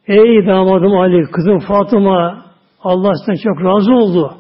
Ey 0.07 0.47
damadım 0.47 0.97
Ali, 0.97 1.31
kızım 1.31 1.59
Fatıma, 1.59 2.45
Allah 2.83 3.13
sizden 3.15 3.43
çok 3.43 3.63
razı 3.63 3.93
oldu. 3.93 4.37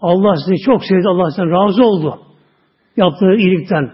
Allah 0.00 0.34
sizi 0.36 0.64
çok 0.64 0.84
sevdi, 0.84 1.08
Allah 1.08 1.30
sizden 1.30 1.50
razı 1.50 1.84
oldu. 1.84 2.20
Yaptığı 2.96 3.34
iyilikten. 3.34 3.92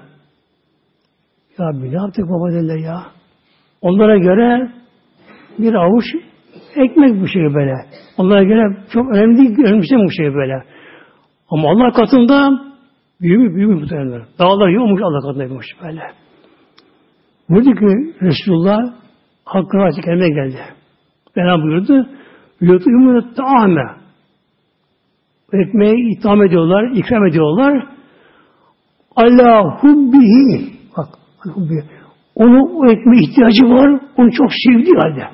Ya 1.58 1.70
ne 1.70 1.88
yaptık 1.88 2.24
baba 2.24 2.52
dediler 2.52 2.78
ya. 2.78 3.02
Onlara 3.80 4.18
göre 4.18 4.70
bir 5.58 5.74
avuç 5.74 6.04
ekmek 6.76 7.20
bu 7.22 7.26
şey 7.28 7.54
böyle. 7.54 7.74
Onlara 8.18 8.42
göre 8.42 8.76
çok 8.92 9.10
önemli 9.10 9.38
değil, 9.38 9.58
önemli 9.58 10.04
bu 10.06 10.10
şey 10.10 10.34
böyle. 10.34 10.62
Ama 11.50 11.68
Allah 11.68 11.92
katında 11.92 12.50
büyümüş, 13.20 13.54
büyümüş 13.54 13.80
muhtemelen. 13.80 14.22
Dağlar 14.38 14.68
yokmuş 14.68 15.02
Allah 15.02 15.20
katında 15.20 15.42
yokmuş 15.42 15.66
böyle. 15.82 16.00
Buyurdu 17.48 17.70
ki 17.74 18.14
Resulullah 18.22 18.78
hakkına 19.44 19.82
açık 19.84 20.08
emre 20.08 20.28
geldi. 20.28 20.58
Bana 21.36 21.62
buyurdu. 21.62 22.06
Yutumu 22.60 23.34
taame. 23.34 23.84
Ekmeği 25.52 26.16
itham 26.16 26.42
ediyorlar, 26.42 26.90
ikram 26.94 27.26
ediyorlar. 27.26 27.86
Allah 29.16 29.78
hubbihi. 29.80 30.72
Bak, 30.96 31.08
hubbihi. 31.54 31.84
Onu 32.34 32.62
o 32.62 32.86
ekmeğe 32.86 33.22
ihtiyacı 33.22 33.64
var. 33.64 34.00
Onu 34.16 34.30
çok 34.32 34.48
sevdiği 34.66 34.94
halde. 35.02 35.28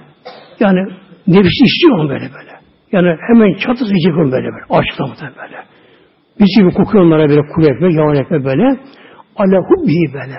Yani 0.60 0.86
nefsi 1.26 1.64
istiyor 1.64 1.98
onu 1.98 2.08
böyle 2.08 2.30
böyle. 2.34 2.52
Yani 2.92 3.16
hemen 3.28 3.54
çatısı 3.54 3.94
yiyecek 3.94 4.16
onu 4.16 4.32
böyle 4.32 4.46
böyle. 4.46 4.64
Açlıkta 4.70 5.32
böyle. 5.42 5.56
Bir 6.40 6.46
gibi 6.56 6.72
kokuyor 6.74 7.04
onlara 7.04 7.28
böyle 7.28 7.40
kuru 7.54 7.66
ekmek, 7.66 7.94
yavan 7.94 8.14
ekmek 8.14 8.44
böyle. 8.44 8.80
Allah 9.36 9.60
hubbihi 9.68 10.14
böyle. 10.14 10.36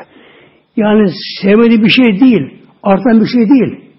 Yani 0.75 1.09
sevmediği 1.41 1.83
bir 1.83 1.89
şey 1.89 2.19
değil. 2.19 2.61
Artan 2.83 3.21
bir 3.21 3.25
şey 3.25 3.49
değil. 3.49 3.91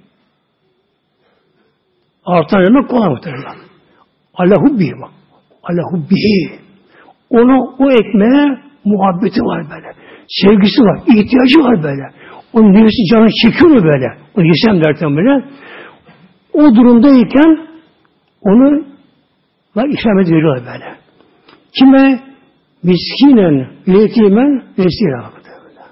Artan 2.24 2.64
demek 2.64 2.88
kolay 2.88 3.08
muhtemelen. 3.08 3.56
Allahu 4.34 4.78
bihi 4.78 4.92
bak. 5.02 5.10
Allahu 5.62 6.10
bihi. 6.10 6.58
Onu 7.30 7.74
o 7.78 7.90
ekmeğe 7.90 8.58
muhabbeti 8.84 9.40
var 9.40 9.66
böyle. 9.70 9.92
Sevgisi 10.28 10.82
var. 10.82 11.00
ihtiyacı 11.06 11.58
var 11.64 11.82
böyle. 11.82 12.02
Onun 12.52 12.72
nefsi 12.72 13.02
canı 13.10 13.28
çekiyor 13.42 13.84
böyle. 13.84 14.06
O 14.36 14.40
yesem 14.42 14.84
derken 14.84 15.16
böyle. 15.16 15.44
O 16.52 16.74
durumdayken 16.74 17.68
onu 18.42 18.84
la 19.76 19.82
ikram 19.86 20.18
ediyorlar 20.18 20.60
böyle. 20.66 20.96
Kime? 21.78 22.20
Miskinen, 22.82 23.68
yetimen, 23.86 24.64
vesile 24.78 25.16
böyle. 25.16 25.82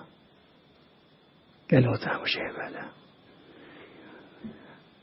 Gel 1.70 1.86
o 2.22 2.26
şey 2.26 2.42
böyle. 2.42 2.80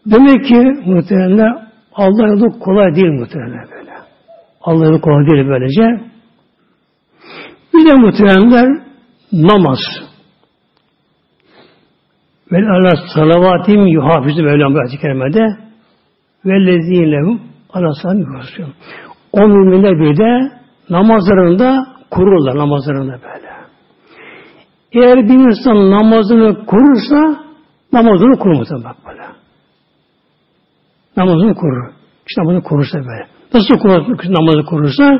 Demek 0.05 0.45
ki 0.45 0.89
muhtemelen 0.89 1.67
Allah 1.93 2.27
yolu 2.27 2.59
kolay 2.59 2.95
değil 2.95 3.11
muhtemelen 3.11 3.67
böyle. 3.71 3.93
Allah 4.61 4.85
yolu 4.85 5.01
kolay 5.01 5.27
değil 5.27 5.47
böylece. 5.47 6.07
Bir 7.73 7.85
de 7.85 7.93
muhtemelen 7.93 8.83
namaz. 9.31 9.79
Ve 12.51 12.57
Allah 12.57 12.95
salavatim 13.15 13.87
yuhafizü 13.87 14.43
Mevlam 14.43 14.73
bu 14.73 14.79
ayet-i 14.79 15.01
kerimede 15.01 15.45
ve 16.45 16.65
lezînlehum 16.65 17.41
ala 17.73 17.93
yuhafizü. 18.13 18.65
O 19.31 19.47
müminler 19.47 19.99
bir 19.99 20.17
de 20.17 20.51
namazlarında 20.89 21.87
kururlar 22.11 22.57
namazlarında 22.57 23.11
böyle. 23.11 23.47
Eğer 24.91 25.17
bir 25.17 25.33
insan 25.33 25.91
namazını 25.91 26.65
kurursa 26.65 27.43
namazını 27.93 28.39
kurur 28.39 28.65
bak 28.83 28.95
böyle. 29.07 29.23
namazını 31.17 31.55
korur. 31.55 31.91
İşte 32.29 32.41
namazını 32.41 32.63
korursa 32.63 32.99
böyle. 32.99 33.27
Nasıl 33.53 33.79
korur, 33.79 34.33
namazı 34.33 34.65
korursa? 34.65 35.19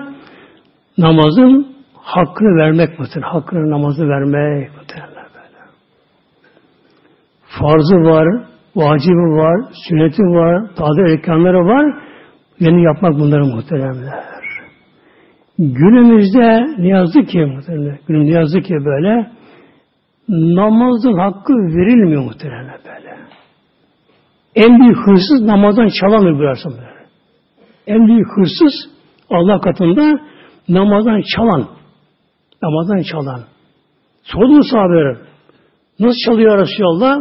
Namazın 0.98 1.68
hakkını 1.94 2.58
vermek 2.58 3.00
mıdır? 3.00 3.22
Hakkını 3.22 3.70
namazı 3.70 4.08
vermek 4.08 4.72
mıdır? 4.76 5.07
Farzı 7.48 7.96
var, 7.96 8.28
vacibi 8.76 9.36
var, 9.38 9.72
sünneti 9.88 10.22
var, 10.22 10.76
tadı 10.76 11.02
erkanları 11.14 11.66
var. 11.66 12.04
Yani 12.60 12.84
yapmak 12.84 13.14
bunları 13.14 13.46
muhteremler. 13.46 14.14
Günümüzde 15.60 16.66
ne 16.78 16.88
yazık 16.88 17.30
ki 17.30 17.40
muhteremler, 17.40 18.00
günümüzde 18.08 18.34
ne 18.34 18.40
yazık 18.40 18.66
ki 18.66 18.74
böyle 18.86 19.32
namazın 20.30 21.14
hakkı 21.14 21.54
verilmiyor 21.54 22.24
muhteremler 22.24 22.80
böyle. 22.86 23.18
En 24.56 24.80
büyük 24.80 24.98
hırsız 24.98 25.42
namazdan 25.42 25.90
çalamıyor 26.02 26.40
buyursun 26.40 26.72
böyle. 26.72 27.08
En 27.88 28.08
büyük 28.08 28.28
hırsız 28.38 28.90
Allah 29.30 29.60
katında 29.62 30.20
namazdan 30.70 31.22
çalan. 31.36 31.68
Namazdan 32.64 33.02
çalan. 33.12 33.42
Sordu 34.24 34.64
sahabeler. 34.64 35.18
Nasıl 36.00 36.18
çalıyor 36.26 36.58
Resulallah? 36.58 37.20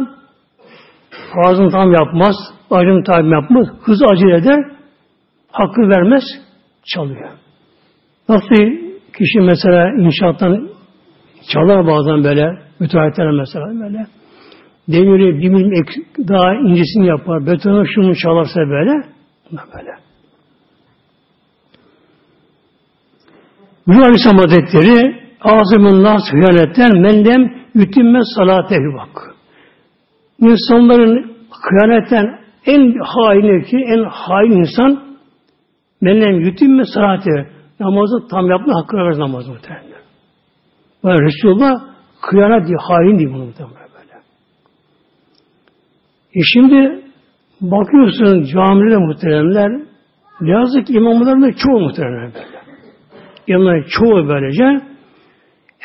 Farzını 1.33 1.71
tam 1.71 1.91
yapmaz, 1.91 2.35
ayrım 2.71 3.03
tam 3.03 3.31
yapmaz, 3.31 3.67
hız 3.81 4.01
acele 4.03 4.37
eder, 4.37 4.59
hakkı 5.51 5.81
vermez, 5.81 6.23
çalıyor. 6.85 7.29
Nasıl 8.29 8.55
kişi 9.17 9.39
mesela 9.39 9.89
inşaattan 9.89 10.69
çalar 11.53 11.87
bazen 11.87 12.23
böyle, 12.23 12.61
müteahhitler 12.79 13.31
mesela 13.31 13.65
böyle, 13.65 14.07
demiri 14.87 15.39
bir 15.39 15.49
milim 15.49 15.85
daha 16.27 16.53
incesini 16.55 17.07
yapar, 17.07 17.45
betonu 17.45 17.85
şunu 17.95 18.15
çalarsa 18.15 18.59
böyle, 18.59 18.91
böyle. 19.51 19.91
Bu 23.87 23.91
Aleyhisselam 23.91 24.37
Hazretleri 24.37 25.26
ağzımın 25.47 26.03
nas 26.03 26.21
hıyanetten 26.31 27.01
mendem 27.01 27.41
yütümme 27.73 28.19
salatehi 28.35 28.93
bak. 28.97 29.35
İnsanların 30.39 31.31
hıyanetten 31.51 32.39
en 32.65 32.99
haini 32.99 33.65
ki 33.65 33.77
en 33.77 34.03
hain 34.03 34.51
insan 34.51 35.03
mendem 36.01 36.39
yütümme 36.39 36.83
salatehi 36.85 37.47
namazı 37.79 38.27
tam 38.27 38.49
yapma 38.49 38.73
hakkını 38.81 38.99
vermez 38.99 39.17
namazı 39.17 39.51
muhtemelen. 39.51 40.01
Böyle 41.03 41.25
Resulullah 41.25 41.81
kıyanet 42.21 42.67
diye 42.67 42.77
hain 42.77 43.19
diye 43.19 43.29
bunu 43.29 43.45
muhtemelen 43.45 43.87
böyle. 43.95 44.13
E 46.35 46.39
şimdi 46.53 47.01
bakıyorsun 47.61 48.43
camilerde 48.53 48.97
muhteremler 48.97 49.81
yazık 50.41 50.89
imamların 50.89 51.41
da 51.41 51.51
çoğu 51.51 51.79
muhteremler 51.79 52.33
böyle. 52.33 52.57
İmamların 53.47 53.85
çoğu 53.89 54.27
böylece 54.27 54.96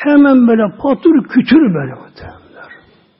hemen 0.05 0.47
böyle 0.47 0.63
patır 0.81 1.27
kütür 1.29 1.73
böyle 1.73 1.93
muhteremler. 2.01 2.69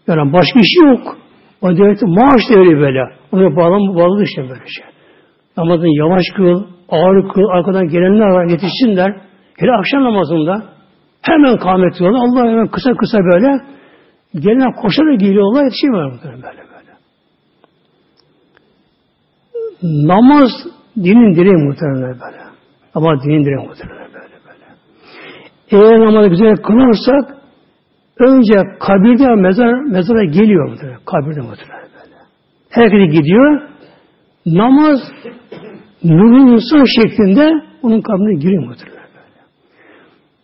Yani 0.07 0.33
başka 0.33 0.59
işi 0.59 0.79
yok. 0.85 1.17
O 1.61 1.69
devletin 1.77 2.09
maaş 2.09 2.41
devri 2.49 2.79
böyle. 2.79 2.99
Ona 3.31 3.55
bağlı, 3.55 3.95
bağlı 3.95 4.23
işte 4.23 4.41
böyle 4.41 4.65
şey. 4.75 4.85
Namazını 5.57 5.97
yavaş 5.97 6.23
kıl, 6.35 6.63
ağır 6.89 7.33
kıl, 7.33 7.43
arkadan 7.51 7.87
gelenler 7.87 8.27
var 8.27 8.45
yetişsinler. 8.45 9.15
Hele 9.57 9.71
akşam 9.71 10.03
namazında 10.03 10.63
hemen 11.21 11.57
kâhmet 11.57 11.99
diyorlar. 11.99 12.19
Allah 12.19 12.51
hemen 12.51 12.67
kısa 12.67 12.93
kısa 12.93 13.17
böyle 13.17 13.61
gelen 14.35 14.71
koşarak 14.71 15.19
geliyorlar 15.19 15.63
yetişiyorlar 15.63 16.11
böyle 16.23 16.41
böyle. 16.43 16.63
Namaz 19.83 20.51
dinin 20.97 21.35
direği 21.35 21.55
muhtemelen 21.55 22.19
böyle. 22.19 22.43
Ama 22.95 23.23
dinin 23.23 23.45
direği 23.45 23.67
muhtemelen. 23.67 24.02
Eğer 25.71 25.99
namazı 25.99 26.27
güzel 26.27 26.55
kılarsak 26.55 27.37
önce 28.19 28.53
kabirde 28.79 29.35
mezar, 29.35 29.73
mezara 29.91 30.23
geliyor 30.23 30.69
muhtemelen. 30.69 30.99
Kabirde 31.05 31.41
muhtemelen 31.41 31.87
böyle. 31.93 32.15
Herkese 32.69 33.05
gidiyor. 33.05 33.61
Namaz 34.45 34.99
nurun 36.03 36.47
insan 36.47 36.85
şeklinde 37.01 37.51
onun 37.81 38.01
kabrine 38.01 38.39
giriyor 38.39 38.63
muhtemelen 38.63 39.07
böyle. 39.15 39.41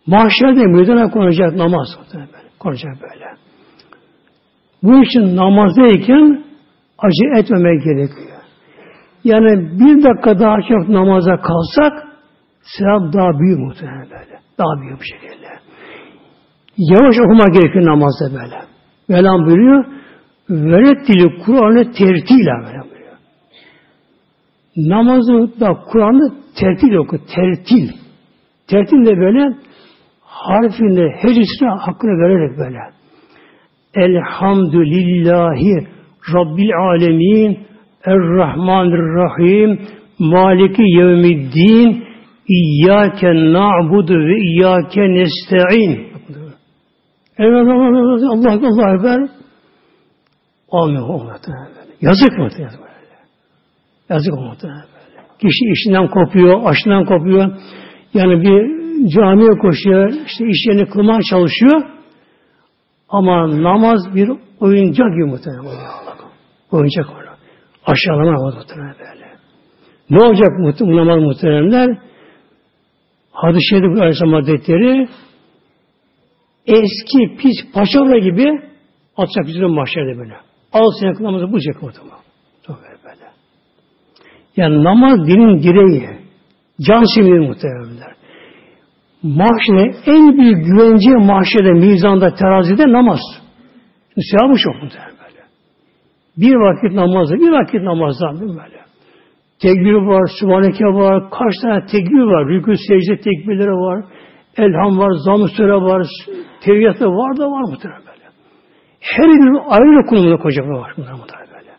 Mahşerde 0.06 0.66
meydana 0.66 1.10
konacak 1.10 1.54
namaz 1.56 1.88
muhtemelen 1.98 2.32
böyle. 2.32 2.48
Konacak 2.58 2.92
böyle. 3.02 3.24
Bu 4.82 5.02
için 5.02 5.36
namazdayken 5.36 6.44
acı 6.98 7.40
etmemek 7.40 7.84
gerekiyor. 7.84 8.40
Yani 9.24 9.70
bir 9.80 10.02
dakika 10.02 10.38
daha 10.38 10.56
çok 10.68 10.88
namaza 10.88 11.36
kalsak 11.36 12.09
sevap 12.62 13.12
daha 13.12 13.38
büyük 13.38 13.58
muhtemelen 13.58 14.10
böyle. 14.10 14.40
Daha 14.58 14.82
büyük 14.82 15.00
bir 15.00 15.06
şekilde. 15.06 15.48
Yavaş 16.76 17.16
okuma 17.18 17.48
gerekiyor 17.48 17.86
namazda 17.86 18.40
böyle. 18.40 18.56
Mevlam 19.08 19.46
buyuruyor 19.46 19.84
Velet 20.50 21.08
dili 21.08 21.42
Kur'an'ı 21.44 21.92
tertiyle 21.92 22.52
böyle 22.64 22.82
buyuruyor. 22.90 23.16
Namazı 24.76 25.60
da 25.60 25.74
Kur'an'ı 25.92 26.34
tertil 26.56 26.94
oku. 26.94 27.16
Tertil. 27.34 27.90
Tertil 28.68 29.06
de 29.06 29.16
böyle 29.16 29.56
harfinde 30.20 31.08
hecesine 31.22 31.68
hakkını 31.68 32.10
vererek 32.10 32.58
böyle. 32.58 32.78
Elhamdülillahi 33.94 35.86
Rabbil 36.34 36.70
alemin 36.76 37.58
Er-Rahmanir-Rahim 38.04 39.80
Maliki 40.18 40.82
Yevmiddin 40.82 42.09
İyyâke 42.58 43.34
na'budu 43.52 44.14
ve 44.14 44.36
iyyâke 44.40 45.00
nesta'in 45.00 46.10
Allah 47.38 48.52
Allah 48.52 48.54
Ekber 48.54 49.28
Olmuyor 50.68 51.08
o 51.08 51.12
muhtemelen. 51.12 51.68
Yazık 52.00 52.38
muhtemelen 52.38 52.78
böyle. 52.78 53.16
Yazık 54.08 54.34
o 54.34 54.40
muhtemelen. 54.40 54.84
Kişi 55.38 55.64
işinden 55.72 56.08
kopuyor, 56.08 56.60
aşından 56.64 57.04
kopuyor. 57.04 57.56
Yani 58.14 58.42
bir 58.42 58.80
camiye 59.08 59.50
koşuyor, 59.50 60.12
işte 60.26 60.46
iş 60.46 60.66
yerini 60.66 60.86
kılmaya 60.88 61.20
çalışıyor. 61.30 61.82
Ama 63.08 63.62
namaz 63.62 64.14
bir 64.14 64.30
oyuncak 64.60 65.06
gibi 65.14 65.24
muhtemelen. 65.24 65.64
Oyuncak 66.70 67.10
olur. 67.10 67.20
Aşağılama 67.86 68.42
var 68.42 68.54
muhtemelen 68.56 68.94
böyle. 68.98 69.26
Ne 70.10 70.24
olacak 70.24 70.48
bu 70.80 70.96
namaz 70.96 71.22
muhteremler? 71.22 72.09
Hadis-i 73.42 73.68
Şerif 73.70 74.00
Aleyhisselam 74.00 74.32
Hazretleri 74.32 75.08
eski 76.66 77.36
pis 77.38 77.72
paçavra 77.74 78.18
gibi 78.18 78.46
atacak 79.16 79.46
bizi 79.46 79.60
mahşerde 79.60 80.18
böyle. 80.18 80.34
Al 80.72 80.90
sene 81.00 81.12
namazı 81.20 81.52
bulacak 81.52 81.82
muhtemelen. 81.82 82.18
Çok 82.66 82.76
böyle 82.76 82.98
böyle. 83.04 83.30
Yani 84.56 84.84
namaz 84.84 85.26
dinin 85.26 85.62
direği. 85.62 86.08
Can 86.80 87.04
simidi 87.14 87.48
muhteremler. 87.48 88.14
Mahşede 89.22 89.96
en 90.06 90.38
büyük 90.38 90.66
güvence 90.66 91.10
mahşede, 91.10 91.72
mizanda, 91.72 92.34
terazide 92.34 92.92
namaz. 92.92 93.20
Sevabı 94.30 94.54
çok 94.58 94.82
muhterem. 94.82 95.20
Bir 96.36 96.54
vakit 96.54 96.92
namazı, 96.92 97.34
bir 97.34 97.50
vakit 97.50 97.82
namazdan 97.82 98.40
böyle? 98.40 98.79
Tekbir 99.62 99.92
var, 99.92 100.30
Sübhaneke 100.40 100.84
var, 100.84 101.30
kaç 101.30 101.54
tane 101.62 101.86
tekbir 101.86 102.22
var, 102.22 102.46
rükû 102.46 102.76
secde 102.88 103.16
tekbirleri 103.16 103.70
var, 103.70 104.04
elham 104.56 104.98
var, 104.98 105.12
zam 105.24 105.48
süre 105.48 105.74
var, 105.74 106.06
teviyyatı 106.60 107.06
var 107.06 107.36
da 107.36 107.50
var 107.50 107.60
muhtemelen 107.60 108.02
böyle. 108.06 108.26
Her 109.00 109.28
bir 109.28 109.60
ayrı 109.68 110.06
konumda 110.06 110.36
kocaman 110.36 110.80
var 110.80 110.92
muhtemelen 110.96 111.48
böyle. 111.54 111.70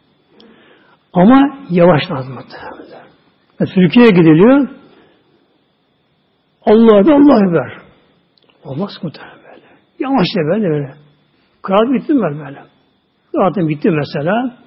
Ama 1.13 1.57
yavaş 1.69 2.01
lazım 2.11 2.33
muhtemelen. 2.33 3.07
Türkiye'ye 3.75 4.11
gidiliyor, 4.11 4.67
Allah'a 6.65 7.05
da 7.05 7.13
Allah'a 7.13 7.53
ver. 7.53 7.77
Olmaz 8.63 8.91
muhtemelen 9.03 9.37
böyle. 9.37 9.65
Yavaş 9.99 10.27
da 10.35 10.41
böyle 10.53 10.69
böyle. 10.69 10.93
Kral 11.63 11.93
bitti 11.93 12.13
mi 12.13 12.21
böyle? 12.21 12.63
Zaten 13.35 13.69
bitti 13.69 13.89
mesela. 13.89 14.57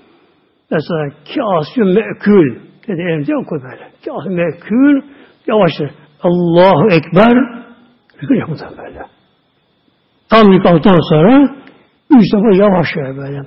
Mesela 0.71 1.09
kâsü 1.35 1.85
me'kül 1.85 2.74
dedi 2.89 3.01
elimde 3.01 3.37
oku 3.37 3.55
böyle. 3.63 3.91
Kâsü 4.05 4.31
me'kül 4.31 5.03
yavaşça 5.47 5.85
Allahu 6.23 6.87
Ekber 6.91 7.37
rükû 8.23 8.39
yapmadan 8.39 8.73
böyle. 8.79 9.03
Tam 10.31 10.53
rükûttan 10.53 11.01
sonra 11.11 11.55
üç 12.11 12.33
defa 12.33 12.65
yavaş 12.65 12.89
böyle. 12.97 13.43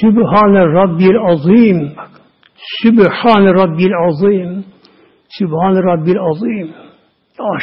Sübhane 0.00 0.60
Rabbil 0.60 1.18
Azim. 1.32 1.96
Bak. 1.96 2.10
Sübhane 2.82 3.54
Rabbil 3.54 3.94
Azim. 4.06 4.64
Sübhane 5.28 5.82
Rabbil 5.82 6.18
Azim. 6.20 6.74
Yavaş. 7.38 7.62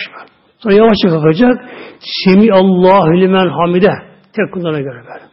Sonra 0.57 0.73
yavaşça 0.73 1.09
kalkacak. 1.09 1.65
Semi 1.99 2.53
Allahu 2.53 3.17
limen 3.21 3.47
hamide. 3.47 3.93
Tek 4.35 4.53
kullarına 4.53 4.79
göre 4.79 4.97
böyle 5.07 5.25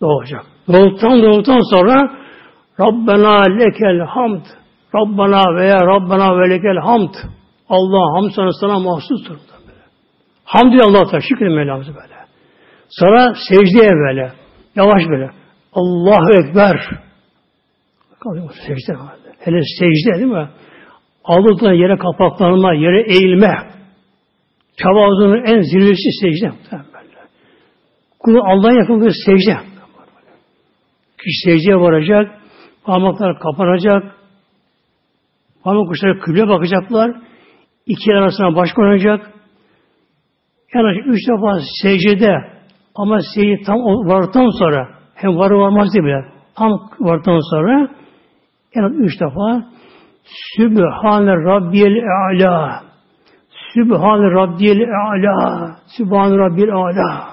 doğacak. 0.00 0.42
Doğduktan 0.68 1.22
doğduktan 1.22 1.60
sonra 1.74 2.10
Rabbena 2.80 3.42
lekel 3.42 3.98
hamd 4.06 4.44
Rabbana 4.94 5.56
veya 5.56 5.80
Rabbana 5.80 6.40
ve 6.40 6.50
lekel 6.50 6.76
hamd. 6.76 7.14
Allah 7.68 8.16
hamd 8.16 8.30
sana 8.36 8.52
sana 8.60 8.78
mahsustur. 8.78 9.36
Hamd 10.44 10.72
diyor 10.72 10.84
Allah 10.84 11.10
Teala. 11.10 11.20
Şükür 11.28 11.48
Mevlamızı 11.48 11.94
böyle. 11.94 12.14
Sonra 12.88 13.34
secdeye 13.48 13.90
böyle. 13.90 14.32
Yavaş 14.76 15.02
böyle. 15.08 15.30
Allahu 15.72 16.32
Ekber. 16.32 16.76
Kalıyor 18.20 18.50
secde 18.66 18.92
halde. 18.92 19.30
Hele 19.38 19.60
secde 19.78 20.18
değil 20.18 20.32
mi? 20.32 20.48
Aldıktan 21.24 21.72
yere 21.72 21.96
kapaklanma, 21.96 22.74
yere 22.74 23.02
eğilme. 23.02 23.70
Tevazunun 24.82 25.44
en 25.44 25.60
zirvesi 25.60 26.10
secde. 26.20 26.52
Kulu 28.18 28.42
Allah'a 28.44 28.72
yakın 28.72 29.00
bir 29.00 29.12
secde. 29.26 29.56
Kişi 31.18 31.40
secdeye 31.44 31.76
varacak, 31.76 32.40
parmaklar 32.84 33.38
kapanacak, 33.38 34.19
parmak 35.64 35.88
kuşları 35.88 36.20
kıble 36.20 36.48
bakacaklar, 36.48 37.10
iki 37.86 38.14
arasına 38.14 38.56
baş 38.56 38.72
konacak, 38.72 39.30
yani 40.74 40.98
üç 40.98 41.28
defa 41.28 41.58
secdede 41.82 42.36
ama 42.94 43.18
secde 43.34 43.62
tam 43.66 43.78
vardıktan 43.78 44.50
sonra 44.58 44.88
hem 45.14 45.36
varı 45.36 45.58
varmaz 45.58 45.88
diye 45.92 46.04
bile 46.04 46.24
tam 46.56 46.72
vardıktan 47.00 47.40
sonra 47.50 47.88
yani 48.74 48.96
üç 48.96 49.20
defa 49.20 49.70
Sübhane 50.56 51.32
Rabbiyel 51.32 52.04
A'la. 52.20 52.82
Sübhane 53.74 54.30
Rabbiyel 54.30 54.80
A'la. 54.80 55.76
Sübhane 55.96 56.38
Rabbiyel 56.38 56.72
A'la. 56.74 57.28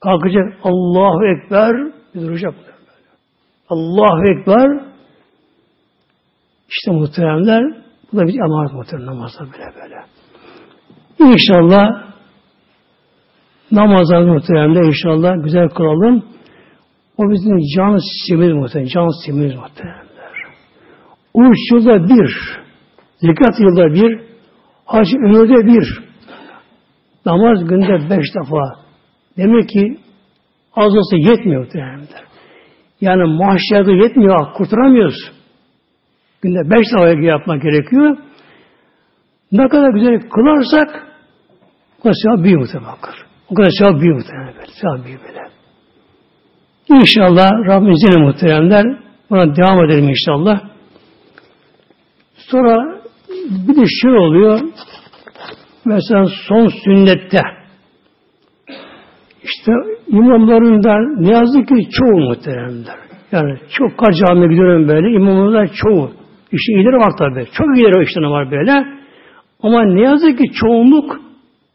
Kalkacak 0.00 0.54
Allahu 0.64 1.26
Ekber. 1.26 1.92
Duracak. 2.14 2.54
Allahu 3.68 4.28
Ekber 4.28 4.93
işte 6.68 6.90
muhteremler 6.90 7.62
bu 8.12 8.16
da 8.16 8.26
bir 8.26 8.34
emanet 8.34 8.72
muhterem 8.72 9.06
namazda 9.06 9.40
böyle 9.40 9.74
böyle. 9.74 10.04
İnşallah 11.18 12.14
namazlarını 13.72 14.32
muhteremde 14.32 14.78
inşallah 14.86 15.44
güzel 15.44 15.68
kılalım. 15.68 16.24
O 17.18 17.22
bizim 17.30 17.58
can 17.76 17.98
simimiz 18.26 18.52
muhterem. 18.52 18.86
Can 18.86 19.24
simimiz 19.24 19.54
muhteremler. 19.54 20.04
Oruç 21.34 21.58
yılda 21.72 22.08
bir, 22.08 22.36
zekat 23.18 23.60
yılda 23.60 23.94
bir, 23.94 24.20
hac 24.84 25.08
ömürde 25.14 25.66
bir, 25.66 25.98
namaz 27.26 27.64
günde 27.68 28.10
beş 28.10 28.26
defa. 28.34 28.84
Demek 29.36 29.68
ki 29.68 29.98
az 30.76 30.96
olsa 30.96 31.16
yetmiyor 31.16 31.64
muhteremler. 31.64 32.24
Yani 33.00 33.38
mahşerde 33.38 33.92
yetmiyor, 33.92 34.52
kurtaramıyoruz. 34.52 35.32
Günde 36.44 36.70
beş 36.70 36.86
defa 36.92 37.08
yapmak 37.08 37.62
gerekiyor. 37.62 38.16
Ne 39.52 39.68
kadar 39.68 39.90
güzel 39.94 40.20
kılarsak 40.20 41.06
o 41.98 42.02
kadar 42.02 42.14
sevap 42.22 42.44
büyük 42.44 42.58
muhtemelen. 42.58 42.94
O 43.50 43.54
kadar 43.54 43.70
sevap 43.78 44.00
büyük 44.00 44.16
muhtemelen. 44.16 44.52
Sevap 44.80 45.06
büyük 45.06 45.20
böyle. 45.28 45.40
İnşallah 46.88 47.50
Rabbim 47.68 47.90
izniyle 47.90 48.24
muhteremler 48.24 48.84
buna 49.30 49.56
devam 49.56 49.84
edelim 49.84 50.08
inşallah. 50.08 50.60
Sonra 52.36 53.00
bir 53.68 53.76
de 53.76 53.84
şey 54.02 54.10
oluyor 54.10 54.60
mesela 55.84 56.24
son 56.48 56.68
sünnette 56.84 57.42
işte 59.42 59.72
imamlarından 60.08 61.22
ne 61.22 61.32
yazık 61.32 61.68
ki 61.68 61.88
çoğu 61.90 62.20
muhteremler. 62.20 62.96
Yani 63.32 63.58
çok 63.70 63.98
kaç 63.98 64.14
camiye 64.26 64.48
gidiyorum 64.48 64.88
böyle. 64.88 65.10
İmamlardan 65.16 65.68
çoğu. 65.74 66.23
İşte 66.54 66.72
iyileri 66.72 66.96
var 66.96 67.16
tabi. 67.18 67.46
Çok 67.52 67.76
iyileri 67.76 67.98
o 67.98 68.02
işlerine 68.02 68.30
var 68.30 68.50
böyle. 68.50 68.86
Ama 69.62 69.84
ne 69.84 70.00
yazık 70.00 70.38
ki 70.38 70.44
çoğunluk 70.60 71.20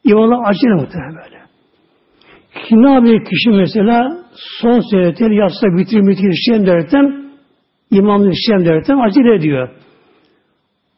imamlar 0.03 0.49
acele 0.49 0.73
muhtemelen 0.73 1.15
böyle. 1.15 1.39
Ki 2.65 2.75
ne 2.75 3.23
kişi 3.23 3.49
mesela 3.49 4.17
son 4.61 4.80
senetleri 4.91 5.36
yatsa 5.36 5.67
bitir 5.67 6.07
bitir 6.07 6.32
işlem 6.32 6.65
derken 6.67 7.25
imamlık 7.91 8.34
işlem 8.34 8.65
derken 8.65 8.97
acele 8.97 9.36
ediyor. 9.36 9.69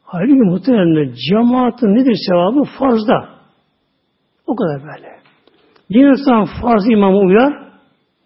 Halbuki 0.04 0.32
muhtemelen 0.34 1.14
cemaatin 1.28 1.86
nedir 1.86 2.16
sevabı? 2.28 2.64
Farzda. 2.78 3.28
O 4.46 4.56
kadar 4.56 4.82
böyle. 4.82 5.08
Bir 5.90 6.06
insan 6.06 6.44
farz 6.62 6.90
imamı 6.90 7.18
uyar, 7.18 7.52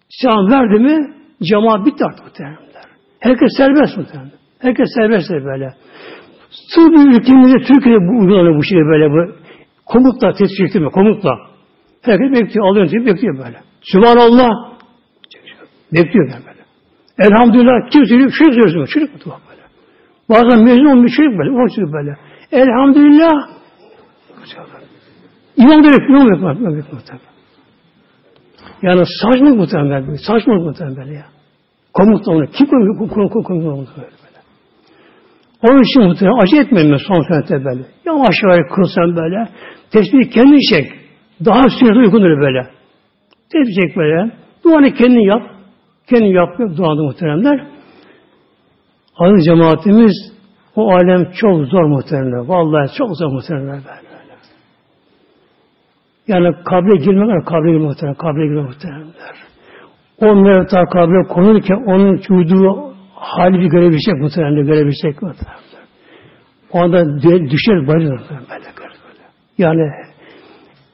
selam 0.09 0.51
verdi 0.51 0.79
mi 0.83 1.15
cemaat 1.43 1.87
bitti 1.87 2.05
artık 2.05 2.25
muhtemelen. 2.25 2.59
Herkes 3.21 3.49
serbest 3.57 3.97
muhtemelen. 3.97 4.36
Herkes 4.59 4.89
serbest 4.95 5.31
böyle. 5.31 5.75
Bir 6.77 7.19
ülkemizde 7.19 7.59
Türkiye'de 7.59 8.01
bu 8.01 8.21
uygulanıyor 8.21 8.57
bu 8.57 8.63
şey 8.63 8.79
böyle 8.79 9.11
bu. 9.11 9.33
Komutla 9.87 10.33
tesbih 10.33 10.65
ettirme, 10.65 10.91
komutla. 10.91 11.31
Herkes 12.03 12.33
bekliyor, 12.33 12.67
alıyor, 12.67 13.07
bekliyor 13.07 13.39
böyle. 13.39 13.61
Sübhanallah. 13.81 14.51
Bekliyor 15.93 16.29
böyle. 16.29 16.63
Elhamdülillah 17.19 17.91
kim 17.91 18.07
söylüyor? 18.07 18.31
Şöyle 18.39 18.53
söylüyorsun. 18.53 18.85
Çocuk 18.85 19.27
mu 19.27 19.33
böyle. 19.51 19.63
Bazen 20.29 20.65
mezun 20.65 20.87
olmuş 20.87 21.13
çocuk 21.17 21.39
böyle. 21.39 21.51
O 21.51 21.69
çocuk 21.69 21.93
böyle. 21.93 22.17
Elhamdülillah. 22.53 23.49
İmam 25.57 25.85
da 25.85 25.89
yok. 25.89 26.01
İmam 26.09 26.29
yok. 26.29 26.41
İmam 26.41 26.77
yok. 26.77 26.87
Yani 28.83 29.03
saçmalık 29.23 29.57
muhtemelen. 29.57 30.15
Saçmalık 30.15 30.63
muhtemelen 30.67 31.13
ya. 31.13 31.27
Komutla 31.95 32.33
onu. 32.33 32.47
Kim 32.47 32.67
komuta 32.67 33.15
komut 33.15 33.47
komut 33.47 33.89
böyle. 33.97 34.16
Onun 35.69 35.83
için 35.83 36.03
muhtemelen 36.03 36.43
acı 36.43 36.57
etmeyin 36.57 36.93
ben 36.93 36.97
son 36.97 37.23
sünette 37.23 37.65
böyle. 37.65 37.83
Yavaş 38.07 38.37
yavaş 38.43 38.61
kılsan 38.75 39.17
böyle. 39.17 39.49
Tesbih 39.91 40.31
kendin 40.31 40.61
çek. 40.75 40.93
Daha 41.45 41.63
sürekli 41.69 41.99
uygundur 41.99 42.41
böyle. 42.41 42.67
Tesbih 43.53 43.75
çek 43.83 43.97
böyle. 43.97 44.31
Duanı 44.65 44.95
kendin 44.95 45.29
yap. 45.29 45.43
Kendin 46.11 46.27
yap. 46.27 46.61
yap 46.61 46.77
duanı 46.77 47.03
muhteremler. 47.03 47.67
Aziz 49.19 49.45
cemaatimiz 49.45 50.13
o 50.77 50.93
alem 50.95 51.25
çok 51.41 51.67
zor 51.67 51.85
muhteremler. 51.85 52.39
Vallahi 52.39 52.97
çok 52.99 53.17
zor 53.17 53.33
muhteremler 53.33 53.75
böyle. 53.75 54.07
Yani 56.29 56.55
kabre 56.65 56.97
girmek 57.05 57.29
var, 57.29 57.45
kabre 57.45 57.71
girmek 57.71 57.89
muhterem, 57.89 58.15
kabre 58.15 58.47
girmek 58.47 58.65
muhteremler. 58.65 59.37
O 60.21 60.37
mevta 60.37 60.85
kabre 60.85 61.29
konurken 61.29 61.85
onun 61.87 62.13
vücudu 62.31 62.86
hali 63.17 63.61
bir 63.61 63.67
görebilecek 63.67 64.15
muhteremler, 64.15 64.63
görebilecek 64.63 65.23
muhteremler. 65.23 65.87
O 66.73 66.79
anda 66.79 67.23
düşer 67.23 67.87
bayılır 67.89 68.21
böyle, 68.31 68.41
böyle. 68.51 69.23
Yani 69.59 69.91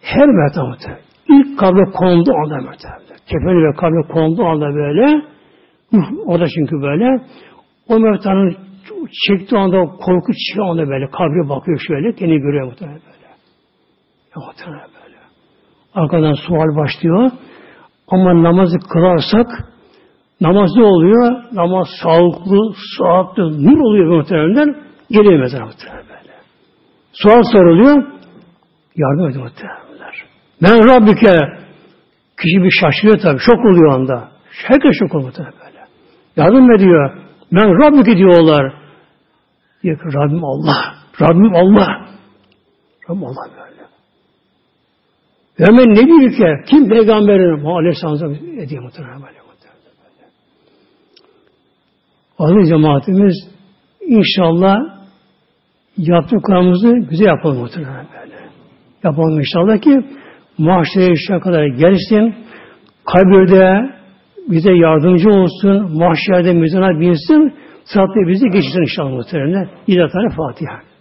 her 0.03 0.27
mevta 0.27 0.65
muhterem. 0.65 0.99
İlk 1.29 1.59
kabre 1.59 1.85
kondu 1.91 2.33
anda 2.45 2.57
muhterem. 2.57 2.99
Kefeni 3.27 3.69
ve 3.69 3.77
kabre 3.77 4.13
kondu 4.13 4.45
anda 4.45 4.75
böyle, 4.75 5.23
o 6.27 6.41
da 6.41 6.47
çünkü 6.49 6.83
böyle, 6.83 7.25
o 7.89 8.01
mevtanın 8.01 8.57
çektiği 9.29 9.59
anda 9.59 9.85
korku 9.85 10.33
çıkıyor 10.33 10.67
anda 10.67 10.89
böyle, 10.89 11.11
kabre 11.11 11.49
bakıyor 11.49 11.81
şöyle, 11.89 12.13
kendini 12.15 12.39
görüyor 12.39 12.67
muhterem 12.67 12.93
böyle. 12.93 13.27
Ya 14.37 14.43
muhterem 14.47 14.89
böyle. 15.05 15.17
Arkadan 15.95 16.35
sual 16.35 16.77
başlıyor. 16.77 17.31
Ama 18.09 18.43
namazı 18.43 18.79
kılarsak 18.79 19.47
namaz 20.43 20.71
ne 20.77 20.85
oluyor? 20.85 21.43
Namaz 21.53 21.89
sağlıklı, 22.03 22.75
sağlıklı, 22.99 23.65
nur 23.65 23.79
oluyor 23.81 24.17
muhtemelen. 24.17 24.77
Geliyor 25.11 25.41
mezara 25.41 25.67
muhtemelen 25.67 26.05
böyle. 26.09 26.33
Sual 27.13 27.43
soruluyor. 27.53 28.05
Yardım 28.97 29.29
ediyor 29.31 29.45
muhtemelen. 29.45 29.83
Ben 30.63 30.89
Rabbike 30.89 31.35
kişi 32.43 32.63
bir 32.63 32.71
şaşırıyor 32.81 33.19
tabi. 33.19 33.39
Şok 33.39 33.59
oluyor 33.59 33.93
anda. 33.93 34.29
Herkes 34.69 34.93
şok 34.99 35.15
oluyor 35.15 35.29
muhtemelen 35.29 35.55
böyle. 35.67 35.79
Yardım 36.37 36.71
ediyor. 36.73 37.17
Ben 37.53 37.69
Rabbike 37.85 38.17
diyorlar. 38.17 38.73
Diyor 39.83 39.99
ki 39.99 40.05
Rabbim 40.05 40.45
Allah. 40.45 40.95
Rabbim 41.21 41.55
Allah. 41.57 42.07
Rabbim 43.11 43.25
Allah 43.25 43.47
böyle. 43.51 43.83
Hemen 45.59 45.89
ne 45.89 46.07
diyor 46.07 46.33
ki? 46.33 46.71
Kim 46.71 46.89
peygamberin? 46.89 47.65
Aleyhisselam 47.65 48.35
ediyor 48.59 48.83
muhtemelen 48.83 49.23
böyle. 49.23 49.42
Aziz 52.43 52.69
cemaatimiz 52.69 53.35
inşallah 54.07 54.77
yaptıklarımızı 55.97 56.93
güzel 57.11 57.27
yapalım 57.27 57.59
muhtemelen 57.59 58.07
böyle. 58.21 58.37
Yapalım 59.05 59.39
inşallah 59.39 59.81
ki 59.81 60.01
mahşere 60.59 61.13
işe 61.13 61.39
kadar 61.39 61.67
gelsin. 61.67 62.35
Kabirde 63.05 63.91
bize 64.49 64.73
yardımcı 64.73 65.29
olsun. 65.31 65.99
Mahşerde 65.99 66.53
mizana 66.53 67.01
binsin. 67.01 67.55
Sıratla 67.85 68.29
bizi 68.29 68.47
geçirsin 68.47 68.83
inşallah 68.83 69.11
muhtemelen. 69.11 69.69
İlahi 69.87 70.37
Fatiha. 70.37 70.92